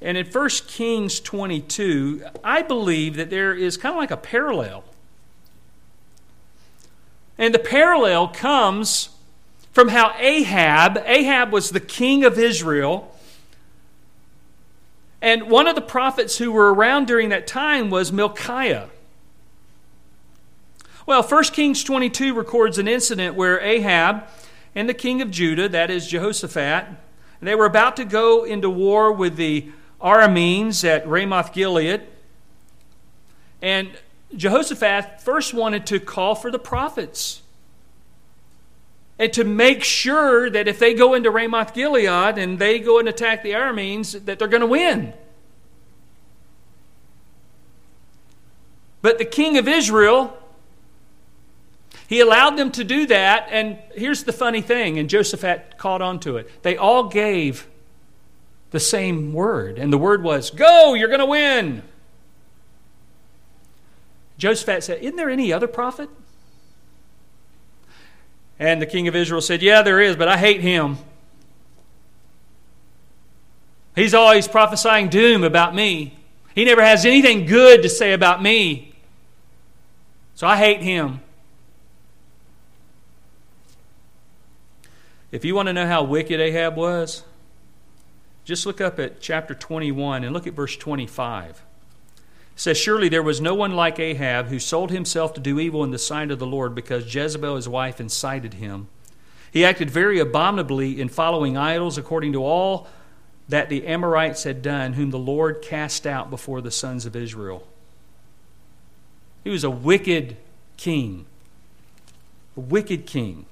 And 0.00 0.16
in 0.16 0.26
1 0.26 0.48
Kings 0.66 1.20
22, 1.20 2.24
I 2.42 2.62
believe 2.62 3.14
that 3.14 3.30
there 3.30 3.54
is 3.54 3.76
kind 3.76 3.94
of 3.94 3.98
like 3.98 4.10
a 4.10 4.16
parallel. 4.16 4.82
And 7.38 7.54
the 7.54 7.60
parallel 7.60 8.26
comes 8.26 9.10
from 9.72 9.88
how 9.88 10.14
Ahab, 10.18 11.02
Ahab 11.06 11.52
was 11.52 11.70
the 11.70 11.80
king 11.80 12.24
of 12.24 12.38
Israel, 12.38 13.16
and 15.20 15.48
one 15.48 15.66
of 15.66 15.74
the 15.74 15.82
prophets 15.82 16.38
who 16.38 16.52
were 16.52 16.74
around 16.74 17.06
during 17.06 17.28
that 17.30 17.46
time 17.46 17.90
was 17.90 18.12
Micaiah. 18.12 18.90
Well, 21.06 21.22
1 21.22 21.44
Kings 21.44 21.82
22 21.84 22.34
records 22.34 22.78
an 22.78 22.88
incident 22.88 23.34
where 23.34 23.60
Ahab 23.60 24.24
and 24.74 24.88
the 24.88 24.94
king 24.94 25.20
of 25.22 25.30
Judah, 25.30 25.68
that 25.68 25.90
is 25.90 26.06
Jehoshaphat, 26.06 26.86
they 27.40 27.54
were 27.56 27.66
about 27.66 27.96
to 27.96 28.04
go 28.04 28.44
into 28.44 28.70
war 28.70 29.12
with 29.12 29.36
the 29.36 29.68
Arameans 30.00 30.84
at 30.84 31.06
Ramoth 31.06 31.52
Gilead. 31.52 32.02
And 33.60 33.90
Jehoshaphat 34.36 35.20
first 35.20 35.52
wanted 35.52 35.86
to 35.86 35.98
call 35.98 36.36
for 36.36 36.50
the 36.50 36.58
prophets 36.58 37.41
and 39.18 39.32
to 39.32 39.44
make 39.44 39.84
sure 39.84 40.50
that 40.50 40.68
if 40.68 40.78
they 40.78 40.94
go 40.94 41.14
into 41.14 41.30
Ramoth 41.30 41.74
Gilead 41.74 42.38
and 42.38 42.58
they 42.58 42.78
go 42.78 42.98
and 42.98 43.08
attack 43.08 43.42
the 43.42 43.52
Arameans, 43.52 44.24
that 44.24 44.38
they're 44.38 44.48
going 44.48 44.62
to 44.62 44.66
win. 44.66 45.12
But 49.02 49.18
the 49.18 49.24
king 49.24 49.58
of 49.58 49.68
Israel, 49.68 50.36
he 52.08 52.20
allowed 52.20 52.56
them 52.56 52.70
to 52.72 52.84
do 52.84 53.06
that, 53.06 53.48
and 53.50 53.78
here's 53.94 54.24
the 54.24 54.32
funny 54.32 54.60
thing, 54.60 54.98
and 54.98 55.10
Jehoshaphat 55.10 55.76
caught 55.76 56.00
on 56.00 56.20
to 56.20 56.36
it. 56.36 56.62
They 56.62 56.76
all 56.76 57.08
gave 57.08 57.66
the 58.70 58.80
same 58.80 59.32
word, 59.32 59.78
and 59.78 59.92
the 59.92 59.98
word 59.98 60.22
was, 60.22 60.50
Go, 60.50 60.94
you're 60.94 61.08
going 61.08 61.20
to 61.20 61.26
win. 61.26 61.82
Jehoshaphat 64.38 64.84
said, 64.84 65.02
Isn't 65.02 65.16
there 65.16 65.30
any 65.30 65.52
other 65.52 65.68
prophet? 65.68 66.08
And 68.62 68.80
the 68.80 68.86
king 68.86 69.08
of 69.08 69.16
Israel 69.16 69.40
said, 69.40 69.60
Yeah, 69.60 69.82
there 69.82 70.00
is, 70.00 70.14
but 70.14 70.28
I 70.28 70.36
hate 70.36 70.60
him. 70.60 70.96
He's 73.96 74.14
always 74.14 74.46
prophesying 74.46 75.08
doom 75.08 75.42
about 75.42 75.74
me. 75.74 76.16
He 76.54 76.64
never 76.64 76.80
has 76.80 77.04
anything 77.04 77.44
good 77.44 77.82
to 77.82 77.88
say 77.88 78.12
about 78.12 78.40
me. 78.40 78.94
So 80.36 80.46
I 80.46 80.56
hate 80.56 80.80
him. 80.80 81.20
If 85.32 85.44
you 85.44 85.56
want 85.56 85.66
to 85.66 85.72
know 85.72 85.88
how 85.88 86.04
wicked 86.04 86.38
Ahab 86.38 86.76
was, 86.76 87.24
just 88.44 88.64
look 88.64 88.80
up 88.80 89.00
at 89.00 89.20
chapter 89.20 89.56
21 89.56 90.22
and 90.22 90.32
look 90.32 90.46
at 90.46 90.52
verse 90.52 90.76
25 90.76 91.60
says, 92.62 92.78
Surely 92.78 93.08
there 93.08 93.22
was 93.22 93.40
no 93.40 93.54
one 93.54 93.72
like 93.72 93.98
Ahab 93.98 94.46
who 94.46 94.60
sold 94.60 94.92
himself 94.92 95.34
to 95.34 95.40
do 95.40 95.58
evil 95.58 95.82
in 95.82 95.90
the 95.90 95.98
sight 95.98 96.30
of 96.30 96.38
the 96.38 96.46
Lord 96.46 96.76
because 96.76 97.12
Jezebel 97.12 97.56
his 97.56 97.68
wife 97.68 98.00
incited 98.00 98.54
him. 98.54 98.88
He 99.50 99.64
acted 99.64 99.90
very 99.90 100.20
abominably 100.20 101.00
in 101.00 101.08
following 101.08 101.56
idols 101.56 101.98
according 101.98 102.32
to 102.34 102.44
all 102.44 102.86
that 103.48 103.68
the 103.68 103.84
Amorites 103.86 104.44
had 104.44 104.62
done, 104.62 104.92
whom 104.92 105.10
the 105.10 105.18
Lord 105.18 105.60
cast 105.60 106.06
out 106.06 106.30
before 106.30 106.60
the 106.60 106.70
sons 106.70 107.04
of 107.04 107.16
Israel. 107.16 107.66
He 109.42 109.50
was 109.50 109.64
a 109.64 109.70
wicked 109.70 110.36
king. 110.76 111.26
A 112.56 112.60
wicked 112.60 113.06
king. 113.06 113.46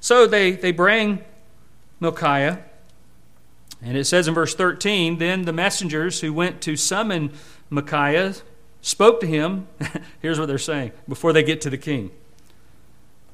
So 0.00 0.26
they, 0.26 0.52
they 0.52 0.70
bring 0.70 1.24
Micaiah 1.98 2.62
and 3.82 3.96
it 3.96 4.04
says 4.04 4.28
in 4.28 4.34
verse 4.34 4.54
13 4.54 5.18
Then 5.18 5.42
the 5.42 5.52
messengers 5.52 6.20
who 6.20 6.32
went 6.32 6.60
to 6.62 6.76
summon 6.76 7.32
Micaiah 7.68 8.34
spoke 8.82 9.20
to 9.20 9.26
him. 9.26 9.68
Here's 10.20 10.38
what 10.38 10.46
they're 10.46 10.58
saying 10.58 10.92
before 11.08 11.32
they 11.32 11.42
get 11.42 11.60
to 11.62 11.70
the 11.70 11.78
king. 11.78 12.10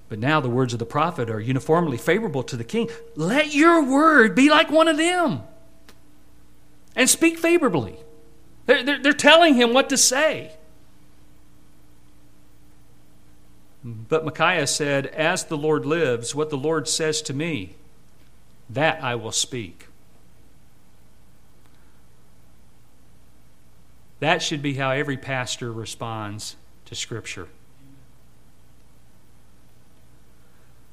But 0.08 0.18
now 0.20 0.40
the 0.40 0.48
words 0.48 0.72
of 0.72 0.78
the 0.78 0.86
prophet 0.86 1.28
are 1.28 1.40
uniformly 1.40 1.96
favorable 1.96 2.44
to 2.44 2.56
the 2.56 2.64
king. 2.64 2.88
Let 3.16 3.54
your 3.54 3.82
word 3.84 4.36
be 4.36 4.48
like 4.48 4.70
one 4.70 4.86
of 4.86 4.96
them 4.96 5.42
and 6.94 7.10
speak 7.10 7.38
favorably. 7.38 7.96
They're, 8.66 8.84
they're, 8.84 9.02
they're 9.02 9.12
telling 9.12 9.54
him 9.54 9.72
what 9.72 9.88
to 9.88 9.96
say. 9.96 10.52
But 13.84 14.24
Micaiah 14.24 14.66
said, 14.66 15.06
As 15.06 15.44
the 15.44 15.56
Lord 15.56 15.86
lives, 15.86 16.34
what 16.34 16.50
the 16.50 16.56
Lord 16.56 16.88
says 16.88 17.22
to 17.22 17.34
me, 17.34 17.76
that 18.68 19.02
I 19.02 19.14
will 19.14 19.32
speak. 19.32 19.86
That 24.20 24.42
should 24.42 24.62
be 24.62 24.74
how 24.74 24.90
every 24.90 25.16
pastor 25.16 25.72
responds 25.72 26.56
to 26.86 26.94
Scripture. 26.94 27.48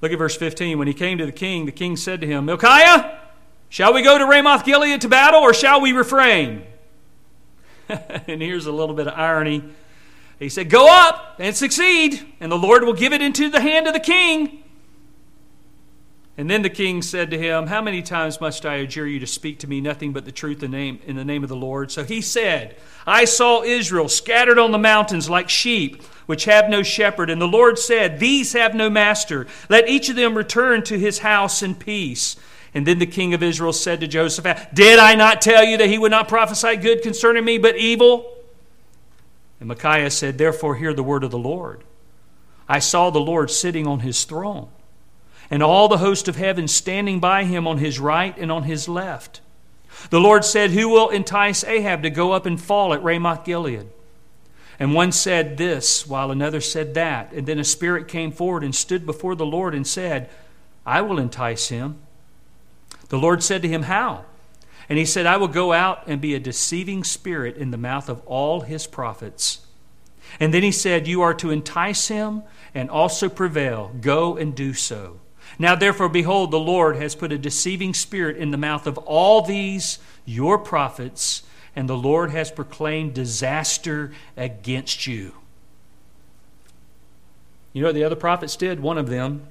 Look 0.02 0.12
at 0.12 0.18
verse 0.18 0.36
15. 0.36 0.78
When 0.78 0.88
he 0.88 0.94
came 0.94 1.18
to 1.18 1.26
the 1.26 1.32
king, 1.32 1.66
the 1.66 1.72
king 1.72 1.96
said 1.96 2.20
to 2.22 2.28
him, 2.28 2.46
Micaiah, 2.46 3.20
shall 3.70 3.94
we 3.94 4.02
go 4.02 4.18
to 4.18 4.26
Ramoth 4.26 4.66
Gilead 4.66 5.00
to 5.02 5.08
battle, 5.08 5.42
or 5.42 5.54
shall 5.54 5.80
we 5.80 5.94
refrain? 5.94 6.64
and 7.90 8.42
here's 8.42 8.66
a 8.66 8.72
little 8.72 8.96
bit 8.96 9.08
of 9.08 9.14
irony. 9.14 9.64
He 10.40 10.50
said, 10.50 10.70
Go 10.70 10.88
up 10.90 11.36
and 11.40 11.56
succeed, 11.56 12.26
and 12.42 12.52
the 12.52 12.58
Lord 12.58 12.84
will 12.84 12.94
give 12.94 13.14
it 13.14 13.22
into 13.22 13.50
the 13.50 13.62
hand 13.62 13.88
of 13.88 13.94
the 13.94 14.00
king. 14.00 14.63
And 16.36 16.50
then 16.50 16.64
the 16.64 16.70
king 16.70 17.04
said 17.04 17.30
to 17.30 17.38
him, 17.38 17.68
How 17.68 17.82
many 17.82 18.02
times 18.02 18.42
must 18.42 18.66
I 18.66 18.76
adjure 18.78 19.06
you 19.06 19.20
to 19.20 19.28
speak 19.28 19.60
to 19.60 19.68
me 19.68 19.82
nothing 19.82 20.14
but 20.14 20.26
the 20.26 20.32
truth 20.32 20.64
in 20.64 20.72
the 20.72 20.78
name, 20.78 21.00
in 21.06 21.16
the 21.16 21.24
name 21.24 21.44
of 21.44 21.50
the 21.50 21.56
Lord? 21.56 21.92
So 21.92 22.04
he 22.04 22.22
said, 22.22 22.76
I 23.06 23.26
saw 23.26 23.62
Israel 23.62 24.10
scattered 24.10 24.58
on 24.58 24.72
the 24.72 24.80
mountains 24.80 25.30
like 25.30 25.48
sheep, 25.48 26.02
which 26.26 26.46
have 26.46 26.70
no 26.70 26.82
shepherd. 26.82 27.30
And 27.30 27.40
the 27.40 27.48
Lord 27.48 27.78
said, 27.78 28.20
These 28.20 28.54
have 28.54 28.74
no 28.74 28.90
master. 28.90 29.46
Let 29.70 29.88
each 29.88 30.10
of 30.10 30.16
them 30.16 30.36
return 30.36 30.82
to 30.86 30.98
his 30.98 31.20
house 31.20 31.62
in 31.62 31.76
peace. 31.76 32.36
And 32.74 32.88
then 32.88 32.98
the 32.98 33.06
king 33.06 33.36
of 33.36 33.44
Israel 33.44 33.74
said 33.74 34.00
to 34.00 34.08
Joseph, 34.08 34.46
Did 34.74 34.98
I 34.98 35.14
not 35.14 35.40
tell 35.40 35.64
you 35.64 35.78
that 35.78 35.90
he 35.90 36.00
would 36.00 36.10
not 36.10 36.28
prophesy 36.28 36.78
good 36.78 37.04
concerning 37.04 37.46
me, 37.46 37.60
but 37.60 37.78
evil? 37.78 38.36
And 39.60 39.70
Micaiah 39.70 40.10
said, 40.10 40.40
Therefore, 40.40 40.78
hear 40.78 40.96
the 40.96 41.04
word 41.04 41.24
of 41.24 41.30
the 41.30 41.38
Lord. 41.38 41.84
I 42.68 42.80
saw 42.80 43.12
the 43.12 43.20
Lord 43.20 43.52
sitting 43.52 43.86
on 43.86 44.00
his 44.00 44.24
throne 44.24 44.70
and 45.54 45.62
all 45.62 45.88
the 45.88 46.00
host 46.00 46.28
of 46.28 46.36
heaven 46.36 46.68
standing 46.68 47.20
by 47.20 47.44
him 47.44 47.68
on 47.68 47.78
his 47.78 48.00
right 48.00 48.36
and 48.40 48.52
on 48.52 48.64
his 48.64 48.90
left. 48.90 49.40
The 50.10 50.20
Lord 50.20 50.44
said, 50.44 50.72
Who 50.72 50.90
will 50.90 51.10
entice 51.10 51.64
Ahab 51.64 52.02
to 52.02 52.10
go 52.10 52.32
up 52.32 52.48
and 52.48 52.60
fall 52.60 52.92
at 52.92 53.04
Ramoth 53.04 53.46
Gilead? 53.46 53.88
And 54.80 54.96
one 54.96 55.12
said 55.12 55.58
this, 55.58 56.08
while 56.08 56.32
another 56.32 56.60
said 56.60 56.96
that. 56.96 57.32
And 57.34 57.46
then 57.46 57.60
a 57.60 57.64
spirit 57.64 58.08
came 58.08 58.32
forward 58.32 58.64
and 58.64 58.74
stood 58.74 59.06
before 59.06 59.36
the 59.36 59.46
Lord 59.46 59.76
and 59.76 59.86
said, 59.86 60.28
I 60.88 61.02
will 61.02 61.20
entice 61.20 61.68
him. 61.68 62.00
The 63.10 63.20
Lord 63.20 63.44
said 63.44 63.62
to 63.62 63.68
him, 63.68 63.84
How? 63.84 64.26
And 64.90 64.98
he 64.98 65.06
said, 65.06 65.28
I 65.28 65.38
will 65.38 65.48
go 65.48 65.72
out 65.72 66.08
and 66.08 66.20
be 66.20 66.34
a 66.34 66.40
deceiving 66.40 67.04
spirit 67.04 67.58
in 67.58 67.70
the 67.70 67.78
mouth 67.78 68.10
of 68.10 68.26
all 68.26 68.62
his 68.62 68.88
prophets. 68.88 69.68
And 70.40 70.52
then 70.52 70.64
he 70.64 70.72
said, 70.72 71.08
You 71.08 71.22
are 71.22 71.36
to 71.36 71.52
entice 71.52 72.08
him 72.08 72.42
and 72.74 72.90
also 72.90 73.30
prevail. 73.30 73.92
Go 74.02 74.36
and 74.36 74.56
do 74.56 74.74
so. 74.74 75.20
Now, 75.60 75.76
therefore, 75.76 76.10
behold, 76.10 76.52
the 76.52 76.60
Lord 76.60 76.96
has 76.96 77.16
put 77.16 77.32
a 77.32 77.38
deceiving 77.38 77.94
spirit 77.94 78.38
in 78.38 78.52
the 78.52 78.58
mouth 78.58 78.88
of 78.88 78.98
all 79.00 79.42
these 79.42 80.00
your 80.26 80.58
prophets, 80.58 81.44
and 81.76 81.88
the 81.88 81.98
Lord 81.98 82.32
has 82.32 82.52
proclaimed 82.52 83.14
disaster 83.14 84.12
against 84.36 85.06
you. 85.06 85.34
You 87.74 87.82
know 87.82 87.88
what 87.90 87.96
the 87.96 88.04
other 88.04 88.16
prophets 88.16 88.56
did? 88.56 88.80
One 88.80 88.98
of 88.98 89.10
them, 89.10 89.48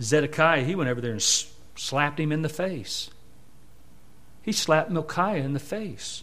Zedekiah, 0.00 0.64
he 0.64 0.74
went 0.74 0.90
over 0.90 1.00
there 1.00 1.12
and 1.12 1.22
slapped 1.74 2.20
him 2.20 2.32
in 2.32 2.42
the 2.42 2.48
face. 2.48 3.10
He 4.42 4.52
slapped 4.52 4.90
Micaiah 4.90 5.42
in 5.42 5.54
the 5.54 5.58
face. 5.58 6.22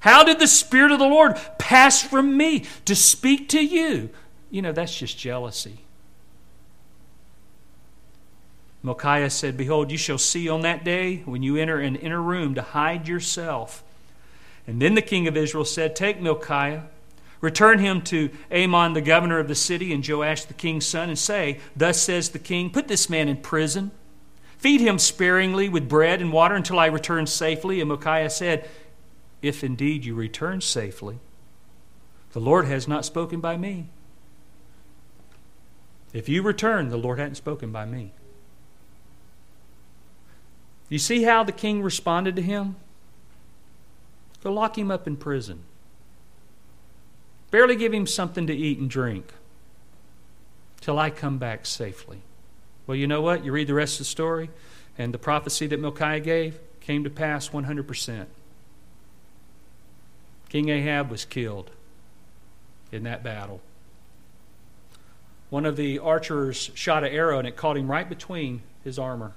How 0.00 0.22
did 0.22 0.38
the 0.38 0.46
Spirit 0.46 0.92
of 0.92 1.00
the 1.00 1.04
Lord 1.04 1.36
pass 1.58 2.00
from 2.02 2.36
me 2.36 2.64
to 2.84 2.94
speak 2.94 3.48
to 3.50 3.64
you? 3.64 4.10
You 4.50 4.62
know, 4.62 4.72
that's 4.72 4.96
just 4.96 5.18
jealousy. 5.18 5.80
Micaiah 8.82 9.30
said, 9.30 9.56
Behold, 9.56 9.90
you 9.90 9.98
shall 9.98 10.18
see 10.18 10.48
on 10.48 10.60
that 10.60 10.84
day 10.84 11.22
when 11.24 11.42
you 11.42 11.56
enter 11.56 11.78
an 11.78 11.96
inner 11.96 12.22
room 12.22 12.54
to 12.54 12.62
hide 12.62 13.08
yourself. 13.08 13.82
And 14.66 14.80
then 14.80 14.94
the 14.94 15.02
king 15.02 15.26
of 15.26 15.36
Israel 15.36 15.64
said, 15.64 15.96
Take 15.96 16.20
Micaiah, 16.20 16.86
return 17.40 17.80
him 17.80 18.02
to 18.02 18.30
Amon, 18.52 18.92
the 18.92 19.00
governor 19.00 19.38
of 19.38 19.48
the 19.48 19.54
city, 19.54 19.92
and 19.92 20.06
Joash, 20.06 20.44
the 20.44 20.54
king's 20.54 20.86
son, 20.86 21.08
and 21.08 21.18
say, 21.18 21.58
Thus 21.74 22.00
says 22.00 22.30
the 22.30 22.38
king, 22.38 22.70
Put 22.70 22.86
this 22.86 23.10
man 23.10 23.28
in 23.28 23.38
prison. 23.38 23.90
Feed 24.58 24.80
him 24.80 24.98
sparingly 24.98 25.68
with 25.68 25.88
bread 25.88 26.20
and 26.20 26.32
water 26.32 26.54
until 26.54 26.78
I 26.78 26.86
return 26.86 27.26
safely. 27.26 27.80
And 27.80 27.88
Micaiah 27.88 28.30
said, 28.30 28.68
If 29.40 29.64
indeed 29.64 30.04
you 30.04 30.14
return 30.14 30.60
safely, 30.60 31.18
the 32.32 32.40
Lord 32.40 32.66
has 32.66 32.86
not 32.86 33.04
spoken 33.04 33.40
by 33.40 33.56
me. 33.56 33.88
If 36.12 36.28
you 36.28 36.42
return, 36.42 36.88
the 36.88 36.96
Lord 36.96 37.18
hadn't 37.18 37.36
spoken 37.36 37.70
by 37.70 37.84
me. 37.84 38.12
You 40.88 40.98
see 40.98 41.22
how 41.22 41.44
the 41.44 41.52
king 41.52 41.82
responded 41.82 42.36
to 42.36 42.42
him? 42.42 42.76
Go 44.42 44.52
lock 44.52 44.78
him 44.78 44.90
up 44.90 45.06
in 45.06 45.16
prison. 45.16 45.60
Barely 47.50 47.76
give 47.76 47.92
him 47.92 48.06
something 48.06 48.46
to 48.46 48.54
eat 48.54 48.78
and 48.78 48.88
drink 48.88 49.32
till 50.80 50.98
I 50.98 51.10
come 51.10 51.38
back 51.38 51.66
safely. 51.66 52.22
Well, 52.86 52.96
you 52.96 53.06
know 53.06 53.20
what? 53.20 53.44
You 53.44 53.52
read 53.52 53.66
the 53.66 53.74
rest 53.74 53.94
of 53.94 53.98
the 53.98 54.04
story, 54.04 54.50
and 54.96 55.12
the 55.12 55.18
prophecy 55.18 55.66
that 55.66 55.80
Micaiah 55.80 56.20
gave 56.20 56.58
came 56.80 57.04
to 57.04 57.10
pass 57.10 57.50
100%. 57.50 58.26
King 60.48 60.68
Ahab 60.70 61.10
was 61.10 61.24
killed 61.26 61.70
in 62.90 63.02
that 63.02 63.22
battle. 63.22 63.60
One 65.50 65.66
of 65.66 65.76
the 65.76 65.98
archers 65.98 66.70
shot 66.74 67.04
an 67.04 67.12
arrow, 67.12 67.38
and 67.38 67.46
it 67.46 67.56
caught 67.56 67.76
him 67.76 67.90
right 67.90 68.08
between 68.08 68.62
his 68.84 68.98
armor. 68.98 69.32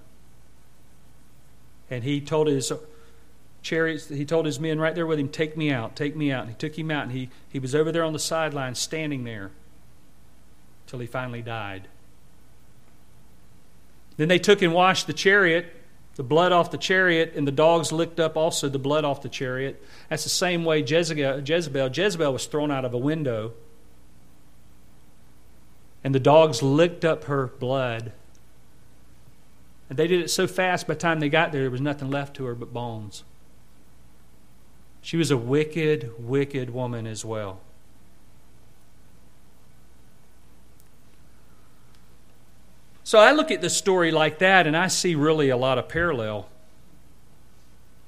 And 1.92 2.06
he 2.06 2.22
told 2.22 2.48
his 2.48 2.72
chariots, 3.62 4.08
he 4.08 4.26
told 4.26 4.46
his 4.46 4.60
men 4.60 4.80
right 4.80 4.96
there 4.96 5.06
with 5.06 5.20
him, 5.20 5.28
Take 5.28 5.58
me 5.58 5.72
out, 5.72 5.96
take 5.96 6.16
me 6.16 6.32
out. 6.32 6.44
And 6.44 6.50
he 6.50 6.56
took 6.56 6.80
him 6.80 6.90
out, 6.90 7.04
and 7.04 7.12
he, 7.12 7.30
he 7.50 7.60
was 7.60 7.76
over 7.76 7.92
there 7.92 8.06
on 8.06 8.14
the 8.14 8.20
sideline 8.20 8.76
standing 8.76 9.26
there 9.26 9.52
till 10.88 11.00
he 11.00 11.06
finally 11.06 11.42
died. 11.42 11.90
Then 14.16 14.30
they 14.30 14.40
took 14.40 14.62
and 14.62 14.74
washed 14.74 15.06
the 15.06 15.14
chariot, 15.14 15.74
the 16.16 16.24
blood 16.24 16.54
off 16.54 16.72
the 16.72 16.78
chariot, 16.78 17.34
and 17.36 17.46
the 17.46 17.52
dogs 17.52 17.92
licked 17.92 18.20
up 18.20 18.38
also 18.38 18.70
the 18.70 18.80
blood 18.80 19.04
off 19.04 19.22
the 19.22 19.30
chariot. 19.30 19.84
That's 20.10 20.24
the 20.24 20.30
same 20.30 20.64
way 20.64 20.80
Jezebel, 20.80 21.42
Jezebel, 21.46 21.90
Jezebel 21.90 22.32
was 22.32 22.46
thrown 22.46 22.72
out 22.72 22.86
of 22.86 22.94
a 22.94 22.98
window, 22.98 23.54
and 26.06 26.16
the 26.16 26.20
dogs 26.20 26.64
licked 26.64 27.04
up 27.04 27.26
her 27.26 27.48
blood. 27.48 28.14
And 29.92 30.00
they 30.00 30.08
did 30.08 30.22
it 30.22 30.30
so 30.30 30.48
fast, 30.48 30.88
by 30.88 30.94
the 30.94 31.02
time 31.02 31.20
they 31.20 31.28
got 31.28 31.52
there, 31.52 31.64
there 31.64 31.70
was 31.70 31.82
nothing 31.82 32.10
left 32.10 32.38
to 32.38 32.46
her 32.46 32.56
but 32.56 32.72
bones. 32.72 33.26
She 35.02 35.18
was 35.18 35.32
a 35.32 35.36
wicked, 35.36 36.14
wicked 36.18 36.70
woman 36.70 37.06
as 37.06 37.26
well. 37.26 37.60
So 43.04 43.20
I 43.20 43.34
look 43.34 43.52
at 43.52 43.60
the 43.60 43.70
story 43.70 44.12
like 44.12 44.40
that 44.40 44.66
and 44.66 44.78
I 44.78 44.88
see 44.88 45.14
really 45.14 45.50
a 45.50 45.58
lot 45.58 45.78
of 45.78 45.90
parallel. 45.90 46.48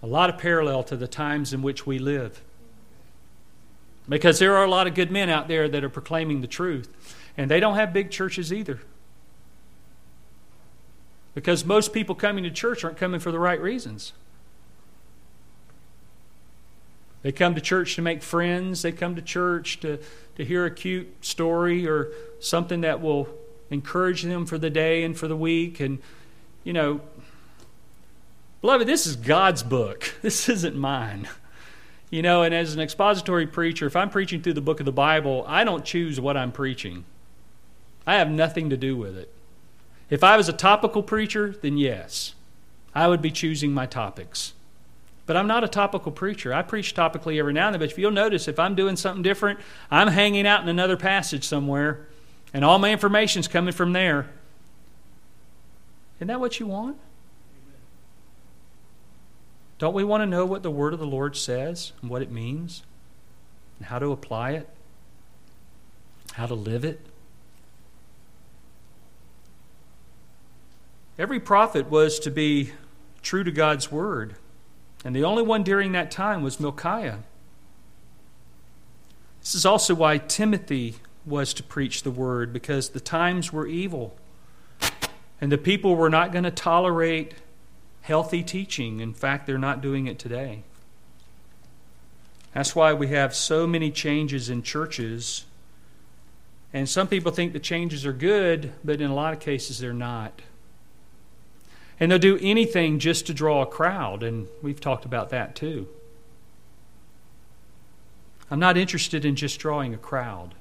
A 0.02 0.08
lot 0.08 0.30
of 0.30 0.38
parallel 0.38 0.84
to 0.84 0.96
the 0.96 1.10
times 1.10 1.52
in 1.52 1.62
which 1.62 1.86
we 1.86 2.00
live. 2.00 2.42
Because 4.08 4.40
there 4.40 4.56
are 4.56 4.64
a 4.64 4.70
lot 4.70 4.88
of 4.88 4.96
good 4.96 5.12
men 5.12 5.30
out 5.30 5.50
there 5.50 5.68
that 5.68 5.84
are 5.84 5.90
proclaiming 5.90 6.40
the 6.40 6.48
truth. 6.48 6.88
And 7.36 7.52
they 7.52 7.60
don't 7.60 7.76
have 7.76 7.92
big 7.92 8.10
churches 8.10 8.54
either. 8.54 8.80
Because 11.34 11.66
most 11.66 11.94
people 11.94 12.16
coming 12.16 12.44
to 12.44 12.52
church 12.52 12.84
aren't 12.84 12.98
coming 12.98 13.20
for 13.20 13.32
the 13.32 13.40
right 13.40 13.60
reasons. 13.60 14.14
They 17.24 17.32
come 17.32 17.56
to 17.56 17.62
church 17.62 17.96
to 17.96 18.02
make 18.02 18.22
friends. 18.22 18.82
They 18.82 18.92
come 18.92 19.16
to 19.16 19.22
church 19.22 19.80
to, 19.80 20.00
to 20.36 20.46
hear 20.46 20.66
a 20.66 20.72
cute 20.72 21.26
story 21.26 21.88
or 21.88 22.12
something 22.40 22.82
that 22.82 23.02
will 23.02 23.30
encourage 23.70 24.24
them 24.24 24.46
for 24.46 24.58
the 24.58 24.70
day 24.70 25.04
and 25.04 25.18
for 25.18 25.28
the 25.28 25.36
week. 25.36 25.80
And, 25.80 26.00
you 26.64 26.74
know, 26.74 27.02
beloved, 28.62 28.88
this 28.88 29.08
is 29.08 29.16
God's 29.16 29.64
book. 29.64 30.14
This 30.22 30.50
isn't 30.50 30.76
mine. 30.76 31.28
You 32.10 32.22
know, 32.22 32.44
and 32.44 32.54
as 32.54 32.76
an 32.76 32.80
expository 32.80 33.48
preacher, 33.48 33.88
if 33.88 33.96
I'm 33.96 34.10
preaching 34.10 34.42
through 34.42 34.54
the 34.54 34.62
book 34.62 34.80
of 34.80 34.86
the 34.86 34.92
Bible, 34.92 35.46
I 35.48 35.64
don't 35.64 35.84
choose 35.84 36.20
what 36.20 36.38
I'm 36.38 36.52
preaching, 36.52 37.06
I 38.06 38.16
have 38.16 38.30
nothing 38.30 38.70
to 38.70 38.78
do 38.78 38.96
with 38.96 39.18
it. 39.18 39.34
If 40.14 40.24
I 40.24 40.38
was 40.38 40.48
a 40.48 40.54
topical 40.54 41.02
preacher, 41.02 41.56
then 41.64 41.76
yes, 41.76 42.36
I 42.94 43.08
would 43.08 43.20
be 43.20 43.32
choosing 43.32 43.74
my 43.74 43.88
topics. 43.88 44.54
But 45.26 45.36
I'm 45.36 45.48
not 45.48 45.64
a 45.64 45.68
topical 45.68 46.12
preacher. 46.12 46.54
I 46.54 46.62
preach 46.62 46.94
topically 46.94 47.40
every 47.40 47.52
now 47.52 47.66
and 47.66 47.74
then, 47.74 47.80
but 47.80 47.90
if 47.90 47.98
you'll 47.98 48.12
notice, 48.12 48.48
if 48.48 48.60
I'm 48.60 48.76
doing 48.76 48.96
something 48.96 49.24
different, 49.24 49.60
I'm 49.90 50.10
hanging 50.10 50.46
out 50.46 50.62
in 50.62 50.70
another 50.70 50.98
passage 50.98 51.44
somewhere, 51.44 52.10
and 52.54 52.64
all 52.64 52.78
my 52.78 52.92
information's 52.92 53.48
coming 53.48 53.74
from 53.74 53.94
there. 53.94 54.30
Isn't 56.18 56.28
that 56.28 56.40
what 56.40 56.60
you 56.60 56.68
want? 56.68 56.98
Don't 59.80 59.96
we 59.96 60.04
want 60.04 60.22
to 60.22 60.28
know 60.28 60.46
what 60.46 60.62
the 60.62 60.70
word 60.70 60.94
of 60.94 61.00
the 61.00 61.08
Lord 61.08 61.36
says 61.36 61.92
and 62.04 62.12
what 62.12 62.22
it 62.22 62.30
means 62.30 62.84
and 63.80 63.88
how 63.88 63.98
to 63.98 64.12
apply 64.12 64.52
it, 64.52 64.70
how 66.34 66.46
to 66.46 66.54
live 66.54 66.86
it? 66.86 67.04
Every 71.18 71.40
prophet 71.40 71.90
was 71.90 72.20
to 72.20 72.32
be 72.32 72.72
true 73.22 73.44
to 73.44 73.52
God's 73.52 73.92
word. 73.92 74.36
And 75.06 75.16
the 75.16 75.24
only 75.24 75.44
one 75.44 75.64
during 75.64 75.92
that 75.92 76.12
time 76.12 76.42
was 76.42 76.60
Micaiah. 76.60 77.20
This 79.42 79.54
is 79.54 79.66
also 79.66 79.94
why 79.94 80.18
Timothy 80.18 80.96
was 81.26 81.54
to 81.56 81.64
preach 81.64 82.04
the 82.04 82.12
word, 82.12 82.52
because 82.52 82.90
the 82.90 83.00
times 83.00 83.54
were 83.54 83.68
evil. 83.68 84.16
And 85.40 85.52
the 85.52 85.58
people 85.58 85.96
were 85.96 86.10
not 86.10 86.32
going 86.32 86.46
to 86.46 86.52
tolerate 86.52 87.34
healthy 88.02 88.44
teaching. 88.44 89.00
In 89.00 89.14
fact, 89.14 89.46
they're 89.46 89.58
not 89.58 89.82
doing 89.82 90.08
it 90.08 90.18
today. 90.18 90.64
That's 92.54 92.76
why 92.76 92.94
we 92.94 93.08
have 93.08 93.36
so 93.36 93.68
many 93.68 93.92
changes 93.92 94.50
in 94.50 94.64
churches. 94.64 95.46
And 96.72 96.88
some 96.88 97.08
people 97.08 97.32
think 97.32 97.54
the 97.54 97.60
changes 97.60 98.06
are 98.06 98.14
good, 98.14 98.72
but 98.84 99.02
in 99.02 99.12
a 99.12 99.16
lot 99.16 99.34
of 99.34 99.40
cases 99.40 99.80
they're 99.80 99.94
not. 99.94 100.42
And 102.00 102.12
they'll 102.12 102.20
do 102.20 102.40
anything 102.42 103.00
just 103.00 103.28
to 103.28 103.34
draw 103.34 103.62
a 103.62 103.66
crowd, 103.66 104.24
and 104.24 104.48
we've 104.62 104.82
talked 104.82 105.06
about 105.06 105.30
that 105.30 105.56
too. 105.56 105.88
I'm 108.52 108.60
not 108.60 108.78
interested 108.78 109.26
in 109.26 109.36
just 109.36 109.60
drawing 109.60 109.94
a 109.94 109.98
crowd. 109.98 110.54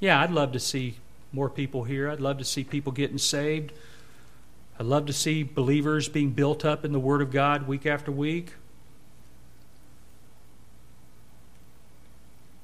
Yeah, 0.00 0.20
I'd 0.20 0.30
love 0.30 0.52
to 0.52 0.60
see 0.60 0.96
more 1.32 1.48
people 1.50 1.84
here. 1.84 2.10
I'd 2.10 2.20
love 2.20 2.38
to 2.38 2.44
see 2.44 2.64
people 2.64 2.92
getting 2.92 3.18
saved. 3.18 3.72
I'd 4.78 4.86
love 4.86 5.06
to 5.06 5.12
see 5.12 5.42
believers 5.42 6.08
being 6.08 6.30
built 6.30 6.64
up 6.64 6.84
in 6.84 6.92
the 6.92 7.00
Word 7.00 7.20
of 7.20 7.32
God 7.32 7.66
week 7.66 7.86
after 7.86 8.12
week. 8.12 8.52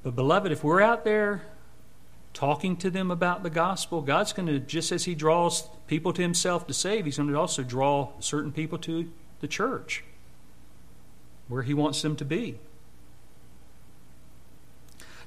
But, 0.03 0.15
beloved, 0.15 0.53
if 0.53 0.63
we're 0.63 0.83
out 0.83 1.05
there 1.05 1.43
talking 2.35 2.77
to 2.77 2.91
them 2.91 3.11
about 3.11 3.45
the 3.45 3.49
gospel, 3.49 4.03
God's 4.03 4.33
going 4.33 4.49
to, 4.49 4.59
just 4.59 4.93
as 4.93 5.05
He 5.05 5.15
draws 5.15 5.69
people 5.87 6.13
to 6.13 6.21
Himself 6.21 6.67
to 6.67 6.75
save, 6.75 7.07
He's 7.07 7.17
going 7.17 7.31
to 7.31 7.39
also 7.39 7.63
draw 7.63 8.11
certain 8.19 8.53
people 8.53 8.77
to 8.79 9.11
the 9.41 9.49
church 9.49 10.05
where 11.49 11.63
He 11.63 11.73
wants 11.73 12.03
them 12.03 12.17
to 12.17 12.25
be. 12.25 12.59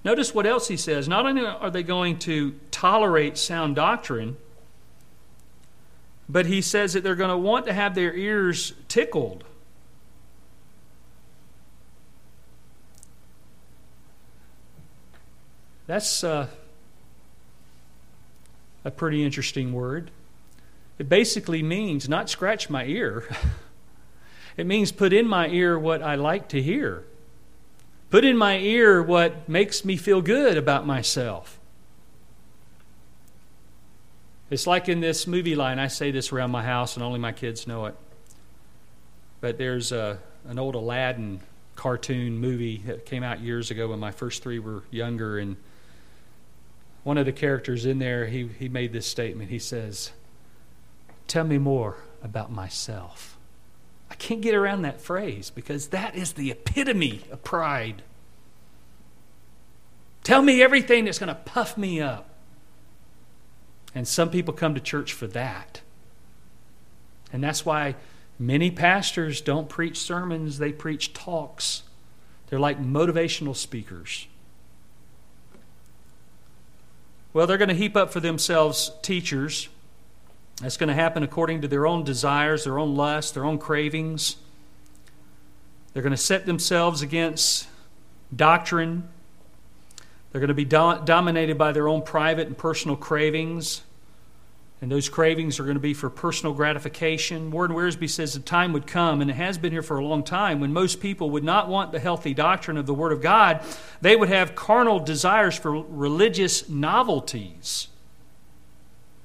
Notice 0.04 0.36
what 0.36 0.46
else 0.46 0.68
He 0.68 0.78
says. 0.78 1.08
Not 1.08 1.26
only 1.26 1.46
are 1.46 1.72
they 1.72 1.82
going 1.82 2.20
to 2.20 2.60
tolerate 2.70 3.38
sound 3.38 3.78
doctrine, 3.78 4.36
but 6.28 6.46
He 6.46 6.62
says 6.62 6.94
that 6.94 7.04
they're 7.04 7.16
going 7.16 7.30
to 7.30 7.38
want 7.38 7.66
to 7.68 7.74
have 7.74 7.96
their 7.96 8.14
ears 8.14 8.74
tickled. 8.90 9.46
That's. 15.88 16.22
Uh, 16.22 16.48
a 18.88 18.92
pretty 18.92 19.22
interesting 19.22 19.74
word. 19.74 20.10
It 20.98 21.10
basically 21.10 21.62
means 21.62 22.08
not 22.08 22.30
scratch 22.30 22.70
my 22.70 22.86
ear. 22.86 23.26
it 24.58 24.66
means 24.66 24.94
put 24.94 25.12
in 25.12 25.28
my 25.28 25.50
ear 25.50 25.78
what 25.78 26.02
I 26.02 26.16
like 26.16 26.48
to 26.50 26.62
hear. 26.62 27.04
Put 28.10 28.24
in 28.24 28.38
my 28.38 28.58
ear 28.60 29.04
what 29.04 29.50
makes 29.50 29.84
me 29.84 29.98
feel 29.98 30.22
good 30.22 30.58
about 30.58 30.88
myself. 30.88 31.60
It's 34.50 34.66
like 34.66 34.88
in 34.88 35.02
this 35.02 35.28
movie 35.28 35.56
line, 35.56 35.80
I 35.80 35.88
say 35.88 36.12
this 36.12 36.32
around 36.32 36.52
my 36.52 36.64
house 36.64 36.96
and 36.96 37.04
only 37.04 37.20
my 37.20 37.34
kids 37.34 37.68
know 37.68 37.88
it. 37.88 37.96
But 39.42 39.58
there's 39.58 39.92
a, 39.92 40.18
an 40.48 40.58
old 40.58 40.76
Aladdin 40.76 41.42
cartoon 41.76 42.40
movie 42.40 42.78
that 42.86 43.06
came 43.06 43.22
out 43.22 43.42
years 43.42 43.70
ago 43.70 43.90
when 43.90 44.00
my 44.00 44.12
first 44.12 44.42
three 44.42 44.60
were 44.60 44.84
younger, 44.90 45.38
and 45.38 45.58
one 47.08 47.18
of 47.18 47.26
the 47.26 47.32
characters 47.32 47.86
in 47.86 48.00
there, 48.00 48.26
he, 48.26 48.50
he 48.60 48.68
made 48.68 48.92
this 48.92 49.08
statement. 49.08 49.50
He 49.50 49.60
says, 49.60 50.12
Tell 51.26 51.46
me 51.46 51.58
more 51.58 51.96
about 52.22 52.52
myself. 52.52 53.38
I 54.12 54.16
can't 54.16 54.42
get 54.42 54.54
around 54.54 54.82
that 54.82 55.00
phrase 55.00 55.50
because 55.50 55.88
that 55.88 56.18
is 56.18 56.34
the 56.34 56.52
epitome 56.52 57.22
of 57.32 57.46
pride. 57.46 58.02
Tell 60.26 60.42
me 60.42 60.62
everything 60.62 61.06
that's 61.06 61.18
going 61.18 61.30
to 61.30 61.36
puff 61.36 61.78
me 61.78 62.02
up. 62.02 62.28
And 63.96 64.06
some 64.06 64.30
people 64.30 64.54
come 64.54 64.76
to 64.76 64.82
church 64.82 65.14
for 65.14 65.28
that. 65.28 65.80
And 67.32 67.42
that's 67.42 67.66
why 67.66 67.96
many 68.38 68.70
pastors 68.70 69.40
don't 69.40 69.70
preach 69.70 69.98
sermons, 69.98 70.58
they 70.58 70.74
preach 70.74 71.14
talks. 71.14 71.84
They're 72.50 72.60
like 72.60 72.84
motivational 72.84 73.56
speakers. 73.56 74.28
Well, 77.38 77.46
they're 77.46 77.60
going 77.60 77.70
to 77.70 77.76
heap 77.76 77.96
up 77.96 78.10
for 78.10 78.20
themselves 78.20 78.92
teachers. 79.04 79.70
That's 80.60 80.76
going 80.76 80.88
to 80.88 80.96
happen 80.96 81.22
according 81.22 81.62
to 81.62 81.68
their 81.68 81.86
own 81.86 82.04
desires, 82.04 82.64
their 82.64 82.80
own 82.80 82.96
lusts, 82.96 83.30
their 83.30 83.46
own 83.46 83.60
cravings. 83.60 84.38
They're 85.94 86.02
going 86.02 86.10
to 86.10 86.18
set 86.18 86.48
themselves 86.48 87.04
against 87.04 87.68
doctrine. 88.36 89.08
They're 90.32 90.42
going 90.42 90.48
to 90.48 90.56
be 90.56 90.66
do- 90.66 91.00
dominated 91.06 91.60
by 91.60 91.74
their 91.74 91.88
own 91.88 92.02
private 92.02 92.48
and 92.48 92.58
personal 92.58 92.98
cravings. 92.98 93.84
And 94.80 94.92
those 94.92 95.10
cravings 95.10 95.60
are 95.60 95.64
going 95.64 95.76
to 95.76 95.82
be 95.82 95.96
for 95.96 96.10
personal 96.10 96.54
gratification. 96.54 97.50
Warren 97.50 97.72
Wiersbe 97.72 98.08
says 98.08 98.34
the 98.36 98.40
time 98.40 98.74
would 98.74 98.86
come, 98.86 99.22
and 99.22 99.32
it 99.32 99.36
has 99.36 99.58
been 99.58 99.72
here 99.72 99.82
for 99.82 99.98
a 99.98 100.06
long 100.06 100.24
time, 100.24 100.60
when 100.60 100.72
most 100.72 101.00
people 101.02 101.32
would 101.32 101.44
not 101.44 101.68
want 101.68 101.92
the 101.92 102.00
healthy 102.00 102.34
doctrine 102.36 102.78
of 102.78 102.86
the 102.86 102.94
Word 102.94 103.12
of 103.12 103.20
God. 103.20 103.64
They 104.02 104.16
would 104.16 104.30
have 104.30 104.54
carnal 104.54 105.00
desires 105.00 105.58
for 105.58 105.72
religious 105.72 106.70
novelties. 106.70 107.88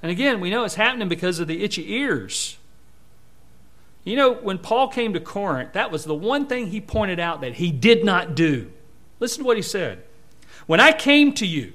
And 0.02 0.10
again, 0.10 0.40
we 0.40 0.48
know 0.48 0.64
it's 0.64 0.76
happening 0.76 1.08
because 1.08 1.38
of 1.38 1.48
the 1.48 1.62
itchy 1.62 1.92
ears. 1.92 2.56
You 4.04 4.16
know, 4.16 4.32
when 4.32 4.58
Paul 4.58 4.88
came 4.88 5.12
to 5.12 5.20
Corinth, 5.20 5.74
that 5.74 5.92
was 5.92 6.04
the 6.04 6.14
one 6.14 6.46
thing 6.46 6.68
he 6.68 6.80
pointed 6.80 7.20
out 7.20 7.42
that 7.42 7.54
he 7.54 7.70
did 7.70 8.04
not 8.04 8.34
do. 8.34 8.72
Listen 9.20 9.44
to 9.44 9.46
what 9.46 9.56
he 9.58 9.62
said. 9.62 10.02
When 10.66 10.80
I 10.80 10.92
came 10.92 11.32
to 11.34 11.46
you, 11.46 11.74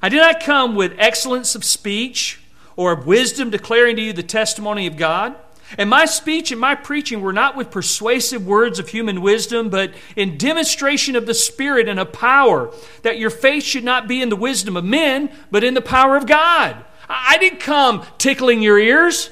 I 0.00 0.08
did 0.08 0.18
not 0.18 0.40
come 0.40 0.74
with 0.74 0.94
excellence 0.96 1.54
of 1.54 1.64
speech 1.64 2.40
or 2.78 2.92
of 2.92 3.08
wisdom 3.08 3.50
declaring 3.50 3.96
to 3.96 4.02
you 4.02 4.12
the 4.12 4.22
testimony 4.22 4.86
of 4.86 4.96
God. 4.96 5.34
And 5.76 5.90
my 5.90 6.04
speech 6.04 6.52
and 6.52 6.60
my 6.60 6.76
preaching 6.76 7.20
were 7.20 7.32
not 7.32 7.56
with 7.56 7.72
persuasive 7.72 8.46
words 8.46 8.78
of 8.78 8.88
human 8.88 9.20
wisdom, 9.20 9.68
but 9.68 9.92
in 10.14 10.38
demonstration 10.38 11.16
of 11.16 11.26
the 11.26 11.34
Spirit 11.34 11.88
and 11.88 11.98
of 11.98 12.12
power, 12.12 12.72
that 13.02 13.18
your 13.18 13.30
faith 13.30 13.64
should 13.64 13.82
not 13.82 14.06
be 14.06 14.22
in 14.22 14.28
the 14.28 14.36
wisdom 14.36 14.76
of 14.76 14.84
men, 14.84 15.28
but 15.50 15.64
in 15.64 15.74
the 15.74 15.82
power 15.82 16.16
of 16.16 16.28
God. 16.28 16.76
I 17.08 17.36
didn't 17.38 17.58
come 17.58 18.06
tickling 18.16 18.62
your 18.62 18.78
ears. 18.78 19.28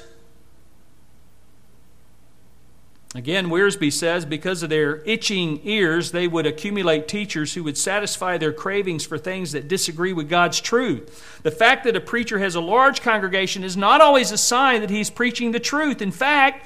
Again, 3.15 3.47
Wiersbe 3.47 3.91
says 3.91 4.25
because 4.25 4.63
of 4.63 4.69
their 4.69 5.01
itching 5.05 5.61
ears, 5.63 6.11
they 6.11 6.27
would 6.27 6.45
accumulate 6.45 7.07
teachers 7.07 7.53
who 7.53 7.63
would 7.63 7.77
satisfy 7.77 8.37
their 8.37 8.51
cravings 8.51 9.05
for 9.05 9.17
things 9.17 9.53
that 9.53 9.69
disagree 9.69 10.11
with 10.11 10.29
God's 10.29 10.59
truth. 10.59 11.41
The 11.41 11.51
fact 11.51 11.85
that 11.85 11.95
a 11.95 12.01
preacher 12.01 12.39
has 12.39 12.55
a 12.55 12.61
large 12.61 13.01
congregation 13.01 13.63
is 13.63 13.77
not 13.77 14.01
always 14.01 14.31
a 14.31 14.37
sign 14.37 14.81
that 14.81 14.89
he's 14.89 15.09
preaching 15.09 15.53
the 15.53 15.59
truth. 15.59 16.01
In 16.01 16.11
fact, 16.11 16.65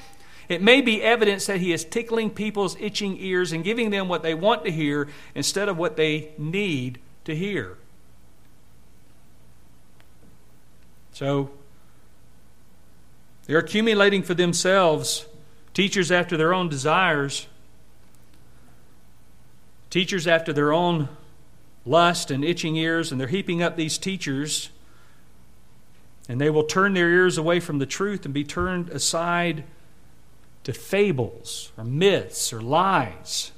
it 0.50 0.64
may 0.64 0.82
be 0.82 1.02
evidence 1.02 1.46
that 1.46 1.62
he 1.62 1.72
is 1.72 1.86
tickling 1.86 2.32
people's 2.32 2.76
itching 2.80 3.18
ears 3.20 3.52
and 3.52 3.64
giving 3.64 3.92
them 3.92 4.10
what 4.10 4.24
they 4.24 4.34
want 4.34 4.66
to 4.66 4.72
hear 4.72 5.08
instead 5.36 5.70
of 5.70 5.78
what 5.78 5.96
they 5.96 6.32
need 6.40 7.00
to 7.26 7.36
hear. 7.36 7.78
So, 11.14 11.52
they're 13.46 13.60
accumulating 13.60 14.24
for 14.24 14.34
themselves 14.34 15.26
teachers 15.74 16.12
after 16.12 16.38
their 16.38 16.54
own 16.54 16.70
desires, 16.70 17.48
teachers 19.90 20.28
after 20.28 20.54
their 20.54 20.74
own 20.74 21.10
lust 21.86 22.32
and 22.32 22.44
itching 22.44 22.76
ears, 22.76 23.12
and 23.12 23.20
they're 23.20 23.28
heaping 23.28 23.62
up 23.62 23.76
these 23.76 23.98
teachers, 23.98 24.70
and 26.30 26.40
they 26.40 26.50
will 26.50 26.64
turn 26.64 26.94
their 26.94 27.10
ears 27.10 27.38
away 27.38 27.60
from 27.60 27.80
the 27.80 27.86
truth 27.86 28.26
and 28.26 28.34
be 28.34 28.44
turned 28.44 28.90
aside 28.90 29.64
to 30.64 30.74
fables 30.74 31.72
or 31.78 31.84
myths 31.84 32.54
or 32.54 32.62
lies. 32.62 33.52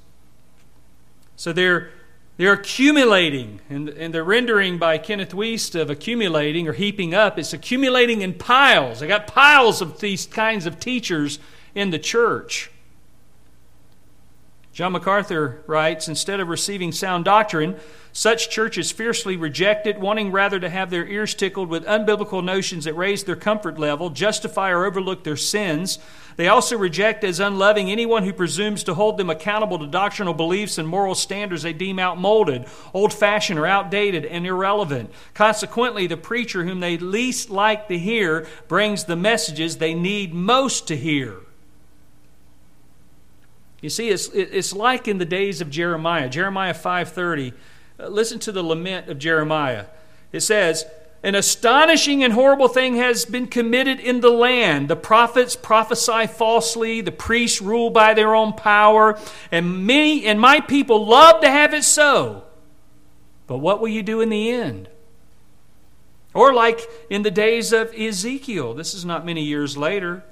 So 1.35 1.51
they're 1.51 1.91
they're 2.35 2.53
accumulating, 2.53 3.59
and, 3.69 3.89
and 3.89 4.11
the 4.11 4.23
rendering 4.23 4.79
by 4.79 4.97
Kenneth 4.97 5.33
Wuest 5.33 5.79
of 5.79 5.91
accumulating 5.91 6.67
or 6.67 6.73
heaping 6.73 7.13
up, 7.13 7.37
it's 7.37 7.53
accumulating 7.53 8.21
in 8.21 8.33
piles. 8.33 9.01
They 9.01 9.07
got 9.07 9.27
piles 9.27 9.81
of 9.81 9.99
these 9.99 10.25
kinds 10.25 10.65
of 10.65 10.79
teachers 10.79 11.37
in 11.75 11.89
the 11.89 11.99
church. 11.99 12.69
John 14.73 14.93
MacArthur 14.93 15.63
writes 15.67 16.07
Instead 16.07 16.39
of 16.39 16.47
receiving 16.47 16.91
sound 16.91 17.25
doctrine, 17.25 17.75
such 18.11 18.49
churches 18.49 18.91
fiercely 18.91 19.37
reject 19.37 19.85
it, 19.85 19.99
wanting 19.99 20.31
rather 20.31 20.59
to 20.59 20.69
have 20.69 20.89
their 20.89 21.05
ears 21.05 21.35
tickled 21.35 21.69
with 21.69 21.85
unbiblical 21.85 22.43
notions 22.43 22.85
that 22.85 22.95
raise 22.95 23.23
their 23.23 23.35
comfort 23.35 23.77
level, 23.77 24.09
justify 24.09 24.71
or 24.71 24.85
overlook 24.85 25.23
their 25.23 25.37
sins. 25.37 25.99
They 26.37 26.47
also 26.47 26.75
reject 26.75 27.23
as 27.23 27.39
unloving 27.39 27.91
anyone 27.91 28.23
who 28.23 28.33
presumes 28.33 28.83
to 28.85 28.95
hold 28.95 29.17
them 29.17 29.29
accountable 29.29 29.77
to 29.77 29.85
doctrinal 29.85 30.33
beliefs 30.33 30.79
and 30.79 30.87
moral 30.87 31.13
standards 31.13 31.61
they 31.61 31.73
deem 31.73 31.99
outmoded, 31.99 32.65
old 32.95 33.13
fashioned, 33.13 33.59
or 33.59 33.67
outdated 33.67 34.25
and 34.25 34.45
irrelevant. 34.47 35.11
Consequently, 35.35 36.07
the 36.07 36.17
preacher 36.17 36.63
whom 36.63 36.79
they 36.79 36.97
least 36.97 37.51
like 37.51 37.87
to 37.89 37.97
hear 37.99 38.47
brings 38.67 39.03
the 39.03 39.15
messages 39.15 39.77
they 39.77 39.93
need 39.93 40.33
most 40.33 40.87
to 40.87 40.97
hear. 40.97 41.37
You 43.83 43.89
see, 43.89 44.07
it's, 44.07 44.29
it's 44.29 44.71
like 44.71 45.09
in 45.09 45.17
the 45.17 45.25
days 45.25 45.59
of 45.59 45.69
Jeremiah. 45.69 46.29
Jeremiah 46.29 46.73
5.30, 46.73 47.53
uh, 47.99 48.07
listen 48.07 48.39
to 48.39 48.53
the 48.53 48.63
lament 48.63 49.09
of 49.09 49.19
Jeremiah. 49.19 49.87
It 50.31 50.39
says, 50.39 50.85
An 51.21 51.35
astonishing 51.35 52.23
and 52.23 52.31
horrible 52.31 52.69
thing 52.69 52.95
has 52.95 53.25
been 53.25 53.45
committed 53.45 53.99
in 53.99 54.21
the 54.21 54.29
land. 54.29 54.87
The 54.87 54.95
prophets 54.95 55.57
prophesy 55.57 56.27
falsely, 56.27 57.01
the 57.01 57.11
priests 57.11 57.61
rule 57.61 57.89
by 57.89 58.13
their 58.13 58.33
own 58.33 58.53
power, 58.53 59.19
and 59.51 59.85
many 59.85 60.25
and 60.27 60.39
my 60.39 60.61
people 60.61 61.05
love 61.05 61.41
to 61.41 61.51
have 61.51 61.73
it 61.73 61.83
so. 61.83 62.45
But 63.47 63.57
what 63.57 63.81
will 63.81 63.89
you 63.89 64.01
do 64.01 64.21
in 64.21 64.29
the 64.29 64.49
end? 64.49 64.87
Or 66.33 66.53
like 66.53 66.79
in 67.09 67.23
the 67.23 67.31
days 67.31 67.73
of 67.73 67.93
Ezekiel, 67.93 68.75
this 68.75 68.93
is 68.93 69.03
not 69.03 69.25
many 69.25 69.43
years 69.43 69.75
later. 69.75 70.23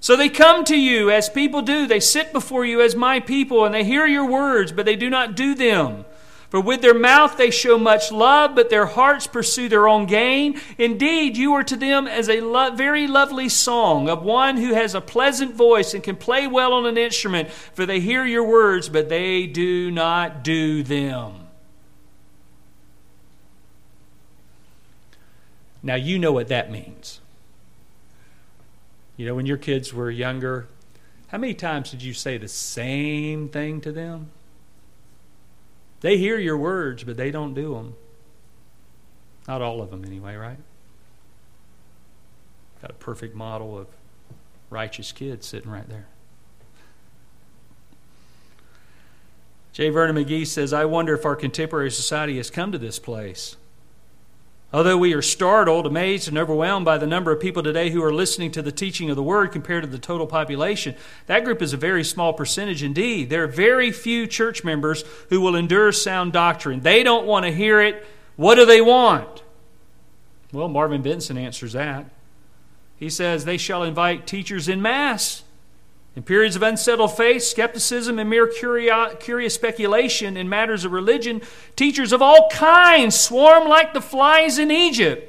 So 0.00 0.16
they 0.16 0.30
come 0.30 0.64
to 0.64 0.76
you 0.78 1.10
as 1.10 1.28
people 1.28 1.60
do. 1.60 1.86
They 1.86 2.00
sit 2.00 2.32
before 2.32 2.64
you 2.64 2.80
as 2.80 2.96
my 2.96 3.20
people, 3.20 3.64
and 3.66 3.74
they 3.74 3.84
hear 3.84 4.06
your 4.06 4.24
words, 4.24 4.72
but 4.72 4.86
they 4.86 4.96
do 4.96 5.10
not 5.10 5.36
do 5.36 5.54
them. 5.54 6.06
For 6.48 6.60
with 6.60 6.80
their 6.80 6.98
mouth 6.98 7.36
they 7.36 7.52
show 7.52 7.78
much 7.78 8.10
love, 8.10 8.56
but 8.56 8.70
their 8.70 8.86
hearts 8.86 9.28
pursue 9.28 9.68
their 9.68 9.86
own 9.86 10.06
gain. 10.06 10.60
Indeed, 10.78 11.36
you 11.36 11.52
are 11.52 11.62
to 11.62 11.76
them 11.76 12.08
as 12.08 12.28
a 12.28 12.40
lo- 12.40 12.72
very 12.72 13.06
lovely 13.06 13.48
song 13.48 14.08
of 14.08 14.24
one 14.24 14.56
who 14.56 14.74
has 14.74 14.96
a 14.96 15.00
pleasant 15.00 15.54
voice 15.54 15.94
and 15.94 16.02
can 16.02 16.16
play 16.16 16.48
well 16.48 16.72
on 16.72 16.86
an 16.86 16.98
instrument, 16.98 17.50
for 17.50 17.86
they 17.86 18.00
hear 18.00 18.24
your 18.24 18.42
words, 18.42 18.88
but 18.88 19.08
they 19.08 19.46
do 19.46 19.92
not 19.92 20.42
do 20.42 20.82
them. 20.82 21.46
Now, 25.84 25.94
you 25.94 26.18
know 26.18 26.32
what 26.32 26.48
that 26.48 26.70
means. 26.70 27.19
You 29.20 29.26
know, 29.26 29.34
when 29.34 29.44
your 29.44 29.58
kids 29.58 29.92
were 29.92 30.10
younger, 30.10 30.66
how 31.26 31.36
many 31.36 31.52
times 31.52 31.90
did 31.90 32.02
you 32.02 32.14
say 32.14 32.38
the 32.38 32.48
same 32.48 33.50
thing 33.50 33.82
to 33.82 33.92
them? 33.92 34.30
They 36.00 36.16
hear 36.16 36.38
your 36.38 36.56
words, 36.56 37.04
but 37.04 37.18
they 37.18 37.30
don't 37.30 37.52
do 37.52 37.74
them. 37.74 37.96
Not 39.46 39.60
all 39.60 39.82
of 39.82 39.90
them, 39.90 40.06
anyway, 40.06 40.36
right? 40.36 40.56
Got 42.80 42.92
a 42.92 42.94
perfect 42.94 43.34
model 43.36 43.78
of 43.78 43.88
righteous 44.70 45.12
kids 45.12 45.46
sitting 45.46 45.70
right 45.70 45.86
there. 45.86 46.06
J. 49.74 49.90
Vernon 49.90 50.16
McGee 50.16 50.46
says, 50.46 50.72
I 50.72 50.86
wonder 50.86 51.12
if 51.12 51.26
our 51.26 51.36
contemporary 51.36 51.90
society 51.90 52.38
has 52.38 52.48
come 52.48 52.72
to 52.72 52.78
this 52.78 52.98
place. 52.98 53.58
Although 54.72 54.98
we 54.98 55.14
are 55.14 55.22
startled, 55.22 55.84
amazed, 55.84 56.28
and 56.28 56.38
overwhelmed 56.38 56.84
by 56.84 56.96
the 56.96 57.06
number 57.06 57.32
of 57.32 57.40
people 57.40 57.62
today 57.62 57.90
who 57.90 58.04
are 58.04 58.12
listening 58.12 58.52
to 58.52 58.62
the 58.62 58.70
teaching 58.70 59.10
of 59.10 59.16
the 59.16 59.22
Word 59.22 59.50
compared 59.50 59.82
to 59.82 59.88
the 59.88 59.98
total 59.98 60.28
population, 60.28 60.94
that 61.26 61.44
group 61.44 61.60
is 61.60 61.72
a 61.72 61.76
very 61.76 62.04
small 62.04 62.32
percentage 62.32 62.82
indeed. 62.84 63.30
There 63.30 63.42
are 63.42 63.48
very 63.48 63.90
few 63.90 64.28
church 64.28 64.62
members 64.62 65.02
who 65.28 65.40
will 65.40 65.56
endure 65.56 65.90
sound 65.90 66.32
doctrine. 66.32 66.80
They 66.80 67.02
don't 67.02 67.26
want 67.26 67.46
to 67.46 67.52
hear 67.52 67.80
it. 67.80 68.06
What 68.36 68.54
do 68.54 68.64
they 68.64 68.80
want? 68.80 69.42
Well, 70.52 70.68
Marvin 70.68 71.02
Benson 71.02 71.36
answers 71.36 71.72
that. 71.72 72.06
He 72.96 73.10
says, 73.10 73.44
They 73.44 73.56
shall 73.56 73.82
invite 73.82 74.26
teachers 74.26 74.68
in 74.68 74.80
mass 74.80 75.42
in 76.16 76.22
periods 76.24 76.56
of 76.56 76.62
unsettled 76.62 77.16
faith, 77.16 77.42
skepticism, 77.42 78.18
and 78.18 78.28
mere 78.28 78.46
curious 78.48 79.54
speculation 79.54 80.36
in 80.36 80.48
matters 80.48 80.84
of 80.84 80.92
religion, 80.92 81.40
teachers 81.76 82.12
of 82.12 82.20
all 82.20 82.48
kinds 82.50 83.18
swarm 83.18 83.68
like 83.68 83.94
the 83.94 84.00
flies 84.00 84.58
in 84.58 84.70
Egypt. 84.70 85.28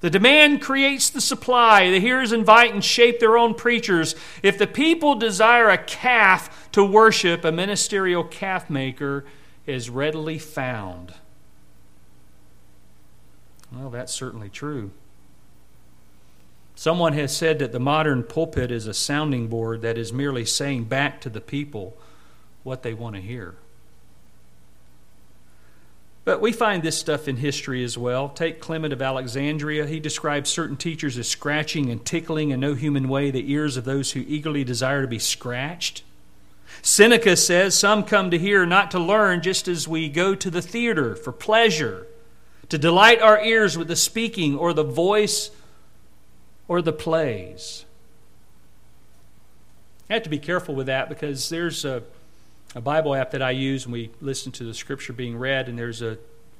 The 0.00 0.10
demand 0.10 0.60
creates 0.60 1.08
the 1.08 1.20
supply. 1.20 1.90
The 1.90 2.00
hearers 2.00 2.32
invite 2.32 2.74
and 2.74 2.84
shape 2.84 3.20
their 3.20 3.38
own 3.38 3.54
preachers. 3.54 4.14
If 4.42 4.58
the 4.58 4.66
people 4.66 5.14
desire 5.14 5.70
a 5.70 5.78
calf 5.78 6.70
to 6.72 6.84
worship, 6.84 7.44
a 7.44 7.52
ministerial 7.52 8.24
calf 8.24 8.68
maker 8.68 9.24
is 9.66 9.88
readily 9.88 10.38
found. 10.38 11.14
Well, 13.72 13.88
that's 13.88 14.12
certainly 14.12 14.50
true. 14.50 14.90
Someone 16.74 17.12
has 17.12 17.36
said 17.36 17.58
that 17.60 17.72
the 17.72 17.80
modern 17.80 18.22
pulpit 18.22 18.70
is 18.70 18.86
a 18.86 18.94
sounding 18.94 19.48
board 19.48 19.82
that 19.82 19.96
is 19.96 20.12
merely 20.12 20.44
saying 20.44 20.84
back 20.84 21.20
to 21.20 21.30
the 21.30 21.40
people 21.40 21.96
what 22.62 22.82
they 22.82 22.94
want 22.94 23.14
to 23.14 23.22
hear. 23.22 23.54
But 26.24 26.40
we 26.40 26.52
find 26.52 26.82
this 26.82 26.96
stuff 26.96 27.28
in 27.28 27.36
history 27.36 27.84
as 27.84 27.98
well. 27.98 28.30
Take 28.30 28.58
Clement 28.58 28.94
of 28.94 29.02
Alexandria. 29.02 29.86
He 29.86 30.00
describes 30.00 30.48
certain 30.48 30.76
teachers 30.76 31.18
as 31.18 31.28
scratching 31.28 31.90
and 31.90 32.04
tickling 32.04 32.50
in 32.50 32.60
no 32.60 32.72
human 32.72 33.08
way 33.08 33.30
the 33.30 33.52
ears 33.52 33.76
of 33.76 33.84
those 33.84 34.12
who 34.12 34.24
eagerly 34.26 34.64
desire 34.64 35.02
to 35.02 35.08
be 35.08 35.18
scratched. 35.18 36.02
Seneca 36.80 37.36
says 37.36 37.78
some 37.78 38.04
come 38.04 38.30
to 38.30 38.38
hear, 38.38 38.64
not 38.64 38.90
to 38.92 38.98
learn, 38.98 39.42
just 39.42 39.68
as 39.68 39.86
we 39.86 40.08
go 40.08 40.34
to 40.34 40.50
the 40.50 40.62
theater 40.62 41.14
for 41.14 41.30
pleasure, 41.30 42.06
to 42.70 42.78
delight 42.78 43.20
our 43.20 43.42
ears 43.44 43.76
with 43.76 43.88
the 43.88 43.96
speaking 43.96 44.56
or 44.56 44.72
the 44.72 44.82
voice 44.82 45.50
or 46.68 46.82
the 46.82 46.92
plays. 46.92 47.84
I 50.08 50.14
have 50.14 50.22
to 50.24 50.30
be 50.30 50.38
careful 50.38 50.74
with 50.74 50.86
that 50.86 51.08
because 51.08 51.48
there's 51.48 51.84
a, 51.84 52.02
a 52.74 52.80
Bible 52.80 53.14
app 53.14 53.30
that 53.30 53.42
I 53.42 53.52
use 53.52 53.84
and 53.84 53.92
we 53.92 54.10
listen 54.20 54.52
to 54.52 54.64
the 54.64 54.74
scripture 54.74 55.12
being 55.12 55.36
read, 55.36 55.68
and 55.68 55.78
there's 55.78 56.02
a 56.02 56.18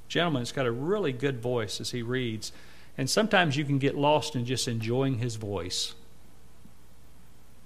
gentleman 0.09 0.43
that's 0.43 0.53
got 0.53 0.67
a 0.67 0.73
really 0.73 1.13
good 1.13 1.41
voice 1.41 1.81
as 1.81 1.91
he 1.91 2.03
reads. 2.03 2.53
And 2.97 3.11
sometimes 3.11 3.57
you 3.57 3.65
can 3.65 3.79
get 3.79 3.97
lost 3.97 4.37
in 4.37 4.47
just 4.47 4.69
enjoying 4.69 5.19
his 5.19 5.37
voice 5.37 5.95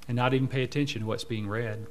and 0.09 0.17
not 0.17 0.33
even 0.33 0.49
pay 0.49 0.63
attention 0.63 1.03
to 1.03 1.07
what's 1.07 1.25
being 1.25 1.47
read. 1.47 1.87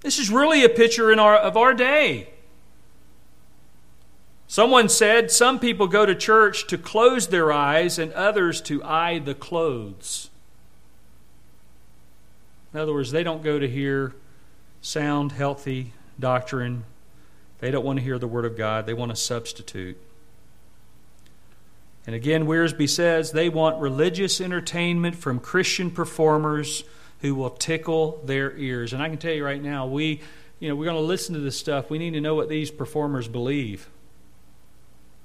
This 0.00 0.18
is 0.18 0.28
really 0.28 0.64
a 0.64 0.68
picture 0.68 1.12
in 1.12 1.18
our, 1.18 1.36
of 1.36 1.56
our 1.56 1.72
day. 1.72 2.33
Someone 4.54 4.88
said 4.88 5.32
some 5.32 5.58
people 5.58 5.88
go 5.88 6.06
to 6.06 6.14
church 6.14 6.68
to 6.68 6.78
close 6.78 7.26
their 7.26 7.50
eyes 7.50 7.98
and 7.98 8.12
others 8.12 8.60
to 8.60 8.84
eye 8.84 9.18
the 9.18 9.34
clothes. 9.34 10.30
In 12.72 12.78
other 12.78 12.94
words, 12.94 13.10
they 13.10 13.24
don't 13.24 13.42
go 13.42 13.58
to 13.58 13.68
hear 13.68 14.14
sound, 14.80 15.32
healthy 15.32 15.92
doctrine. 16.20 16.84
They 17.58 17.72
don't 17.72 17.84
want 17.84 17.98
to 17.98 18.04
hear 18.04 18.16
the 18.16 18.28
Word 18.28 18.44
of 18.44 18.56
God, 18.56 18.86
they 18.86 18.94
want 18.94 19.10
a 19.10 19.16
substitute. 19.16 19.96
And 22.06 22.14
again, 22.14 22.46
Wiersbe 22.46 22.88
says 22.88 23.32
they 23.32 23.48
want 23.48 23.80
religious 23.80 24.40
entertainment 24.40 25.16
from 25.16 25.40
Christian 25.40 25.90
performers 25.90 26.84
who 27.22 27.34
will 27.34 27.50
tickle 27.50 28.22
their 28.24 28.56
ears. 28.56 28.92
And 28.92 29.02
I 29.02 29.08
can 29.08 29.18
tell 29.18 29.34
you 29.34 29.44
right 29.44 29.60
now, 29.60 29.88
we, 29.88 30.20
you 30.60 30.68
know, 30.68 30.76
we're 30.76 30.84
going 30.84 30.94
to 30.94 31.02
listen 31.02 31.34
to 31.34 31.40
this 31.40 31.58
stuff. 31.58 31.90
We 31.90 31.98
need 31.98 32.12
to 32.12 32.20
know 32.20 32.36
what 32.36 32.48
these 32.48 32.70
performers 32.70 33.26
believe. 33.26 33.88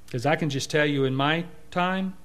Because 0.09 0.25
I 0.25 0.35
can 0.35 0.49
just 0.49 0.71
tell 0.71 0.87
you 0.87 1.05
in 1.05 1.13
my 1.13 1.45
time, 1.69 2.17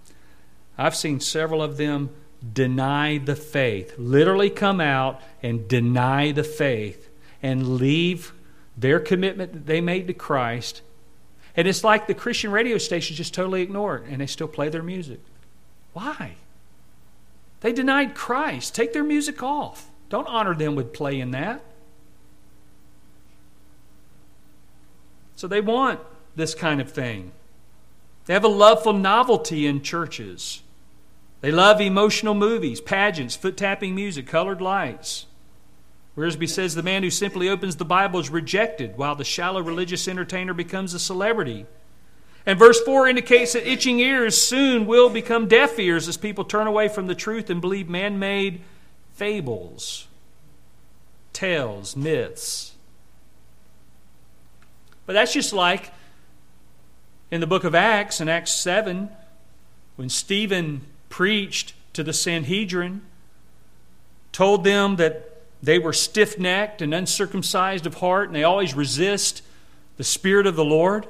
I've 0.78 0.96
seen 0.96 1.20
several 1.20 1.62
of 1.62 1.76
them 1.76 2.08
deny 2.54 3.18
the 3.18 3.36
faith, 3.36 3.92
literally 3.98 4.48
come 4.48 4.80
out 4.80 5.20
and 5.42 5.68
deny 5.68 6.32
the 6.32 6.44
faith 6.44 7.10
and 7.42 7.76
leave 7.76 8.32
their 8.74 8.98
commitment 8.98 9.52
that 9.52 9.66
they 9.66 9.82
made 9.82 10.06
to 10.06 10.14
Christ. 10.14 10.80
And 11.54 11.68
it's 11.68 11.84
like 11.84 12.06
the 12.06 12.14
Christian 12.14 12.50
radio 12.50 12.78
stations 12.78 13.18
just 13.18 13.34
totally 13.34 13.60
ignore 13.60 13.98
it 13.98 14.04
and 14.08 14.22
they 14.22 14.26
still 14.26 14.48
play 14.48 14.70
their 14.70 14.82
music. 14.82 15.20
Why? 15.92 16.36
They 17.60 17.74
denied 17.74 18.14
Christ. 18.14 18.74
Take 18.74 18.94
their 18.94 19.04
music 19.04 19.42
off. 19.42 19.90
Don't 20.08 20.26
honor 20.26 20.54
them 20.54 20.74
with 20.74 20.94
playing 20.94 21.32
that. 21.32 21.62
So 25.36 25.48
they 25.48 25.60
want 25.60 26.00
this 26.34 26.54
kind 26.54 26.80
of 26.80 26.90
thing. 26.90 27.32
They 28.26 28.34
have 28.34 28.44
a 28.44 28.48
love 28.48 28.82
for 28.82 28.92
novelty 28.92 29.66
in 29.66 29.82
churches. 29.82 30.62
They 31.40 31.50
love 31.50 31.80
emotional 31.80 32.34
movies, 32.34 32.80
pageants, 32.80 33.36
foot 33.36 33.56
tapping 33.56 33.94
music, 33.94 34.26
colored 34.26 34.62
lights. 34.62 35.26
Wiersbe 36.16 36.48
says 36.48 36.74
the 36.74 36.82
man 36.82 37.02
who 37.02 37.10
simply 37.10 37.48
opens 37.48 37.76
the 37.76 37.84
Bible 37.84 38.20
is 38.20 38.30
rejected, 38.30 38.96
while 38.96 39.14
the 39.14 39.24
shallow 39.24 39.60
religious 39.60 40.08
entertainer 40.08 40.54
becomes 40.54 40.94
a 40.94 40.98
celebrity. 40.98 41.66
And 42.46 42.58
verse 42.58 42.80
4 42.82 43.08
indicates 43.08 43.54
that 43.54 43.68
itching 43.68 44.00
ears 44.00 44.40
soon 44.40 44.86
will 44.86 45.10
become 45.10 45.48
deaf 45.48 45.78
ears 45.78 46.08
as 46.08 46.16
people 46.16 46.44
turn 46.44 46.66
away 46.66 46.88
from 46.88 47.08
the 47.08 47.14
truth 47.14 47.50
and 47.50 47.60
believe 47.60 47.88
man 47.88 48.18
made 48.18 48.60
fables. 49.12 50.06
tales, 51.34 51.96
myths. 51.96 52.72
But 55.04 55.12
that's 55.12 55.34
just 55.34 55.52
like 55.52 55.92
in 57.34 57.40
the 57.40 57.48
book 57.48 57.64
of 57.64 57.74
Acts, 57.74 58.20
in 58.20 58.28
Acts 58.28 58.52
7, 58.52 59.08
when 59.96 60.08
Stephen 60.08 60.82
preached 61.08 61.74
to 61.92 62.04
the 62.04 62.12
Sanhedrin, 62.12 63.02
told 64.30 64.62
them 64.62 64.94
that 64.96 65.42
they 65.60 65.80
were 65.80 65.92
stiff 65.92 66.38
necked 66.38 66.80
and 66.80 66.94
uncircumcised 66.94 67.86
of 67.86 67.94
heart, 67.94 68.28
and 68.28 68.36
they 68.36 68.44
always 68.44 68.74
resist 68.74 69.42
the 69.96 70.04
Spirit 70.04 70.46
of 70.46 70.54
the 70.54 70.64
Lord. 70.64 71.08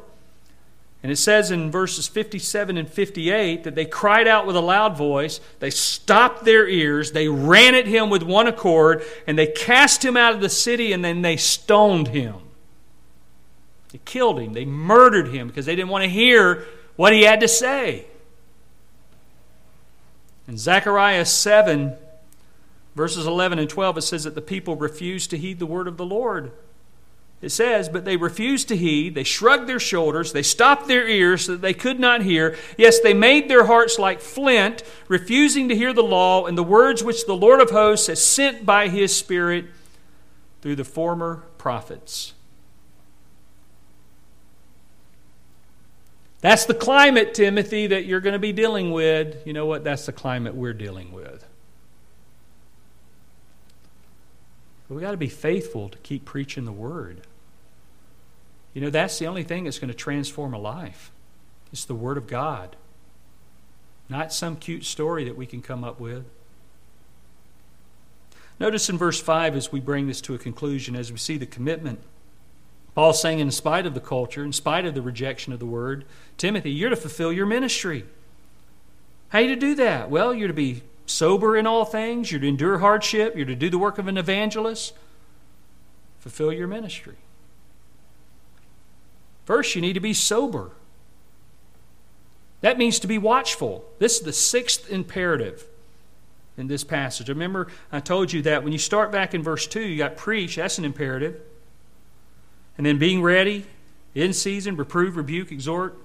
And 1.03 1.13
it 1.13 1.17
says 1.17 1.51
in 1.51 1.71
verses 1.71 2.09
57 2.09 2.79
and 2.79 2.89
58 2.89 3.65
that 3.65 3.75
they 3.75 3.85
cried 3.85 4.27
out 4.27 4.47
with 4.47 4.57
a 4.57 4.63
loud 4.63 4.97
voice, 4.97 5.41
they 5.61 5.69
stopped 5.69 6.47
their 6.47 6.67
ears, 6.67 7.13
they 7.13 7.29
ran 7.29 7.75
at 7.75 7.87
him 7.87 8.09
with 8.09 8.23
one 8.23 8.47
accord, 8.47 9.03
and 9.27 9.39
they 9.39 9.49
cast 9.49 10.03
him 10.03 10.17
out 10.17 10.33
of 10.33 10.41
the 10.41 10.49
city, 10.49 10.91
and 10.91 11.05
then 11.05 11.21
they 11.21 11.37
stoned 11.37 12.09
him. 12.09 12.37
They 13.95 14.01
killed 14.05 14.41
him, 14.41 14.55
they 14.55 14.65
murdered 14.65 15.29
him 15.29 15.47
because 15.47 15.67
they 15.67 15.77
didn't 15.77 15.91
want 15.91 16.03
to 16.03 16.11
hear 16.11 16.67
what 16.97 17.13
he 17.13 17.23
had 17.23 17.39
to 17.39 17.47
say. 17.47 18.07
In 20.49 20.59
Zechariah 20.59 21.25
7, 21.25 21.95
verses 22.97 23.25
11 23.25 23.61
and 23.61 23.71
12, 23.71 23.99
it 23.99 24.03
says 24.03 24.25
that 24.25 24.35
the 24.35 24.43
people 24.43 24.75
refused 24.75 25.31
to 25.31 25.39
heed 25.39 25.61
the 25.61 25.67
word 25.67 25.87
of 25.87 25.97
the 25.97 26.05
Lord. 26.05 26.51
It 27.41 27.51
says, 27.51 27.89
But 27.89 28.05
they 28.05 28.17
refused 28.17 28.67
to 28.67 28.77
heed. 28.77 29.15
They 29.15 29.23
shrugged 29.23 29.69
their 29.69 29.79
shoulders. 29.79 30.33
They 30.33 30.43
stopped 30.43 30.89
their 30.89 31.07
ears 31.07 31.45
so 31.45 31.53
that 31.53 31.63
they 31.63 31.73
could 31.73 32.01
not 32.01 32.23
hear. 32.23 32.57
Yes, 32.77 32.99
they 32.99 33.15
made 33.15 33.49
their 33.49 33.67
hearts 33.67 33.97
like 33.97 34.21
flint, 34.21 34.83
refusing 35.07 35.69
to 35.69 35.77
hear 35.77 35.93
the 35.93 36.03
law 36.03 36.47
and 36.47 36.59
the 36.59 36.65
words 36.65 37.05
which 37.05 37.27
the 37.27 37.37
Lord 37.37 37.61
of 37.61 37.71
hosts 37.71 38.09
has 38.09 38.21
sent 38.21 38.67
by 38.67 38.89
his 38.89 39.17
Spirit 39.17 39.67
through 40.63 40.75
the 40.75 40.85
former 40.85 41.45
prophets. 41.59 42.34
That's 46.45 46.67
the 46.67 46.75
climate, 46.75 47.33
Timothy, 47.33 47.87
that 47.87 48.05
you're 48.05 48.21
going 48.21 48.35
to 48.35 48.39
be 48.39 48.53
dealing 48.53 48.91
with. 48.91 49.47
You 49.47 49.55
know 49.55 49.65
what? 49.65 49.83
That's 49.83 50.05
the 50.05 50.13
climate 50.13 50.55
we're 50.55 50.75
dealing 50.75 51.11
with. 51.11 51.43
We've 54.91 55.01
got 55.01 55.13
to 55.13 55.17
be 55.17 55.31
faithful 55.31 55.89
to 55.89 55.97
keep 56.01 56.27
preaching 56.27 56.67
the 56.67 56.73
word. 56.73 57.23
You 58.75 58.83
know, 58.83 58.91
that's 58.91 59.19
the 59.19 59.27
only 59.27 59.43
thing 59.43 59.65
that's 59.65 59.79
going 59.79 59.89
to 59.89 59.95
transform 59.95 60.53
a 60.53 60.59
life. 60.59 61.11
It's 61.73 61.87
the 61.87 61.95
Word 61.95 62.19
of 62.19 62.27
God, 62.27 62.77
not 64.11 64.31
some 64.31 64.57
cute 64.57 64.85
story 64.85 65.25
that 65.25 65.39
we 65.39 65.47
can 65.47 65.63
come 65.63 65.83
up 65.83 65.99
with. 65.99 66.27
Notice 68.61 68.91
in 68.91 68.99
verse 68.99 69.19
5 69.19 69.57
as 69.57 69.73
we 69.73 69.81
bring 69.81 70.09
this 70.09 70.21
to 70.21 70.35
a 70.35 70.39
conclusion, 70.39 70.95
as 70.95 71.11
we 71.11 71.17
see 71.17 71.39
the 71.39 71.47
commitment. 71.47 72.01
Paul 72.95 73.13
saying, 73.13 73.41
in 73.41 73.51
spite 73.51 73.87
of 73.87 73.95
the 73.95 74.01
culture, 74.01 74.45
in 74.45 74.53
spite 74.53 74.85
of 74.85 74.95
the 74.95 75.03
rejection 75.03 75.53
of 75.53 75.59
the 75.59 75.67
word, 75.67 76.05
Timothy, 76.39 76.71
you're 76.71 76.91
to 76.91 76.97
fulfill 76.97 77.33
your 77.33 77.47
ministry. 77.47 78.05
How 79.31 79.41
you 79.41 79.49
to 79.49 79.57
do 79.57 79.75
that? 79.75 80.11
Well, 80.11 80.33
you're 80.33 80.49
to 80.49 80.55
be 80.55 80.83
sober 81.07 81.57
in 81.57 81.67
all 81.67 81.85
things, 81.85 82.31
you're 82.31 82.41
to 82.41 82.49
endure 82.49 82.79
hardship, 82.79 83.35
you're 83.37 83.47
to 83.47 83.57
do 83.57 83.69
the 83.69 83.79
work 83.79 83.99
of 83.99 84.07
an 84.07 84.17
evangelist. 84.17 84.95
Fulfill 86.21 86.53
your 86.53 86.69
ministry. 86.69 87.17
First, 89.45 89.75
you 89.75 89.83
need 89.83 89.93
to 89.95 90.01
be 90.01 90.15
sober. 90.15 90.71
That 92.61 92.79
means 92.79 92.99
to 93.01 93.07
be 93.07 93.19
watchful. 93.19 93.85
This 93.99 94.19
is 94.19 94.23
the 94.23 94.33
sixth 94.33 94.91
imperative 94.91 95.67
in 96.57 96.69
this 96.69 96.85
passage. 96.85 97.29
Remember, 97.29 97.67
I 97.93 98.01
told 98.01 98.33
you 98.33 98.41
that 98.43 98.63
when 98.63 98.73
you 98.73 98.79
start 98.79 99.13
back 99.13 99.35
in 99.35 99.43
verse 99.43 99.67
2, 99.67 99.81
you 99.81 99.99
got 99.99 100.17
preach, 100.17 100.57
that's 100.57 100.79
an 100.79 100.85
imperative. 100.85 101.43
And 102.77 102.87
then 102.87 102.99
being 102.99 103.23
ready, 103.23 103.67
in 104.15 104.33
season, 104.33 104.77
reprove, 104.77 105.17
rebuke, 105.17 105.51
exhort, 105.51 105.99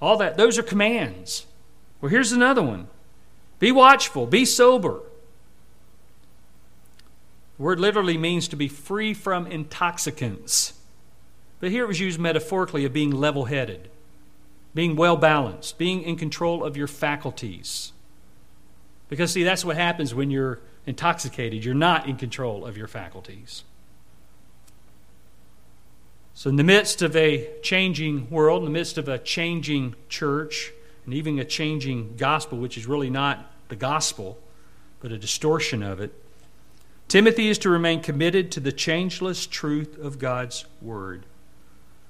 all 0.00 0.16
that, 0.18 0.36
those 0.36 0.58
are 0.58 0.62
commands. 0.62 1.46
Well, 2.00 2.10
here's 2.10 2.32
another 2.32 2.62
one 2.62 2.88
be 3.58 3.72
watchful, 3.72 4.26
be 4.26 4.44
sober. 4.44 5.00
The 7.56 7.62
word 7.62 7.78
literally 7.78 8.18
means 8.18 8.48
to 8.48 8.56
be 8.56 8.68
free 8.68 9.14
from 9.14 9.46
intoxicants. 9.46 10.74
But 11.60 11.70
here 11.70 11.84
it 11.84 11.88
was 11.88 12.00
used 12.00 12.18
metaphorically 12.18 12.84
of 12.84 12.92
being 12.92 13.10
level 13.10 13.44
headed, 13.44 13.88
being 14.74 14.96
well 14.96 15.16
balanced, 15.16 15.78
being 15.78 16.02
in 16.02 16.16
control 16.16 16.64
of 16.64 16.76
your 16.76 16.88
faculties. 16.88 17.92
Because, 19.08 19.32
see, 19.32 19.44
that's 19.44 19.64
what 19.64 19.76
happens 19.76 20.14
when 20.14 20.30
you're 20.30 20.58
intoxicated. 20.86 21.64
You're 21.64 21.74
not 21.74 22.08
in 22.08 22.16
control 22.16 22.66
of 22.66 22.76
your 22.76 22.88
faculties. 22.88 23.62
So, 26.34 26.50
in 26.50 26.56
the 26.56 26.64
midst 26.64 27.00
of 27.00 27.14
a 27.14 27.48
changing 27.62 28.28
world, 28.28 28.62
in 28.62 28.64
the 28.64 28.78
midst 28.78 28.98
of 28.98 29.08
a 29.08 29.18
changing 29.18 29.94
church, 30.08 30.72
and 31.04 31.14
even 31.14 31.38
a 31.38 31.44
changing 31.44 32.16
gospel, 32.16 32.58
which 32.58 32.76
is 32.76 32.86
really 32.86 33.10
not 33.10 33.52
the 33.68 33.76
gospel, 33.76 34.38
but 35.00 35.12
a 35.12 35.18
distortion 35.18 35.82
of 35.82 36.00
it, 36.00 36.12
Timothy 37.06 37.48
is 37.48 37.58
to 37.58 37.68
remain 37.68 38.00
committed 38.00 38.50
to 38.52 38.60
the 38.60 38.72
changeless 38.72 39.46
truth 39.46 39.98
of 39.98 40.18
God's 40.18 40.64
Word. 40.82 41.26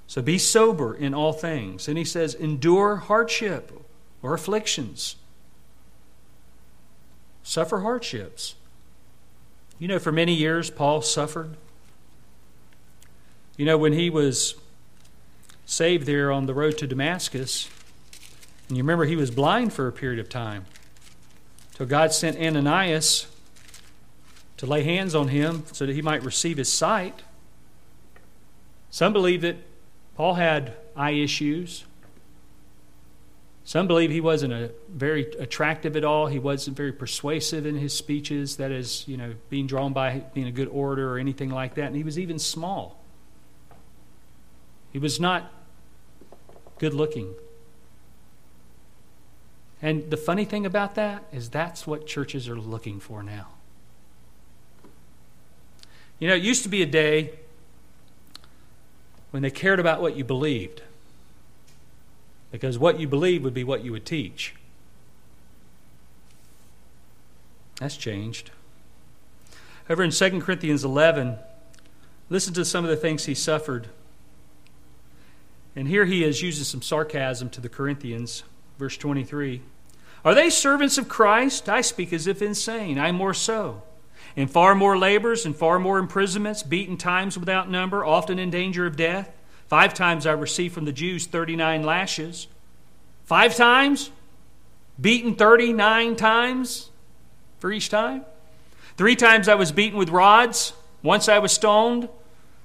So 0.06 0.22
be 0.22 0.38
sober 0.38 0.94
in 0.94 1.14
all 1.14 1.32
things. 1.32 1.88
And 1.88 1.98
he 1.98 2.04
says, 2.04 2.34
endure 2.34 2.96
hardship 2.96 3.72
or 4.22 4.34
afflictions. 4.34 5.16
Suffer 7.42 7.80
hardships. 7.80 8.54
You 9.78 9.88
know, 9.88 9.98
for 9.98 10.12
many 10.12 10.32
years, 10.32 10.70
Paul 10.70 11.02
suffered. 11.02 11.56
You 13.56 13.64
know, 13.64 13.78
when 13.78 13.92
he 13.92 14.10
was 14.10 14.56
saved 15.64 16.06
there 16.06 16.32
on 16.32 16.46
the 16.46 16.54
road 16.54 16.76
to 16.78 16.86
Damascus, 16.86 17.70
and 18.68 18.76
you 18.76 18.82
remember 18.82 19.04
he 19.04 19.16
was 19.16 19.30
blind 19.30 19.72
for 19.72 19.86
a 19.86 19.92
period 19.92 20.18
of 20.18 20.28
time. 20.28 20.66
So 21.76 21.84
God 21.84 22.12
sent 22.12 22.38
Ananias 22.38 23.26
to 24.56 24.66
lay 24.66 24.82
hands 24.82 25.14
on 25.14 25.28
him 25.28 25.64
so 25.72 25.86
that 25.86 25.92
he 25.92 26.02
might 26.02 26.22
receive 26.22 26.56
his 26.56 26.72
sight. 26.72 27.22
Some 28.90 29.12
believe 29.12 29.42
that 29.42 29.56
Paul 30.16 30.34
had 30.34 30.74
eye 30.96 31.12
issues. 31.12 31.84
Some 33.64 33.86
believe 33.86 34.10
he 34.10 34.20
wasn't 34.20 34.52
a, 34.52 34.70
very 34.88 35.32
attractive 35.38 35.96
at 35.96 36.04
all. 36.04 36.26
He 36.26 36.38
wasn't 36.38 36.76
very 36.76 36.92
persuasive 36.92 37.66
in 37.66 37.76
his 37.76 37.92
speeches, 37.92 38.56
that 38.56 38.70
is, 38.70 39.06
you 39.08 39.16
know, 39.16 39.34
being 39.48 39.66
drawn 39.66 39.92
by 39.92 40.24
being 40.34 40.46
a 40.46 40.52
good 40.52 40.68
orator 40.68 41.12
or 41.12 41.18
anything 41.18 41.50
like 41.50 41.74
that. 41.74 41.86
And 41.86 41.96
he 41.96 42.04
was 42.04 42.18
even 42.18 42.38
small. 42.38 43.03
He 44.94 45.00
was 45.00 45.18
not 45.18 45.50
good 46.78 46.94
looking. 46.94 47.34
And 49.82 50.08
the 50.08 50.16
funny 50.16 50.44
thing 50.44 50.64
about 50.64 50.94
that 50.94 51.24
is 51.32 51.50
that's 51.50 51.84
what 51.84 52.06
churches 52.06 52.48
are 52.48 52.56
looking 52.56 53.00
for 53.00 53.20
now. 53.24 53.48
You 56.20 56.28
know, 56.28 56.36
it 56.36 56.42
used 56.42 56.62
to 56.62 56.68
be 56.68 56.80
a 56.80 56.86
day 56.86 57.32
when 59.32 59.42
they 59.42 59.50
cared 59.50 59.80
about 59.80 60.00
what 60.00 60.16
you 60.16 60.22
believed. 60.22 60.82
Because 62.52 62.78
what 62.78 63.00
you 63.00 63.08
believed 63.08 63.42
would 63.42 63.52
be 63.52 63.64
what 63.64 63.84
you 63.84 63.90
would 63.90 64.06
teach. 64.06 64.54
That's 67.80 67.96
changed. 67.96 68.52
Over 69.90 70.04
in 70.04 70.12
2 70.12 70.40
Corinthians 70.40 70.84
11, 70.84 71.36
listen 72.30 72.54
to 72.54 72.64
some 72.64 72.84
of 72.84 72.90
the 72.90 72.96
things 72.96 73.24
he 73.24 73.34
suffered. 73.34 73.88
And 75.76 75.88
here 75.88 76.04
he 76.04 76.22
is 76.22 76.42
using 76.42 76.64
some 76.64 76.82
sarcasm 76.82 77.50
to 77.50 77.60
the 77.60 77.68
Corinthians. 77.68 78.44
Verse 78.78 78.96
23 78.96 79.62
Are 80.24 80.34
they 80.34 80.50
servants 80.50 80.98
of 80.98 81.08
Christ? 81.08 81.68
I 81.68 81.80
speak 81.80 82.12
as 82.12 82.26
if 82.26 82.42
insane. 82.42 82.98
I 82.98 83.12
more 83.12 83.34
so. 83.34 83.82
In 84.36 84.48
far 84.48 84.74
more 84.74 84.98
labors 84.98 85.46
and 85.46 85.54
far 85.54 85.78
more 85.78 85.98
imprisonments, 85.98 86.62
beaten 86.62 86.96
times 86.96 87.38
without 87.38 87.70
number, 87.70 88.04
often 88.04 88.38
in 88.38 88.50
danger 88.50 88.86
of 88.86 88.96
death. 88.96 89.30
Five 89.68 89.94
times 89.94 90.26
I 90.26 90.32
received 90.32 90.74
from 90.74 90.84
the 90.84 90.92
Jews 90.92 91.26
39 91.26 91.82
lashes. 91.82 92.48
Five 93.24 93.56
times? 93.56 94.10
Beaten 95.00 95.34
39 95.34 96.16
times 96.16 96.90
for 97.58 97.72
each 97.72 97.88
time? 97.88 98.24
Three 98.96 99.16
times 99.16 99.48
I 99.48 99.54
was 99.54 99.72
beaten 99.72 99.98
with 99.98 100.10
rods. 100.10 100.72
Once 101.02 101.28
I 101.28 101.38
was 101.38 101.52
stoned. 101.52 102.08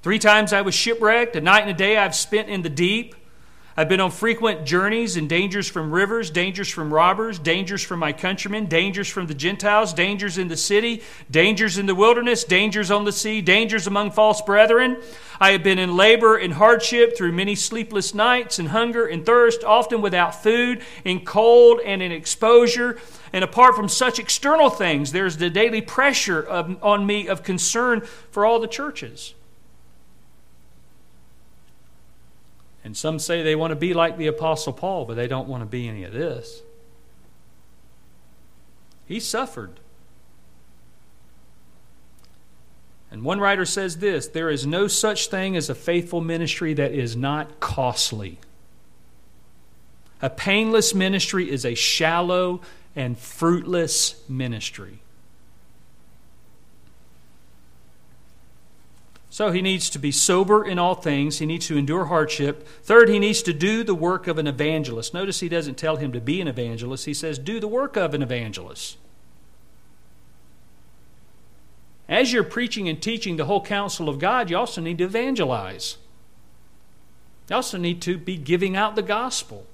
Three 0.02 0.20
times 0.20 0.54
I 0.54 0.62
was 0.62 0.76
shipwrecked. 0.76 1.36
A 1.36 1.42
night 1.42 1.62
and 1.62 1.72
a 1.72 1.74
day 1.74 1.98
I've 1.98 2.16
spent 2.16 2.48
in 2.48 2.62
the 2.62 2.70
deep. 2.70 3.16
I've 3.76 3.90
been 3.90 4.00
on 4.00 4.12
frequent 4.12 4.66
journeys 4.66 5.18
and 5.18 5.28
dangers 5.28 5.70
from 5.70 5.92
rivers, 5.92 6.30
dangers 6.30 6.70
from 6.70 6.94
robbers, 6.94 7.38
dangers 7.38 7.82
from 7.82 8.00
my 8.00 8.12
countrymen, 8.14 8.66
dangers 8.66 9.08
from 9.08 9.28
the 9.28 9.34
Gentiles, 9.34 9.94
dangers 9.94 10.38
in 10.38 10.48
the 10.48 10.58
city, 10.58 11.02
dangers 11.32 11.78
in 11.78 11.86
the 11.86 11.96
wilderness, 11.96 12.44
dangers 12.44 12.92
on 12.92 13.06
the 13.06 13.12
sea, 13.12 13.42
dangers 13.42 13.88
among 13.88 14.12
false 14.12 14.42
brethren. 14.42 15.02
I 15.40 15.52
have 15.52 15.64
been 15.64 15.80
in 15.80 15.96
labor 15.96 16.38
and 16.38 16.54
hardship 16.54 17.16
through 17.16 17.32
many 17.34 17.56
sleepless 17.56 18.14
nights 18.14 18.58
and 18.58 18.70
hunger 18.70 19.06
and 19.06 19.26
thirst, 19.26 19.64
often 19.64 20.02
without 20.02 20.44
food, 20.44 20.82
in 21.06 21.26
cold 21.26 21.80
and 21.86 22.02
in 22.02 22.12
exposure. 22.12 22.98
And 23.32 23.44
apart 23.44 23.76
from 23.76 23.88
such 23.88 24.20
external 24.20 24.70
things, 24.70 25.12
there's 25.12 25.38
the 25.38 25.50
daily 25.50 25.82
pressure 25.82 26.42
of, 26.42 26.82
on 26.84 27.06
me 27.06 27.28
of 27.28 27.44
concern 27.44 28.02
for 28.32 28.46
all 28.46 28.60
the 28.60 28.68
churches. 28.68 29.36
And 32.84 32.96
some 32.96 33.20
say 33.20 33.44
they 33.44 33.56
want 33.56 33.72
to 33.72 33.76
be 33.76 33.94
like 33.94 34.18
the 34.18 34.28
Apostle 34.28 34.74
Paul, 34.74 35.06
but 35.06 35.16
they 35.16 35.28
don't 35.28 35.48
want 35.48 35.62
to 35.62 35.66
be 35.66 35.88
any 35.88 36.04
of 36.04 36.14
this. 36.14 36.62
He 39.06 39.20
suffered. 39.20 39.80
And 43.12 43.24
one 43.24 43.40
writer 43.40 43.66
says 43.66 43.98
this 43.98 44.28
there 44.28 44.50
is 44.50 44.66
no 44.66 44.88
such 44.88 45.28
thing 45.28 45.56
as 45.56 45.70
a 45.70 45.76
faithful 45.76 46.22
ministry 46.22 46.74
that 46.76 46.94
is 46.94 47.16
not 47.16 47.60
costly. 47.60 48.40
A 50.22 50.30
painless 50.30 50.94
ministry 50.94 51.50
is 51.50 51.66
a 51.66 51.74
shallow 51.76 52.62
and 52.96 53.18
fruitless 53.18 54.22
ministry. 54.30 55.02
So 59.32 59.52
he 59.52 59.62
needs 59.62 59.90
to 59.92 60.00
be 60.00 60.12
sober 60.12 60.66
in 60.66 60.80
all 60.80 60.96
things. 60.96 61.38
He 61.38 61.46
needs 61.46 61.68
to 61.68 61.78
endure 61.78 62.06
hardship. 62.06 62.68
Third, 62.84 63.10
he 63.10 63.20
needs 63.20 63.44
to 63.44 63.54
do 63.54 63.84
the 63.84 63.94
work 63.94 64.28
of 64.28 64.38
an 64.40 64.48
evangelist. 64.48 65.14
Notice 65.14 65.40
he 65.40 65.50
doesn't 65.50 65.78
tell 65.78 65.98
him 65.98 66.12
to 66.14 66.20
be 66.20 66.42
an 66.42 66.48
evangelist, 66.48 67.06
he 67.06 67.14
says, 67.14 67.38
do 67.38 67.60
the 67.60 67.68
work 67.68 67.96
of 67.96 68.14
an 68.14 68.24
evangelist. 68.24 68.98
As 72.08 72.34
you're 72.34 72.44
preaching 72.44 72.90
and 72.90 73.00
teaching 73.00 73.38
the 73.38 73.46
whole 73.46 73.64
counsel 73.64 74.10
of 74.10 74.18
God, 74.18 74.50
you 74.50 74.58
also 74.58 74.82
need 74.82 74.98
to 74.98 75.04
evangelize. 75.04 75.98
You 77.50 77.56
also 77.56 77.78
need 77.78 78.02
to 78.02 78.18
be 78.18 78.36
giving 78.36 78.76
out 78.76 78.96
the 78.96 79.04
gospel. 79.04 79.68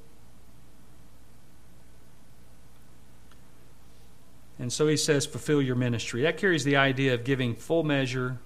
And 4.59 4.71
so 4.71 4.87
he 4.87 4.97
says, 4.97 5.25
fulfill 5.25 5.61
your 5.61 5.75
ministry. 5.75 6.21
That 6.23 6.37
carries 6.37 6.65
the 6.65 6.75
idea 6.75 7.13
of 7.13 7.23
giving 7.23 7.55
full 7.55 7.83
measure 7.83 8.39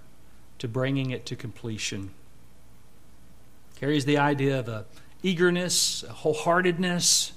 to 0.60 0.68
bringing 0.68 1.10
it 1.10 1.26
to 1.26 1.36
completion. 1.36 2.10
Carries 3.76 4.04
the 4.04 4.18
idea 4.18 4.58
of 4.58 4.68
a 4.68 4.84
eagerness, 5.22 6.02
a 6.04 6.12
wholeheartedness. 6.12 7.32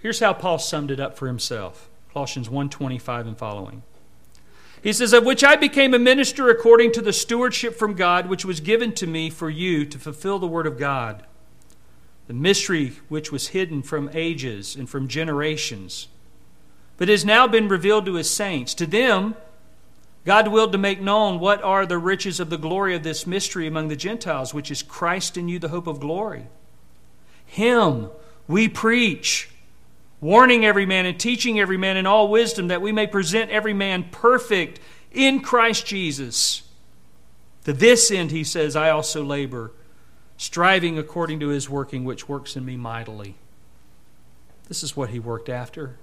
Here's 0.00 0.20
how 0.20 0.32
Paul 0.32 0.58
summed 0.58 0.90
it 0.90 0.98
up 0.98 1.16
for 1.16 1.26
himself. 1.26 1.88
Colossians 2.12 2.48
1:25 2.48 3.26
and 3.26 3.38
following. 3.38 3.82
He 4.82 4.94
says, 4.94 5.12
Of 5.12 5.24
which 5.24 5.44
I 5.44 5.56
became 5.56 5.92
a 5.92 5.98
minister 5.98 6.48
according 6.48 6.92
to 6.92 7.02
the 7.02 7.12
stewardship 7.12 7.78
from 7.78 7.94
God, 7.94 8.28
which 8.28 8.46
was 8.46 8.60
given 8.60 8.92
to 8.94 9.06
me 9.06 9.28
for 9.28 9.50
you 9.50 9.84
to 9.84 9.98
fulfill 9.98 10.38
the 10.38 10.46
word 10.46 10.66
of 10.66 10.78
God, 10.78 11.26
the 12.26 12.32
mystery 12.32 12.94
which 13.08 13.30
was 13.30 13.48
hidden 13.48 13.82
from 13.82 14.10
ages 14.14 14.74
and 14.74 14.88
from 14.88 15.06
generations, 15.06 16.08
but 16.96 17.08
has 17.08 17.26
now 17.26 17.46
been 17.46 17.68
revealed 17.68 18.06
to 18.06 18.14
his 18.14 18.30
saints. 18.30 18.72
To 18.74 18.86
them, 18.86 19.34
God 20.24 20.48
willed 20.48 20.72
to 20.72 20.78
make 20.78 21.00
known 21.00 21.40
what 21.40 21.62
are 21.62 21.86
the 21.86 21.98
riches 21.98 22.40
of 22.40 22.50
the 22.50 22.58
glory 22.58 22.94
of 22.94 23.02
this 23.02 23.26
mystery 23.26 23.66
among 23.66 23.88
the 23.88 23.96
Gentiles, 23.96 24.52
which 24.52 24.70
is 24.70 24.82
Christ 24.82 25.36
in 25.36 25.48
you, 25.48 25.58
the 25.58 25.68
hope 25.68 25.86
of 25.86 26.00
glory. 26.00 26.46
Him 27.46 28.10
we 28.46 28.68
preach, 28.68 29.48
warning 30.20 30.64
every 30.64 30.84
man 30.84 31.06
and 31.06 31.18
teaching 31.18 31.58
every 31.58 31.76
man 31.76 31.96
in 31.96 32.04
all 32.04 32.28
wisdom, 32.28 32.68
that 32.68 32.82
we 32.82 32.92
may 32.92 33.06
present 33.06 33.50
every 33.50 33.72
man 33.72 34.04
perfect 34.10 34.80
in 35.12 35.40
Christ 35.40 35.86
Jesus. 35.86 36.62
To 37.64 37.72
this 37.72 38.10
end, 38.10 38.30
he 38.30 38.44
says, 38.44 38.76
I 38.76 38.90
also 38.90 39.24
labor, 39.24 39.72
striving 40.36 40.98
according 40.98 41.40
to 41.40 41.48
his 41.48 41.70
working, 41.70 42.04
which 42.04 42.28
works 42.28 42.56
in 42.56 42.64
me 42.64 42.76
mightily. 42.76 43.36
This 44.68 44.82
is 44.82 44.96
what 44.96 45.10
he 45.10 45.18
worked 45.18 45.48
after. 45.48 45.96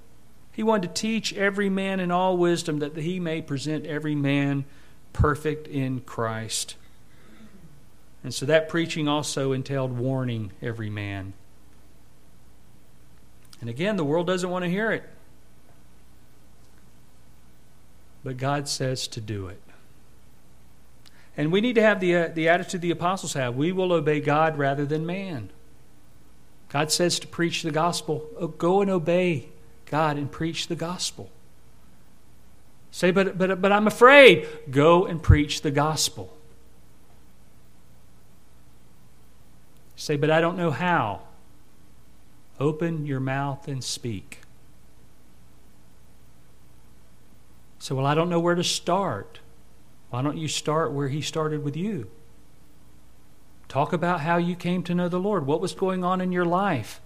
He 0.57 0.63
wanted 0.63 0.95
to 0.95 0.99
teach 0.99 1.35
every 1.35 1.69
man 1.69 1.99
in 1.99 2.09
all 2.09 2.35
wisdom 2.35 2.79
that 2.79 2.97
he 2.97 3.19
may 3.19 3.43
present 3.43 3.85
every 3.85 4.15
man 4.15 4.65
perfect 5.13 5.67
in 5.67 5.99
Christ. 5.99 6.77
And 8.23 8.33
so 8.33 8.47
that 8.47 8.67
preaching 8.67 9.07
also 9.07 9.51
entailed 9.51 9.95
warning 9.95 10.51
every 10.59 10.89
man. 10.89 11.33
And 13.61 13.69
again, 13.69 13.97
the 13.97 14.03
world 14.03 14.25
doesn't 14.25 14.49
want 14.49 14.65
to 14.65 14.69
hear 14.69 14.91
it. 14.91 15.07
But 18.23 18.37
God 18.37 18.67
says 18.67 19.07
to 19.09 19.21
do 19.21 19.45
it. 19.49 19.61
And 21.37 21.51
we 21.51 21.61
need 21.61 21.75
to 21.75 21.83
have 21.83 21.99
the, 21.99 22.15
uh, 22.15 22.27
the 22.29 22.49
attitude 22.49 22.81
the 22.81 22.89
apostles 22.89 23.33
have 23.33 23.55
we 23.55 23.71
will 23.71 23.93
obey 23.93 24.19
God 24.21 24.57
rather 24.57 24.87
than 24.87 25.05
man. 25.05 25.51
God 26.69 26.91
says 26.91 27.19
to 27.19 27.27
preach 27.27 27.61
the 27.61 27.69
gospel. 27.69 28.27
Oh, 28.39 28.47
go 28.47 28.81
and 28.81 28.89
obey 28.89 29.49
God 29.89 30.17
and 30.17 30.31
preach 30.31 30.67
the 30.67 30.75
gospel. 30.75 31.29
Say, 32.91 33.11
but, 33.11 33.37
but, 33.37 33.61
but 33.61 33.71
I'm 33.71 33.87
afraid. 33.87 34.47
Go 34.69 35.05
and 35.05 35.21
preach 35.21 35.61
the 35.61 35.71
gospel. 35.71 36.35
Say, 39.95 40.15
but 40.15 40.29
I 40.29 40.41
don't 40.41 40.57
know 40.57 40.71
how. 40.71 41.21
Open 42.59 43.05
your 43.05 43.19
mouth 43.19 43.67
and 43.67 43.83
speak. 43.83 44.39
So, 47.79 47.95
well, 47.95 48.05
I 48.05 48.15
don't 48.15 48.29
know 48.29 48.39
where 48.39 48.55
to 48.55 48.63
start. 48.63 49.39
Why 50.09 50.21
don't 50.21 50.37
you 50.37 50.47
start 50.47 50.91
where 50.91 51.09
He 51.09 51.21
started 51.21 51.63
with 51.63 51.75
you? 51.75 52.09
Talk 53.67 53.93
about 53.93 54.21
how 54.21 54.37
you 54.37 54.55
came 54.55 54.81
to 54.83 54.95
know 54.95 55.09
the 55.09 55.19
Lord. 55.19 55.45
What 55.45 55.61
was 55.61 55.73
going 55.73 56.03
on 56.03 56.21
in 56.21 56.31
your 56.31 56.45
life? 56.45 57.01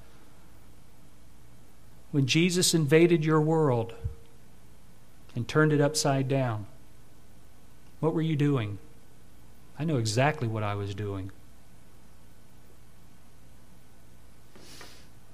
When 2.12 2.26
Jesus 2.26 2.74
invaded 2.74 3.24
your 3.24 3.42
world 3.42 3.94
and 5.36 5.48
turned 5.48 5.74
it 5.74 5.82
upside 5.82 6.28
down? 6.28 6.66
What 8.00 8.14
were 8.14 8.22
you 8.22 8.36
doing? 8.36 8.80
I 9.80 9.84
know 9.86 9.98
exactly 9.98 10.48
what 10.48 10.64
I 10.64 10.76
was 10.76 10.94
doing. 10.94 11.32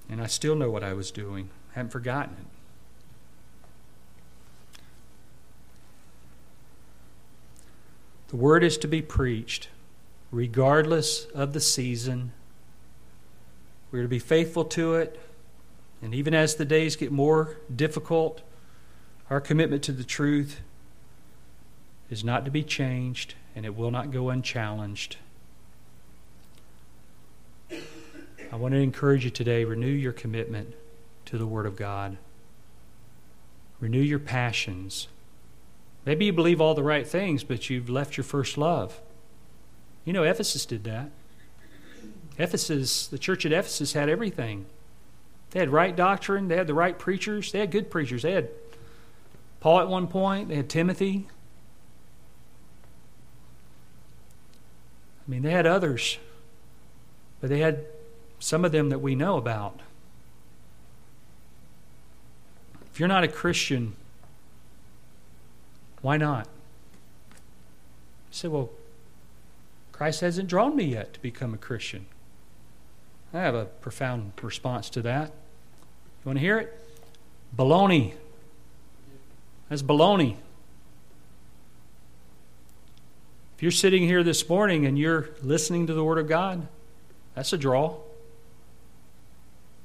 And 0.09 0.21
I 0.21 0.27
still 0.27 0.55
know 0.55 0.69
what 0.69 0.83
I 0.83 0.93
was 0.93 1.11
doing. 1.11 1.49
I 1.71 1.75
haven't 1.75 1.91
forgotten 1.91 2.35
it. 2.39 2.45
The 8.29 8.35
word 8.35 8.63
is 8.63 8.77
to 8.79 8.87
be 8.87 9.01
preached 9.01 9.69
regardless 10.31 11.25
of 11.33 11.53
the 11.53 11.61
season. 11.61 12.33
We're 13.91 14.03
to 14.03 14.07
be 14.09 14.19
faithful 14.19 14.65
to 14.65 14.95
it 14.95 15.19
and 16.01 16.13
even 16.13 16.33
as 16.33 16.55
the 16.55 16.65
days 16.65 16.95
get 16.95 17.11
more 17.11 17.57
difficult, 17.73 18.41
our 19.29 19.41
commitment 19.41 19.83
to 19.83 19.91
the 19.91 20.03
truth 20.03 20.61
is 22.09 22.23
not 22.23 22.45
to 22.45 22.51
be 22.51 22.63
changed 22.63 23.35
and 23.55 23.65
it 23.65 23.75
will 23.75 23.91
not 23.91 24.11
go 24.11 24.29
unchallenged. 24.29 25.17
I 28.51 28.55
want 28.55 28.73
to 28.73 28.79
encourage 28.79 29.25
you 29.25 29.31
today 29.31 29.65
renew 29.65 29.87
your 29.87 30.13
commitment 30.13 30.73
to 31.25 31.37
the 31.37 31.45
Word 31.45 31.65
of 31.65 31.75
God, 31.75 32.17
renew 33.79 33.99
your 33.99 34.19
passions. 34.19 35.07
Maybe 36.05 36.25
you 36.25 36.33
believe 36.33 36.61
all 36.61 36.73
the 36.73 36.83
right 36.83 37.05
things, 37.05 37.43
but 37.43 37.69
you've 37.69 37.89
left 37.89 38.15
your 38.15 38.23
first 38.23 38.57
love. 38.57 39.01
You 40.05 40.13
know, 40.13 40.23
Ephesus 40.23 40.65
did 40.65 40.85
that. 40.85 41.09
Ephesus, 42.37 43.07
the 43.07 43.17
church 43.17 43.45
at 43.45 43.51
Ephesus 43.51 43.91
had 43.91 44.07
everything. 44.07 44.67
They 45.51 45.59
had 45.59 45.69
right 45.69 45.95
doctrine, 45.95 46.47
they 46.47 46.57
had 46.57 46.67
the 46.67 46.73
right 46.73 46.97
preachers, 46.97 47.51
they 47.51 47.59
had 47.59 47.71
good 47.71 47.89
preachers. 47.89 48.23
They 48.23 48.33
had 48.33 48.49
Paul 49.59 49.79
at 49.79 49.87
one 49.87 50.07
point, 50.07 50.49
they 50.49 50.55
had 50.55 50.69
Timothy. 50.69 51.27
I 55.27 55.31
mean, 55.31 55.41
they 55.41 55.51
had 55.51 55.65
others, 55.65 56.19
but 57.41 57.49
they 57.49 57.59
had 57.59 57.85
some 58.39 58.63
of 58.63 58.71
them 58.71 58.89
that 58.89 58.99
we 58.99 59.15
know 59.15 59.37
about. 59.37 59.81
If 62.93 62.99
you're 62.99 63.09
not 63.09 63.23
a 63.23 63.27
Christian, 63.27 63.93
why 66.01 66.17
not? 66.17 66.47
You 67.35 68.31
say, 68.31 68.47
well, 68.47 68.69
Christ 69.91 70.21
hasn't 70.21 70.47
drawn 70.47 70.75
me 70.75 70.85
yet 70.85 71.13
to 71.13 71.21
become 71.21 71.53
a 71.53 71.57
Christian. 71.57 72.05
I 73.37 73.41
have 73.41 73.55
a 73.55 73.65
profound 73.65 74.31
response 74.41 74.89
to 74.91 75.03
that. 75.03 75.27
You 75.27 76.25
want 76.25 76.37
to 76.37 76.41
hear 76.41 76.57
it? 76.57 76.73
Baloney. 77.55 78.15
That's 79.69 79.83
baloney. 79.83 80.37
If 83.55 83.61
you're 83.61 83.71
sitting 83.71 84.03
here 84.03 84.23
this 84.23 84.47
morning 84.49 84.87
and 84.87 84.97
you're 84.97 85.29
listening 85.43 85.87
to 85.87 85.93
the 85.93 86.03
Word 86.03 86.17
of 86.17 86.27
God, 86.27 86.67
That's 87.35 87.53
a 87.53 87.57
draw. 87.57 87.97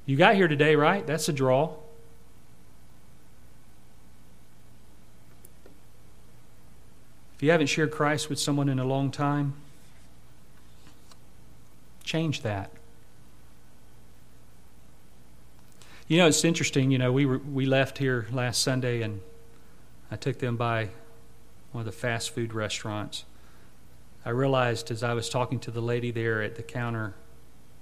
You 0.07 0.17
got 0.17 0.33
here 0.33 0.47
today, 0.47 0.75
right? 0.75 1.05
That's 1.05 1.29
a 1.29 1.33
draw. 1.33 1.75
If 7.35 7.43
you 7.43 7.51
haven't 7.51 7.67
shared 7.67 7.91
Christ 7.91 8.29
with 8.29 8.39
someone 8.39 8.69
in 8.69 8.79
a 8.79 8.85
long 8.85 9.11
time, 9.11 9.53
change 12.03 12.41
that. 12.41 12.71
You 16.07 16.17
know, 16.17 16.27
it's 16.27 16.43
interesting. 16.43 16.91
You 16.91 16.97
know, 16.97 17.11
we 17.11 17.25
were, 17.25 17.37
we 17.37 17.65
left 17.65 17.97
here 17.97 18.27
last 18.31 18.61
Sunday, 18.61 19.01
and 19.01 19.21
I 20.11 20.17
took 20.17 20.39
them 20.39 20.57
by 20.57 20.89
one 21.71 21.81
of 21.81 21.85
the 21.85 21.91
fast 21.91 22.31
food 22.31 22.53
restaurants. 22.53 23.23
I 24.25 24.29
realized 24.31 24.91
as 24.91 25.01
I 25.01 25.13
was 25.13 25.29
talking 25.29 25.59
to 25.61 25.71
the 25.71 25.81
lady 25.81 26.11
there 26.11 26.41
at 26.41 26.55
the 26.55 26.63
counter 26.63 27.13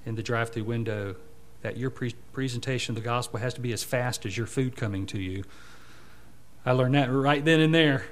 in 0.06 0.16
the 0.16 0.24
drive-through 0.24 0.64
window 0.64 1.16
that 1.62 1.78
your 1.78 1.90
pre- 1.90 2.16
presentation 2.32 2.96
of 2.96 3.04
the 3.04 3.06
gospel 3.06 3.40
has 3.40 3.54
to 3.56 3.62
be 3.62 3.74
as 3.74 3.84
fast 3.84 4.26
as 4.26 4.38
your 4.38 4.48
food 4.48 4.76
coming 4.76 5.06
to 5.08 5.20
you. 5.20 5.44
I 6.66 6.72
learned 6.74 6.96
that 6.96 7.12
right 7.12 7.44
then 7.44 7.60
and 7.60 7.74
there. 7.74 8.06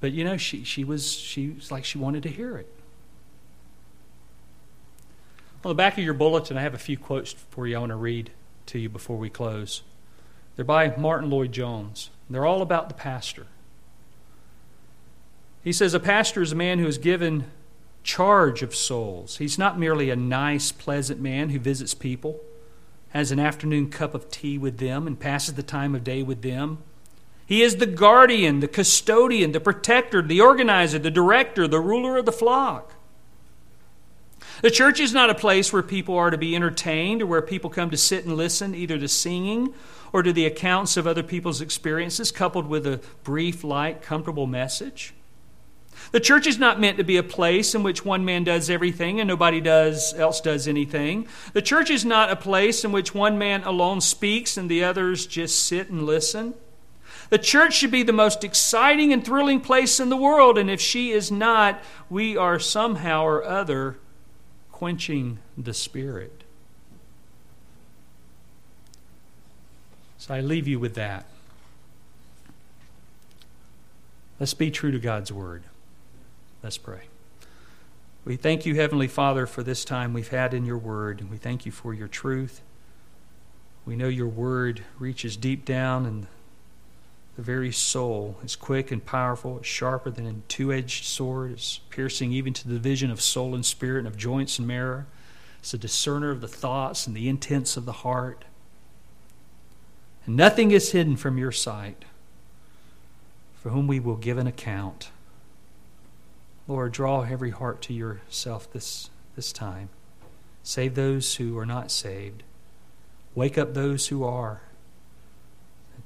But 0.00 0.12
you 0.12 0.24
know, 0.24 0.36
she, 0.36 0.64
she 0.64 0.82
was 0.82 1.12
she 1.12 1.50
was 1.50 1.70
like 1.70 1.84
she 1.84 1.98
wanted 1.98 2.24
to 2.24 2.28
hear 2.28 2.56
it. 2.56 2.66
On 5.64 5.68
the 5.68 5.74
back 5.74 5.96
of 5.96 6.02
your 6.02 6.14
bulletin, 6.14 6.56
I 6.56 6.62
have 6.62 6.74
a 6.74 6.78
few 6.78 6.96
quotes 6.96 7.32
for 7.32 7.68
you 7.68 7.76
I 7.76 7.78
want 7.78 7.90
to 7.90 7.96
read 7.96 8.32
to 8.66 8.78
you 8.78 8.88
before 8.88 9.16
we 9.16 9.30
close. 9.30 9.82
They're 10.56 10.64
by 10.64 10.94
Martyn 10.96 11.30
Lloyd-Jones. 11.30 12.10
They're 12.28 12.46
all 12.46 12.62
about 12.62 12.88
the 12.88 12.94
pastor. 12.94 13.46
He 15.62 15.72
says, 15.72 15.94
A 15.94 16.00
pastor 16.00 16.42
is 16.42 16.52
a 16.52 16.56
man 16.56 16.78
who 16.78 16.86
is 16.86 16.98
given 16.98 17.44
charge 18.02 18.62
of 18.62 18.74
souls. 18.74 19.36
He's 19.36 19.58
not 19.58 19.78
merely 19.78 20.10
a 20.10 20.16
nice, 20.16 20.72
pleasant 20.72 21.20
man 21.20 21.50
who 21.50 21.58
visits 21.58 21.94
people, 21.94 22.40
has 23.10 23.30
an 23.30 23.38
afternoon 23.38 23.90
cup 23.90 24.14
of 24.14 24.30
tea 24.30 24.58
with 24.58 24.78
them, 24.78 25.06
and 25.06 25.18
passes 25.18 25.54
the 25.54 25.62
time 25.62 25.94
of 25.94 26.04
day 26.04 26.22
with 26.22 26.42
them. 26.42 26.78
He 27.46 27.62
is 27.62 27.76
the 27.76 27.86
guardian, 27.86 28.60
the 28.60 28.68
custodian, 28.68 29.52
the 29.52 29.60
protector, 29.60 30.22
the 30.22 30.40
organizer, 30.40 30.98
the 30.98 31.10
director, 31.10 31.68
the 31.68 31.80
ruler 31.80 32.16
of 32.16 32.24
the 32.24 32.32
flock. 32.32 32.94
The 34.62 34.70
church 34.70 35.00
is 35.00 35.12
not 35.12 35.28
a 35.28 35.34
place 35.34 35.72
where 35.72 35.82
people 35.82 36.16
are 36.16 36.30
to 36.30 36.38
be 36.38 36.54
entertained 36.54 37.20
or 37.20 37.26
where 37.26 37.42
people 37.42 37.68
come 37.68 37.90
to 37.90 37.96
sit 37.96 38.24
and 38.24 38.36
listen 38.36 38.76
either 38.76 38.96
to 38.96 39.08
singing 39.08 39.74
or 40.12 40.22
to 40.22 40.32
the 40.32 40.46
accounts 40.46 40.96
of 40.96 41.04
other 41.04 41.24
people's 41.24 41.60
experiences, 41.60 42.30
coupled 42.30 42.68
with 42.68 42.86
a 42.86 43.00
brief, 43.24 43.64
light, 43.64 44.02
comfortable 44.02 44.46
message. 44.46 45.14
The 46.12 46.20
church 46.20 46.46
is 46.46 46.60
not 46.60 46.78
meant 46.78 46.96
to 46.98 47.04
be 47.04 47.16
a 47.16 47.24
place 47.24 47.74
in 47.74 47.82
which 47.82 48.04
one 48.04 48.24
man 48.24 48.44
does 48.44 48.70
everything 48.70 49.18
and 49.18 49.26
nobody 49.26 49.60
does, 49.60 50.14
else 50.14 50.40
does 50.40 50.68
anything. 50.68 51.26
The 51.54 51.62
church 51.62 51.90
is 51.90 52.04
not 52.04 52.30
a 52.30 52.36
place 52.36 52.84
in 52.84 52.92
which 52.92 53.12
one 53.12 53.38
man 53.38 53.64
alone 53.64 54.00
speaks 54.00 54.56
and 54.56 54.70
the 54.70 54.84
others 54.84 55.26
just 55.26 55.66
sit 55.66 55.90
and 55.90 56.06
listen. 56.06 56.54
The 57.30 57.38
church 57.38 57.74
should 57.74 57.90
be 57.90 58.04
the 58.04 58.12
most 58.12 58.44
exciting 58.44 59.12
and 59.12 59.24
thrilling 59.24 59.60
place 59.60 59.98
in 59.98 60.08
the 60.08 60.16
world, 60.16 60.56
and 60.56 60.70
if 60.70 60.80
she 60.80 61.10
is 61.10 61.32
not, 61.32 61.82
we 62.08 62.36
are 62.36 62.58
somehow 62.58 63.24
or 63.24 63.42
other 63.42 63.96
quenching 64.82 65.38
the 65.56 65.72
Spirit. 65.72 66.42
So 70.18 70.34
I 70.34 70.40
leave 70.40 70.66
you 70.66 70.80
with 70.80 70.96
that. 70.96 71.24
Let's 74.40 74.54
be 74.54 74.72
true 74.72 74.90
to 74.90 74.98
God's 74.98 75.30
Word. 75.30 75.62
Let's 76.64 76.78
pray. 76.78 77.02
We 78.24 78.34
thank 78.34 78.66
you, 78.66 78.74
Heavenly 78.74 79.06
Father, 79.06 79.46
for 79.46 79.62
this 79.62 79.84
time 79.84 80.12
we've 80.12 80.30
had 80.30 80.52
in 80.52 80.64
your 80.64 80.78
Word. 80.78 81.30
We 81.30 81.36
thank 81.36 81.64
you 81.64 81.70
for 81.70 81.94
your 81.94 82.08
truth. 82.08 82.60
We 83.86 83.94
know 83.94 84.08
your 84.08 84.26
Word 84.26 84.82
reaches 84.98 85.36
deep 85.36 85.64
down 85.64 86.06
and 86.06 86.26
the 87.36 87.42
very 87.42 87.72
soul. 87.72 88.36
It's 88.42 88.56
quick 88.56 88.90
and 88.90 89.04
powerful. 89.04 89.58
It's 89.58 89.66
sharper 89.66 90.10
than 90.10 90.26
a 90.26 90.34
two 90.48 90.72
edged 90.72 91.04
sword. 91.04 91.52
It's 91.52 91.78
piercing 91.90 92.32
even 92.32 92.52
to 92.54 92.68
the 92.68 92.74
division 92.74 93.10
of 93.10 93.20
soul 93.20 93.54
and 93.54 93.64
spirit 93.64 94.00
and 94.00 94.08
of 94.08 94.16
joints 94.16 94.58
and 94.58 94.68
marrow. 94.68 95.04
It's 95.58 95.72
a 95.72 95.78
discerner 95.78 96.30
of 96.30 96.40
the 96.40 96.48
thoughts 96.48 97.06
and 97.06 97.16
the 97.16 97.28
intents 97.28 97.76
of 97.76 97.84
the 97.84 97.92
heart. 97.92 98.44
And 100.26 100.36
nothing 100.36 100.70
is 100.70 100.92
hidden 100.92 101.16
from 101.16 101.38
your 101.38 101.52
sight, 101.52 102.04
for 103.54 103.70
whom 103.70 103.86
we 103.86 103.98
will 103.98 104.16
give 104.16 104.38
an 104.38 104.46
account. 104.46 105.10
Lord, 106.68 106.92
draw 106.92 107.22
every 107.22 107.50
heart 107.50 107.82
to 107.82 107.94
yourself 107.94 108.72
this, 108.72 109.10
this 109.34 109.52
time. 109.52 109.88
Save 110.62 110.94
those 110.94 111.36
who 111.36 111.58
are 111.58 111.66
not 111.66 111.90
saved. 111.90 112.44
Wake 113.34 113.58
up 113.58 113.74
those 113.74 114.08
who 114.08 114.22
are 114.22 114.60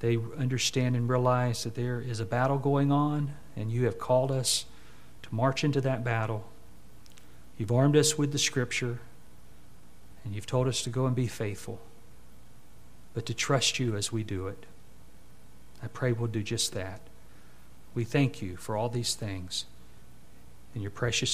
they 0.01 0.19
understand 0.37 0.95
and 0.95 1.09
realize 1.09 1.65
that 1.65 1.75
there 1.75 2.01
is 2.01 2.21
a 2.21 2.27
battle 2.27 2.59
going 2.59 2.93
on, 2.93 3.35
and 3.57 3.71
you 3.71 3.85
have 3.85 3.99
called 3.99 4.31
us 4.31 4.67
to 5.23 5.35
march 5.35 5.65
into 5.65 5.81
that 5.81 6.05
battle. 6.05 6.51
You've 7.57 7.73
armed 7.73 7.97
us 7.97 8.19
with 8.19 8.33
the 8.33 8.39
Scripture, 8.39 9.01
and 10.25 10.35
you've 10.35 10.47
told 10.47 10.69
us 10.69 10.83
to 10.83 10.91
go 10.91 11.07
and 11.07 11.17
be 11.17 11.27
faithful, 11.27 11.81
but 13.15 13.25
to 13.27 13.35
trust 13.35 13.79
you 13.79 13.97
as 13.97 14.13
we 14.13 14.23
do 14.23 14.49
it. 14.49 14.67
I 15.83 15.87
pray 15.89 16.13
we'll 16.13 16.29
do 16.29 16.43
just 16.43 16.73
that. 16.75 17.01
We 17.95 18.05
thank 18.05 18.43
you 18.43 18.57
for 18.57 18.77
all 18.77 18.89
these 18.89 19.15
things 19.15 19.65
in 20.75 20.83
your 20.83 20.91
precious 20.91 21.25